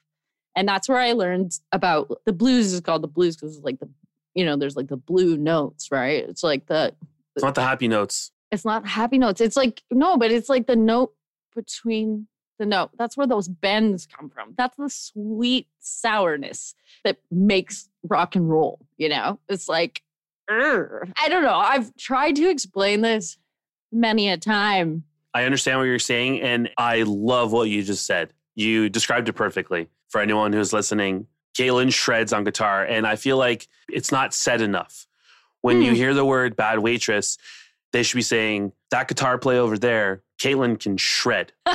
And 0.58 0.66
that's 0.68 0.88
where 0.88 0.98
I 0.98 1.12
learned 1.12 1.52
about 1.70 2.20
the 2.24 2.32
blues 2.32 2.72
is 2.72 2.80
called 2.80 3.02
the 3.04 3.06
blues 3.08 3.36
because 3.36 3.54
it's 3.56 3.64
like 3.64 3.78
the, 3.78 3.88
you 4.34 4.44
know, 4.44 4.56
there's 4.56 4.74
like 4.74 4.88
the 4.88 4.96
blue 4.96 5.36
notes, 5.36 5.92
right? 5.92 6.24
It's 6.28 6.42
like 6.42 6.66
the, 6.66 6.92
It's 7.36 7.44
not 7.44 7.54
the 7.54 7.62
happy 7.62 7.86
notes. 7.86 8.32
it's 8.50 8.64
not 8.64 8.84
happy 8.84 9.18
notes. 9.18 9.40
It's 9.40 9.56
like, 9.56 9.82
no, 9.92 10.16
but 10.16 10.32
it's 10.32 10.48
like 10.48 10.66
the 10.66 10.74
note 10.74 11.14
between 11.54 12.26
the 12.58 12.66
note. 12.66 12.90
That's 12.98 13.16
where 13.16 13.26
those 13.28 13.46
bends 13.46 14.06
come 14.06 14.30
from. 14.30 14.54
That's 14.58 14.76
the 14.76 14.88
sweet 14.90 15.68
sourness 15.78 16.74
that 17.04 17.18
makes 17.30 17.88
rock 18.02 18.34
and 18.34 18.50
roll, 18.50 18.84
you 18.96 19.08
know? 19.08 19.38
It's 19.48 19.68
like, 19.68 20.02
"Urgh." 20.50 21.12
I 21.22 21.28
don't 21.28 21.44
know. 21.44 21.54
I've 21.54 21.94
tried 21.96 22.34
to 22.34 22.50
explain 22.50 23.02
this 23.02 23.38
many 23.92 24.28
a 24.28 24.36
time. 24.36 25.04
I 25.34 25.44
understand 25.44 25.78
what 25.78 25.84
you're 25.84 26.00
saying, 26.00 26.40
and 26.40 26.68
I 26.76 27.02
love 27.06 27.52
what 27.52 27.68
you 27.68 27.84
just 27.84 28.06
said. 28.06 28.32
You 28.56 28.88
described 28.88 29.28
it 29.28 29.34
perfectly. 29.34 29.88
For 30.10 30.20
anyone 30.20 30.52
who's 30.52 30.72
listening, 30.72 31.26
Katelyn 31.56 31.92
shreds 31.92 32.32
on 32.32 32.44
guitar, 32.44 32.84
and 32.84 33.06
I 33.06 33.16
feel 33.16 33.36
like 33.36 33.68
it's 33.90 34.10
not 34.12 34.32
said 34.32 34.60
enough. 34.60 35.06
When 35.60 35.82
you 35.82 35.90
Hmm. 35.90 35.96
hear 35.96 36.14
the 36.14 36.24
word 36.24 36.56
bad 36.56 36.78
waitress, 36.78 37.36
they 37.92 38.02
should 38.02 38.16
be 38.16 38.22
saying, 38.22 38.72
That 38.90 39.08
guitar 39.08 39.36
play 39.38 39.58
over 39.58 39.76
there, 39.78 40.22
Katelyn 40.40 40.78
can 40.80 40.96
shred. 40.96 41.52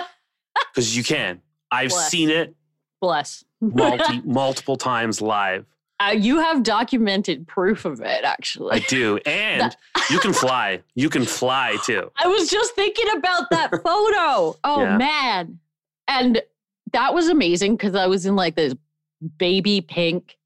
Because 0.74 0.98
you 0.98 1.04
can. 1.04 1.42
I've 1.72 1.90
Bless. 1.90 2.10
seen 2.10 2.30
it 2.32 2.56
Bless. 3.02 3.44
multi, 3.62 4.22
multiple 4.26 4.76
times 4.76 5.22
live. 5.22 5.66
Uh, 6.00 6.10
you 6.18 6.40
have 6.40 6.64
documented 6.64 7.48
proof 7.48 7.86
of 7.86 8.02
it, 8.02 8.24
actually. 8.24 8.74
I 8.76 8.80
do. 8.80 9.20
And 9.28 9.76
you 10.10 10.18
can 10.20 10.34
fly. 10.34 10.82
You 10.96 11.10
can 11.10 11.26
fly 11.26 11.78
too. 11.86 12.12
I 12.18 12.28
was 12.28 12.50
just 12.50 12.74
thinking 12.74 13.06
about 13.16 13.50
that 13.52 13.70
photo. 13.84 14.58
Oh 14.64 14.82
Yeah. 14.82 14.98
man. 14.98 15.60
And 16.08 16.42
that 16.94 17.14
was 17.14 17.28
amazing 17.28 17.76
because 17.76 17.96
I 17.96 18.08
was 18.08 18.26
in 18.26 18.36
like 18.36 18.56
this 18.56 18.76
baby 19.38 19.82
pink 19.82 20.38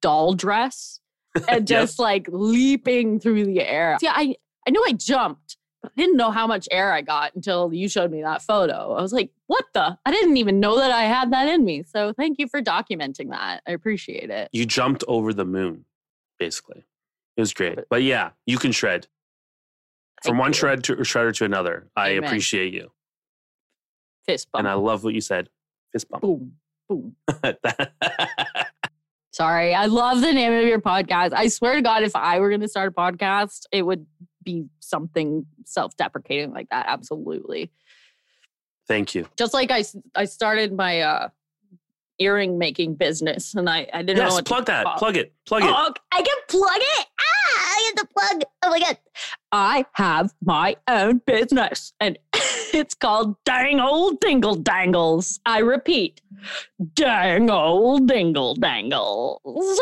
doll 0.00 0.34
dress 0.34 1.00
and 1.48 1.66
just 1.66 1.98
like 1.98 2.28
leaping 2.30 3.18
through 3.18 3.44
the 3.46 3.60
air. 3.60 3.98
Yeah, 4.00 4.12
I, 4.14 4.36
I 4.66 4.70
knew 4.70 4.84
I 4.86 4.92
jumped, 4.92 5.56
but 5.82 5.92
I 5.96 6.00
didn't 6.00 6.16
know 6.16 6.30
how 6.30 6.46
much 6.46 6.68
air 6.70 6.92
I 6.92 7.00
got 7.00 7.34
until 7.34 7.72
you 7.72 7.88
showed 7.88 8.10
me 8.10 8.22
that 8.22 8.42
photo. 8.42 8.94
I 8.94 9.02
was 9.02 9.12
like, 9.12 9.30
what 9.46 9.64
the? 9.74 9.98
I 10.04 10.10
didn't 10.10 10.36
even 10.36 10.60
know 10.60 10.78
that 10.78 10.90
I 10.90 11.04
had 11.04 11.32
that 11.32 11.48
in 11.48 11.64
me. 11.64 11.82
So 11.82 12.12
thank 12.12 12.38
you 12.38 12.48
for 12.48 12.62
documenting 12.62 13.30
that. 13.30 13.62
I 13.66 13.72
appreciate 13.72 14.30
it. 14.30 14.48
You 14.52 14.64
jumped 14.66 15.04
over 15.08 15.32
the 15.32 15.44
moon, 15.44 15.84
basically. 16.38 16.84
It 17.36 17.40
was 17.40 17.52
great. 17.52 17.78
But 17.90 18.02
yeah, 18.02 18.30
you 18.46 18.58
can 18.58 18.70
shred. 18.70 19.08
From 20.22 20.34
Thank 20.34 20.40
one 20.40 20.50
you. 20.50 20.54
shred 20.54 20.84
to 20.84 20.96
shredder 20.96 21.34
to 21.34 21.44
another. 21.44 21.88
I 21.96 22.10
appreciate 22.10 22.72
you. 22.72 22.92
Fist 24.24 24.50
bump. 24.52 24.60
And 24.60 24.68
I 24.68 24.74
love 24.74 25.04
what 25.04 25.12
you 25.12 25.20
said. 25.20 25.50
Fist 25.94 26.08
bump. 26.10 26.22
boom, 26.22 26.52
boom. 26.88 27.16
Sorry, 29.32 29.74
I 29.74 29.86
love 29.86 30.20
the 30.20 30.32
name 30.32 30.52
of 30.52 30.64
your 30.66 30.80
podcast. 30.80 31.32
I 31.32 31.48
swear 31.48 31.74
to 31.76 31.82
God, 31.82 32.02
if 32.02 32.14
I 32.14 32.38
were 32.40 32.48
going 32.50 32.60
to 32.60 32.68
start 32.68 32.88
a 32.88 32.92
podcast, 32.92 33.62
it 33.72 33.82
would 33.82 34.04
be 34.44 34.66
something 34.80 35.46
self-deprecating 35.64 36.52
like 36.52 36.68
that. 36.70 36.86
Absolutely. 36.88 37.70
Thank 38.86 39.14
you. 39.14 39.26
Just 39.36 39.54
like 39.54 39.70
I, 39.70 39.82
I 40.14 40.26
started 40.26 40.72
my 40.72 41.00
uh, 41.00 41.28
earring 42.18 42.58
making 42.58 42.94
business, 42.96 43.54
and 43.54 43.68
I, 43.68 43.88
I 43.92 44.02
didn't 44.02 44.18
know 44.24 44.34
what 44.34 44.44
plug 44.44 44.66
that. 44.66 44.84
call- 44.84 44.98
Plug 44.98 45.16
it. 45.16 45.32
Plug 45.46 45.62
it. 45.62 45.70
Oh, 45.70 45.92
I 46.12 46.22
can 46.22 46.36
plug 46.48 46.76
it. 46.76 47.06
Ah, 47.18 47.76
I 47.76 47.92
get 47.94 48.02
the 48.02 48.08
plug. 48.12 48.42
Oh 48.64 48.70
my 48.70 48.78
god! 48.80 48.98
I 49.52 49.86
have 49.94 50.32
my 50.44 50.76
own 50.86 51.22
business, 51.26 51.92
and 51.98 52.18
it's 52.74 52.94
called 52.94 53.36
Dang 53.44 53.80
Old 53.80 54.20
Dingle 54.20 54.56
Dangles. 54.56 55.40
I 55.46 55.58
repeat, 55.58 56.20
Dang 56.94 57.50
Old 57.50 58.08
Dingle 58.08 58.54
Dangles. 58.54 59.80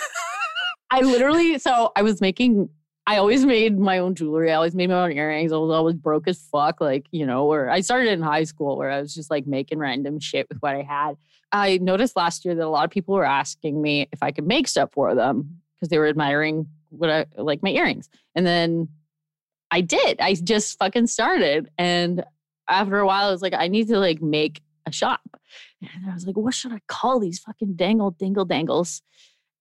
I 0.90 1.00
literally, 1.00 1.58
so 1.58 1.90
I 1.96 2.02
was 2.02 2.20
making. 2.20 2.68
I 3.06 3.18
always 3.18 3.44
made 3.44 3.78
my 3.78 3.98
own 3.98 4.14
jewelry. 4.14 4.50
I 4.50 4.54
always 4.54 4.74
made 4.74 4.88
my 4.88 5.02
own 5.02 5.12
earrings. 5.12 5.52
I 5.52 5.56
was 5.56 5.70
always 5.70 5.96
broke 5.96 6.26
as 6.26 6.40
fuck, 6.40 6.80
like 6.80 7.06
you 7.10 7.26
know. 7.26 7.50
Or 7.50 7.68
I 7.68 7.80
started 7.80 8.12
in 8.12 8.22
high 8.22 8.44
school 8.44 8.76
where 8.78 8.90
I 8.90 9.00
was 9.00 9.14
just 9.14 9.30
like 9.30 9.46
making 9.46 9.78
random 9.78 10.20
shit 10.20 10.46
with 10.48 10.58
what 10.58 10.74
I 10.74 10.82
had. 10.82 11.16
I 11.52 11.78
noticed 11.78 12.16
last 12.16 12.44
year 12.44 12.54
that 12.54 12.64
a 12.64 12.68
lot 12.68 12.84
of 12.84 12.90
people 12.90 13.14
were 13.14 13.24
asking 13.24 13.80
me 13.80 14.08
if 14.12 14.22
I 14.22 14.30
could 14.30 14.46
make 14.46 14.68
stuff 14.68 14.90
for 14.92 15.14
them 15.14 15.60
because 15.74 15.88
they 15.88 15.98
were 15.98 16.08
admiring 16.08 16.66
what 16.90 17.10
I 17.10 17.26
like 17.36 17.62
my 17.62 17.70
earrings. 17.70 18.08
And 18.34 18.46
then 18.46 18.88
I 19.74 19.80
did. 19.80 20.20
I 20.20 20.34
just 20.34 20.78
fucking 20.78 21.08
started. 21.08 21.68
And 21.76 22.22
after 22.68 22.96
a 23.00 23.06
while, 23.06 23.26
I 23.26 23.32
was 23.32 23.42
like, 23.42 23.54
I 23.54 23.66
need 23.66 23.88
to 23.88 23.98
like 23.98 24.22
make 24.22 24.62
a 24.86 24.92
shop. 24.92 25.20
And 25.82 26.08
I 26.08 26.14
was 26.14 26.28
like, 26.28 26.36
what 26.36 26.54
should 26.54 26.72
I 26.72 26.78
call 26.86 27.18
these 27.18 27.40
fucking 27.40 27.74
dangle 27.74 28.12
dingle 28.12 28.44
dangles? 28.44 29.02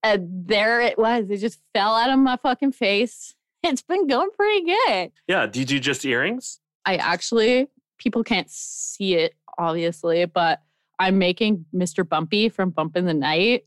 And 0.03 0.47
there 0.47 0.81
it 0.81 0.99
was. 0.99 1.31
It 1.31 1.37
just 1.37 1.59
fell 1.73 1.95
out 1.95 2.11
of 2.11 2.19
my 2.19 2.37
fucking 2.37 2.73
face. 2.73 3.33
It's 3.65 3.81
been 3.81 4.07
going 4.07 4.27
pretty 4.37 4.65
good. 4.65 5.11
Yeah. 5.25 5.45
Did 5.45 5.71
you 5.71 5.79
just 5.79 6.03
earrings? 6.03 6.59
I 6.85 6.97
actually, 6.97 7.69
people 7.97 8.21
can't 8.21 8.49
see 8.49 9.15
it, 9.15 9.35
obviously, 9.57 10.25
but 10.25 10.61
I'm 10.99 11.17
making 11.17 11.63
Mr. 11.73 12.07
Bumpy 12.07 12.49
from 12.49 12.71
Bump 12.71 12.97
in 12.97 13.05
the 13.05 13.13
Night. 13.13 13.65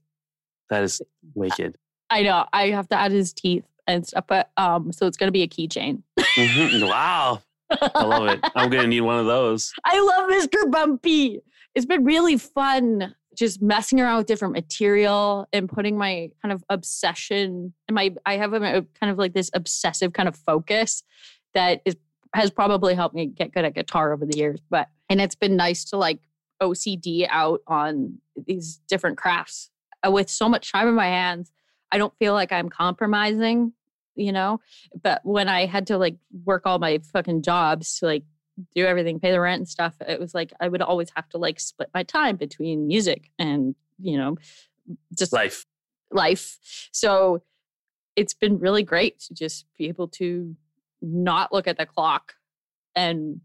That 0.68 0.82
is 0.82 1.00
wicked. 1.34 1.78
I 2.10 2.24
know 2.24 2.44
I 2.52 2.68
have 2.68 2.90
to 2.90 2.98
add 2.98 3.10
his 3.10 3.32
teeth 3.32 3.64
and 3.86 4.06
stuff, 4.06 4.26
but 4.28 4.50
um, 4.58 4.92
so 4.92 5.06
it's 5.06 5.16
gonna 5.16 5.32
be 5.32 5.42
a 5.42 5.48
keychain. 5.48 6.02
Mhm. 6.36 6.88
Wow. 6.88 7.42
I 7.70 8.04
love 8.04 8.28
it. 8.28 8.40
I'm 8.54 8.70
going 8.70 8.82
to 8.82 8.88
need 8.88 9.00
one 9.00 9.18
of 9.18 9.26
those. 9.26 9.72
I 9.84 9.98
love 10.00 10.30
Mr. 10.30 10.70
Bumpy. 10.70 11.40
It's 11.74 11.86
been 11.86 12.04
really 12.04 12.36
fun 12.36 13.14
just 13.34 13.60
messing 13.60 14.00
around 14.00 14.18
with 14.18 14.26
different 14.26 14.54
material 14.54 15.46
and 15.52 15.68
putting 15.68 15.98
my 15.98 16.30
kind 16.40 16.52
of 16.52 16.64
obsession 16.70 17.74
and 17.86 17.94
my 17.94 18.14
I 18.24 18.38
have 18.38 18.54
a, 18.54 18.78
a 18.78 18.82
kind 18.98 19.10
of 19.10 19.18
like 19.18 19.34
this 19.34 19.50
obsessive 19.52 20.14
kind 20.14 20.26
of 20.28 20.34
focus 20.36 21.02
that 21.52 21.82
is 21.84 21.96
has 22.34 22.50
probably 22.50 22.94
helped 22.94 23.14
me 23.14 23.26
get 23.26 23.52
good 23.52 23.64
at 23.64 23.74
guitar 23.74 24.12
over 24.12 24.24
the 24.24 24.36
years. 24.38 24.60
But 24.70 24.88
and 25.10 25.20
it's 25.20 25.34
been 25.34 25.56
nice 25.56 25.84
to 25.86 25.96
like 25.98 26.20
OCD 26.62 27.26
out 27.28 27.60
on 27.66 28.18
these 28.46 28.80
different 28.88 29.18
crafts 29.18 29.70
Uh, 30.06 30.10
with 30.10 30.30
so 30.30 30.48
much 30.48 30.72
time 30.72 30.88
in 30.88 30.94
my 30.94 31.06
hands. 31.06 31.50
I 31.92 31.98
don't 31.98 32.14
feel 32.18 32.32
like 32.32 32.52
I'm 32.52 32.68
compromising, 32.70 33.72
you 34.16 34.32
know. 34.32 34.60
But 35.00 35.20
when 35.24 35.48
I 35.48 35.66
had 35.66 35.86
to 35.88 35.98
like 35.98 36.16
work 36.44 36.62
all 36.64 36.78
my 36.78 36.98
fucking 37.12 37.42
jobs 37.42 37.98
to 37.98 38.06
like 38.06 38.24
do 38.74 38.84
everything, 38.86 39.20
pay 39.20 39.30
the 39.30 39.40
rent 39.40 39.60
and 39.60 39.68
stuff, 39.68 39.94
it 40.06 40.18
was 40.18 40.34
like 40.34 40.52
I 40.60 40.68
would 40.68 40.82
always 40.82 41.10
have 41.14 41.28
to 41.30 41.38
like 41.38 41.60
split 41.60 41.90
my 41.94 42.02
time 42.02 42.36
between 42.36 42.86
music 42.86 43.30
and 43.38 43.74
you 43.98 44.18
know, 44.18 44.36
just 45.16 45.32
Life. 45.32 45.66
life. 46.10 46.58
So 46.92 47.42
it's 48.16 48.34
been 48.34 48.58
really 48.58 48.82
great 48.82 49.20
to 49.20 49.34
just 49.34 49.66
be 49.78 49.88
able 49.88 50.08
to 50.08 50.56
not 51.02 51.52
look 51.52 51.68
at 51.68 51.78
the 51.78 51.86
clock 51.86 52.34
and 52.94 53.40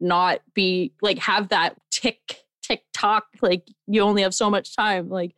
not 0.00 0.40
be 0.54 0.92
like 1.00 1.18
have 1.18 1.48
that 1.48 1.76
tick 1.90 2.38
tick 2.62 2.82
tock 2.92 3.24
like 3.40 3.68
you 3.86 4.02
only 4.02 4.22
have 4.22 4.34
so 4.34 4.50
much 4.50 4.76
time 4.76 5.08
like 5.08 5.34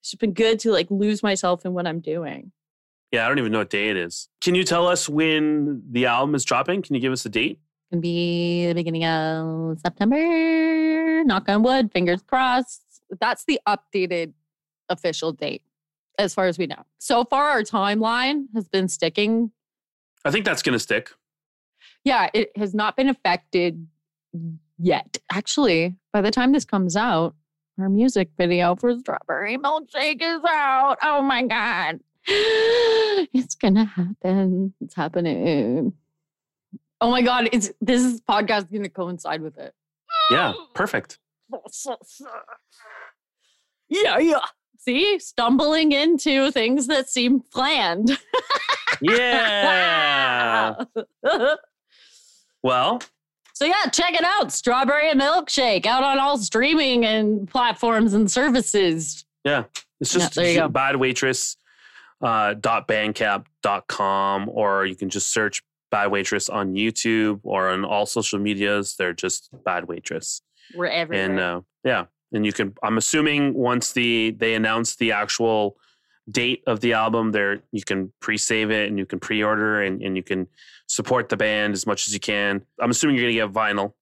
it's 0.00 0.10
just 0.10 0.20
been 0.20 0.32
good 0.32 0.58
to 0.58 0.72
like 0.72 0.90
lose 0.90 1.22
myself 1.22 1.64
in 1.64 1.72
what 1.72 1.86
i'm 1.86 2.00
doing 2.00 2.52
Yeah, 3.12 3.24
I 3.24 3.28
don't 3.28 3.38
even 3.38 3.52
know 3.52 3.58
what 3.58 3.70
day 3.70 3.88
it 3.88 3.96
is. 3.96 4.28
Can 4.40 4.54
you 4.54 4.64
tell 4.64 4.86
us 4.86 5.08
when 5.08 5.82
the 5.90 6.06
album 6.06 6.34
is 6.34 6.44
dropping? 6.44 6.82
Can 6.82 6.94
you 6.94 7.00
give 7.00 7.12
us 7.12 7.24
a 7.24 7.28
date? 7.28 7.60
gonna 7.92 8.00
be 8.00 8.66
the 8.66 8.74
beginning 8.74 9.04
of 9.04 9.78
september 9.78 11.22
knock 11.22 11.48
on 11.48 11.62
wood 11.62 11.88
fingers 11.92 12.20
crossed 12.20 12.82
that's 13.20 13.44
the 13.44 13.60
updated 13.68 14.32
official 14.88 15.30
date 15.30 15.62
as 16.18 16.34
far 16.34 16.46
as 16.46 16.58
we 16.58 16.66
know 16.66 16.82
so 16.98 17.24
far 17.24 17.44
our 17.44 17.62
timeline 17.62 18.46
has 18.56 18.66
been 18.66 18.88
sticking 18.88 19.52
I 20.24 20.32
think 20.32 20.44
that's 20.44 20.62
going 20.62 20.72
to 20.72 20.80
stick. 20.80 21.12
yeah, 22.02 22.28
it 22.34 22.50
has 22.56 22.74
not 22.74 22.96
been 22.96 23.08
affected 23.08 23.86
yet. 24.76 25.18
Actually, 25.30 25.94
by 26.12 26.20
the 26.20 26.32
time 26.32 26.50
this 26.50 26.64
comes 26.64 26.96
out, 26.96 27.36
our 27.78 27.88
music 27.88 28.30
video 28.36 28.74
for 28.74 28.98
Strawberry 28.98 29.56
Milkshake 29.56 30.20
is 30.20 30.40
out. 30.48 30.96
Oh 31.00 31.22
my 31.22 31.44
God. 31.44 32.00
It's 33.32 33.54
gonna 33.54 33.84
happen. 33.84 34.74
It's 34.80 34.94
happening. 34.94 35.92
Oh 37.00 37.10
my 37.10 37.22
God, 37.22 37.48
it's 37.52 37.70
this 37.80 38.20
podcast 38.20 38.64
is 38.64 38.70
gonna 38.72 38.88
coincide 38.88 39.42
with 39.42 39.58
it. 39.58 39.74
Yeah, 40.30 40.52
perfect. 40.74 41.18
Yeah, 43.88 44.18
yeah. 44.18 44.40
See, 44.78 45.18
stumbling 45.20 45.92
into 45.92 46.50
things 46.50 46.88
that 46.88 47.08
seem 47.08 47.40
planned. 47.40 48.18
Yeah. 49.00 50.74
well, 52.62 53.00
So 53.52 53.64
yeah, 53.66 53.84
check 53.92 54.14
it 54.14 54.24
out. 54.24 54.52
Strawberry 54.52 55.10
and 55.10 55.20
Milkshake 55.20 55.84
out 55.84 56.02
on 56.02 56.18
all 56.18 56.38
streaming 56.38 57.04
and 57.04 57.46
platforms 57.46 58.14
and 58.14 58.30
services. 58.30 59.26
Yeah. 59.44 59.64
It's 60.00 60.12
just 60.12 60.34
go. 60.34 60.68
bad 60.68 60.96
waitress 60.96 61.56
uh, 62.22 62.54
dot 62.54 62.88
bandcamp 62.88 63.44
dot 63.62 63.86
com 63.88 64.48
or 64.48 64.86
you 64.86 64.94
can 64.94 65.08
just 65.10 65.32
search 65.32 65.62
bad 65.90 66.10
waitress 66.10 66.48
on 66.48 66.74
youtube 66.74 67.40
or 67.42 67.68
on 67.70 67.84
all 67.84 68.06
social 68.06 68.38
medias. 68.38 68.96
They're 68.98 69.12
just 69.12 69.50
bad 69.64 69.86
waitress. 69.86 70.40
We're 70.74 70.86
everywhere. 70.86 71.24
and 71.30 71.38
uh, 71.40 71.60
yeah 71.84 72.06
and 72.32 72.44
you 72.44 72.52
can 72.52 72.74
i'm 72.82 72.98
assuming 72.98 73.54
once 73.54 73.92
the 73.92 74.32
they 74.36 74.54
announce 74.54 74.96
the 74.96 75.12
actual 75.12 75.76
date 76.28 76.60
of 76.66 76.80
the 76.80 76.92
album 76.92 77.30
there 77.30 77.62
you 77.70 77.82
can 77.84 78.12
pre-save 78.20 78.72
it 78.72 78.88
and 78.88 78.98
you 78.98 79.06
can 79.06 79.20
pre-order 79.20 79.80
and, 79.82 80.02
and 80.02 80.16
you 80.16 80.24
can 80.24 80.48
support 80.88 81.28
the 81.28 81.36
band 81.36 81.72
as 81.72 81.86
much 81.86 82.08
as 82.08 82.14
you 82.14 82.18
can. 82.20 82.62
I'm 82.80 82.90
assuming 82.90 83.16
you're 83.16 83.30
gonna 83.30 83.46
get 83.48 83.52
vinyl. 83.54 83.92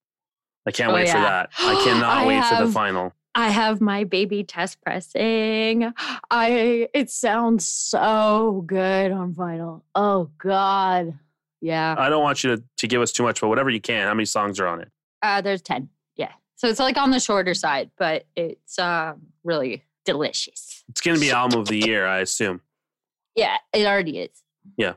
I 0.67 0.71
can't 0.71 0.91
Oh, 0.91 0.95
wait 0.95 1.09
for 1.09 1.19
that. 1.19 1.51
I 1.59 1.75
cannot 1.85 2.19
I 2.19 2.27
wait 2.27 2.43
for 2.45 2.55
the 2.57 2.65
have- 2.65 2.73
final 2.73 3.13
I 3.35 3.51
have 3.51 3.81
my 3.81 4.05
baby 4.05 4.45
test 4.45 4.81
pressing. 4.83 5.93
I 6.31 6.89
it 6.95 7.11
sounds 7.11 7.67
so 7.67 8.63
good 8.67 9.11
on 9.13 9.35
vinyl. 9.35 9.83
Oh 9.95 10.31
God. 10.39 11.19
Yeah. 11.61 11.95
i 11.99 12.11
don't 12.11 12.23
want 12.23 12.45
you 12.45 12.57
to, 12.57 12.63
to 12.77 12.87
give 12.87 13.01
us 13.01 13.11
too 13.11 13.23
much 13.23 13.41
but 13.41 13.49
whatever 13.49 13.71
you 13.71 13.81
can 13.81 14.07
how 14.07 14.13
many 14.13 14.27
songs 14.27 14.61
are 14.61 14.67
on 14.67 14.83
it 14.83 14.89
Uh 15.23 15.41
there's 15.41 15.63
10. 15.63 15.89
Yeah. 16.17 16.33
So 16.57 16.69
it's 16.69 16.79
like 16.79 16.99
on 16.99 17.11
the 17.11 17.19
shorter 17.21 17.55
side, 17.55 17.91
but 17.97 18.27
it's 18.37 18.79
um 18.79 19.23
really 19.45 19.83
delicious. 20.05 20.85
it's 20.91 21.01
gonna 21.01 21.19
be 21.19 21.31
album 21.31 21.59
of 21.61 21.69
the 21.69 21.79
year 21.79 22.07
i 22.07 22.19
assume 22.19 22.61
Yeah, 23.35 23.57
it 23.73 23.87
already 23.87 24.19
is. 24.19 24.43
Yeah. 24.77 24.95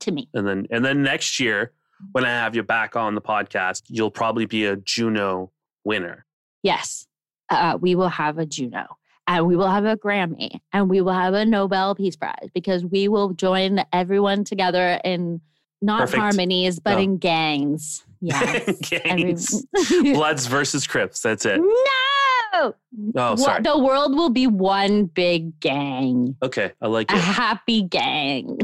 To 0.00 0.10
me. 0.12 0.28
and 0.32 0.46
then 0.46 0.66
and 0.70 0.82
then 0.84 1.02
next 1.02 1.38
year 1.40 1.72
when 2.12 2.24
i 2.24 2.28
have 2.30 2.56
you 2.56 2.62
back 2.62 2.96
on 2.96 3.14
the 3.14 3.20
podcast 3.20 3.82
you'll 3.88 4.10
probably 4.10 4.46
be 4.46 4.64
a 4.64 4.76
juno 4.76 5.52
winner 5.84 6.24
Yes. 6.62 7.06
Uh, 7.50 7.78
we 7.80 7.94
will 7.94 8.08
have 8.08 8.38
a 8.38 8.46
Juno 8.46 8.84
and 9.26 9.46
we 9.46 9.56
will 9.56 9.68
have 9.68 9.84
a 9.84 9.96
Grammy 9.96 10.60
and 10.72 10.88
we 10.90 11.00
will 11.00 11.12
have 11.12 11.34
a 11.34 11.44
Nobel 11.44 11.94
Peace 11.94 12.16
Prize 12.16 12.48
because 12.54 12.84
we 12.84 13.08
will 13.08 13.30
join 13.32 13.82
everyone 13.92 14.44
together 14.44 15.00
in 15.04 15.40
not 15.80 16.00
Perfect. 16.00 16.20
harmonies, 16.20 16.80
but 16.80 16.94
No. 16.94 16.98
in 17.00 17.16
gangs. 17.18 18.04
Yes. 18.20 18.78
Gangs. 18.90 19.64
bloods 20.02 20.46
versus 20.46 20.88
crips 20.88 21.20
that's 21.22 21.46
it 21.46 21.60
no. 21.60 22.74
oh 23.14 23.36
sorry 23.36 23.62
The 23.62 23.78
world 23.78 24.16
will 24.16 24.30
be 24.30 24.48
one 24.48 25.04
big 25.04 25.60
gang, 25.60 26.34
okay 26.42 26.72
i 26.82 26.88
like 26.88 27.12
a 27.12 27.14
it 27.14 27.20
happy 27.20 27.82
gang. 27.82 28.58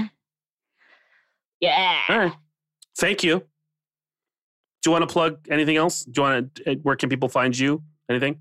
Yeah. 1.61 2.01
all 2.09 2.19
right 2.19 2.33
thank 2.99 3.23
you 3.23 3.39
do 3.39 3.45
you 4.87 4.91
want 4.91 5.09
to 5.09 5.13
plug 5.13 5.39
anything 5.49 5.77
else 5.77 6.05
do 6.05 6.21
you 6.21 6.23
want 6.29 6.55
to 6.57 6.75
where 6.83 6.97
can 6.97 7.09
people 7.09 7.29
find 7.29 7.57
you 7.57 7.81
anything 8.11 8.41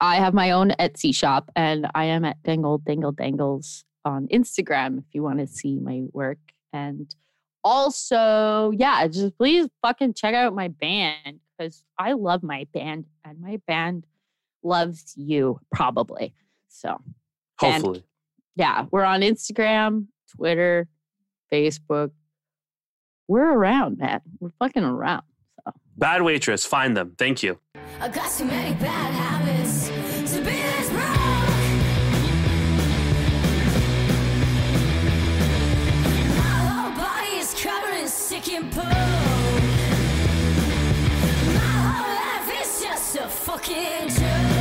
I 0.00 0.16
have 0.16 0.34
my 0.34 0.50
own 0.50 0.70
Etsy 0.80 1.14
shop 1.14 1.50
and 1.56 1.86
I 1.94 2.04
am 2.06 2.24
at 2.24 2.42
Dangle 2.42 2.78
Dangle 2.78 3.12
Dangles 3.12 3.84
on 4.04 4.26
Instagram 4.28 4.98
if 4.98 5.04
you 5.12 5.22
want 5.22 5.38
to 5.38 5.46
see 5.46 5.78
my 5.78 6.02
work. 6.12 6.38
And 6.72 7.14
also, 7.62 8.72
yeah, 8.76 9.06
just 9.06 9.36
please 9.38 9.68
fucking 9.82 10.14
check 10.14 10.34
out 10.34 10.54
my 10.54 10.68
band 10.68 11.40
because 11.56 11.84
I 11.98 12.12
love 12.12 12.42
my 12.42 12.66
band 12.74 13.06
and 13.24 13.40
my 13.40 13.60
band 13.66 14.06
loves 14.62 15.14
you 15.16 15.60
probably. 15.72 16.34
So, 16.68 17.00
And- 17.62 17.72
hopefully 17.72 18.04
yeah, 18.56 18.86
we're 18.90 19.04
on 19.04 19.20
Instagram, 19.22 20.06
Twitter, 20.36 20.86
Facebook. 21.52 22.10
We're 23.26 23.52
around, 23.52 23.98
man. 23.98 24.20
We're 24.38 24.52
fucking 24.58 24.84
around. 24.84 25.22
bad 25.96 26.22
waitress 26.22 26.64
find 26.66 26.96
them 26.96 27.14
thank 27.16 27.42
you 27.42 27.58
and 38.52 38.70
poke. 38.70 38.84
My 41.54 41.72
whole 41.86 42.14
life 42.14 42.62
is 42.62 42.82
just 42.82 43.16
a 43.16 43.28
fucking 43.28 44.08
joke. 44.08 44.53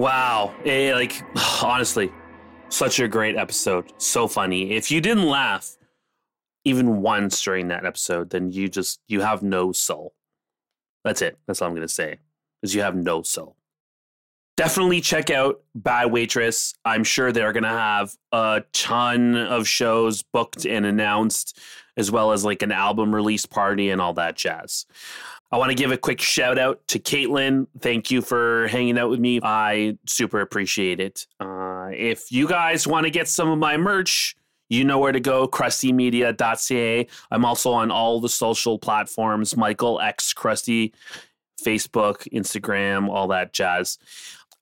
Wow. 0.00 0.54
Eh, 0.64 0.94
like, 0.94 1.22
honestly, 1.62 2.10
such 2.70 3.00
a 3.00 3.06
great 3.06 3.36
episode. 3.36 3.92
So 3.98 4.26
funny. 4.26 4.72
If 4.72 4.90
you 4.90 5.02
didn't 5.02 5.26
laugh 5.26 5.76
even 6.64 7.02
once 7.02 7.42
during 7.42 7.68
that 7.68 7.84
episode, 7.84 8.30
then 8.30 8.50
you 8.50 8.70
just, 8.70 9.00
you 9.08 9.20
have 9.20 9.42
no 9.42 9.72
soul. 9.72 10.14
That's 11.04 11.20
it. 11.20 11.36
That's 11.46 11.60
all 11.60 11.68
I'm 11.68 11.74
going 11.74 11.86
to 11.86 11.92
say. 11.92 12.18
Is 12.62 12.74
you 12.74 12.80
have 12.80 12.96
no 12.96 13.20
soul. 13.20 13.56
Definitely 14.56 15.02
check 15.02 15.28
out 15.28 15.60
Bad 15.74 16.10
Waitress. 16.10 16.72
I'm 16.86 17.04
sure 17.04 17.30
they're 17.30 17.52
going 17.52 17.64
to 17.64 17.68
have 17.68 18.14
a 18.32 18.62
ton 18.72 19.36
of 19.36 19.68
shows 19.68 20.22
booked 20.22 20.64
and 20.64 20.86
announced, 20.86 21.58
as 21.98 22.10
well 22.10 22.32
as 22.32 22.42
like 22.42 22.62
an 22.62 22.72
album 22.72 23.14
release 23.14 23.44
party 23.44 23.90
and 23.90 24.00
all 24.00 24.14
that 24.14 24.36
jazz. 24.36 24.86
I 25.52 25.58
want 25.58 25.70
to 25.70 25.74
give 25.74 25.90
a 25.90 25.96
quick 25.96 26.20
shout 26.20 26.58
out 26.58 26.86
to 26.88 26.98
Katelyn. 26.98 27.66
Thank 27.80 28.10
you 28.10 28.22
for 28.22 28.68
hanging 28.68 28.98
out 28.98 29.10
with 29.10 29.18
me. 29.18 29.40
I 29.42 29.98
super 30.06 30.40
appreciate 30.40 31.00
it. 31.00 31.26
Uh, 31.40 31.88
if 31.92 32.30
you 32.30 32.46
guys 32.46 32.86
want 32.86 33.04
to 33.04 33.10
get 33.10 33.26
some 33.26 33.50
of 33.50 33.58
my 33.58 33.76
merch, 33.76 34.36
you 34.68 34.84
know 34.84 35.00
where 35.00 35.10
to 35.10 35.18
go 35.18 35.48
crustymedia.ca. 35.48 37.06
I'm 37.32 37.44
also 37.44 37.72
on 37.72 37.90
all 37.90 38.20
the 38.20 38.28
social 38.28 38.78
platforms 38.78 39.56
Michael 39.56 40.00
X 40.00 40.32
Crusty, 40.32 40.94
Facebook, 41.60 42.28
Instagram, 42.32 43.08
all 43.08 43.28
that 43.28 43.52
jazz. 43.52 43.98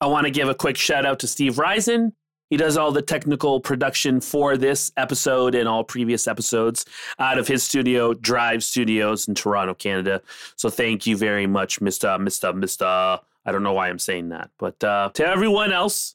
I 0.01 0.07
want 0.07 0.27
to 0.27 0.31
give 0.31 0.49
a 0.49 0.55
quick 0.55 0.79
shout 0.79 1.05
out 1.05 1.19
to 1.21 1.27
Steve 1.27 1.57
Rizun. 1.57 2.13
He 2.51 2.57
does 2.57 2.77
all 2.77 2.93
the 2.93 3.03
technical 3.03 3.61
production 3.61 4.21
for 4.21 4.57
this 4.57 4.91
episode 4.97 5.55
and 5.55 5.69
all 5.69 5.85
previous 5.85 6.27
episodes 6.27 6.85
out 7.19 7.39
of 7.39 7.47
his 7.47 7.63
studio, 7.63 8.15
Drive 8.15 8.65
Studios 8.65 9.29
in 9.29 9.35
Toronto, 9.35 9.75
Canada. 9.75 10.23
So 10.57 10.71
thank 10.71 11.07
you 11.07 11.17
very 11.17 11.47
much, 11.47 11.81
Mr. 11.81 12.19
Mr. 12.19 12.53
Mr. 12.55 13.21
I 13.45 13.53
don't 13.53 13.63
know 13.63 13.73
why 13.73 13.89
I'm 13.89 13.99
saying 13.99 14.31
that, 14.31 14.51
but 14.59 14.83
uh, 14.83 15.11
to 15.15 15.27
everyone 15.27 15.73
else, 15.73 16.15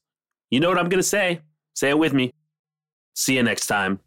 you 0.50 0.60
know 0.60 0.70
what 0.70 0.78
I'm 0.78 0.90
going 0.90 1.00
to 1.00 1.08
say. 1.08 1.42
Say 1.74 1.90
it 1.90 1.98
with 1.98 2.14
me. 2.14 2.34
See 3.16 3.36
you 3.36 3.44
next 3.44 3.68
time. 3.68 4.00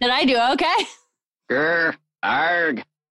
Did 0.00 0.10
I 0.10 0.24
do 0.24 0.38
okay? 0.52 0.86
Grr, 1.50 1.94
arg. 2.22 2.84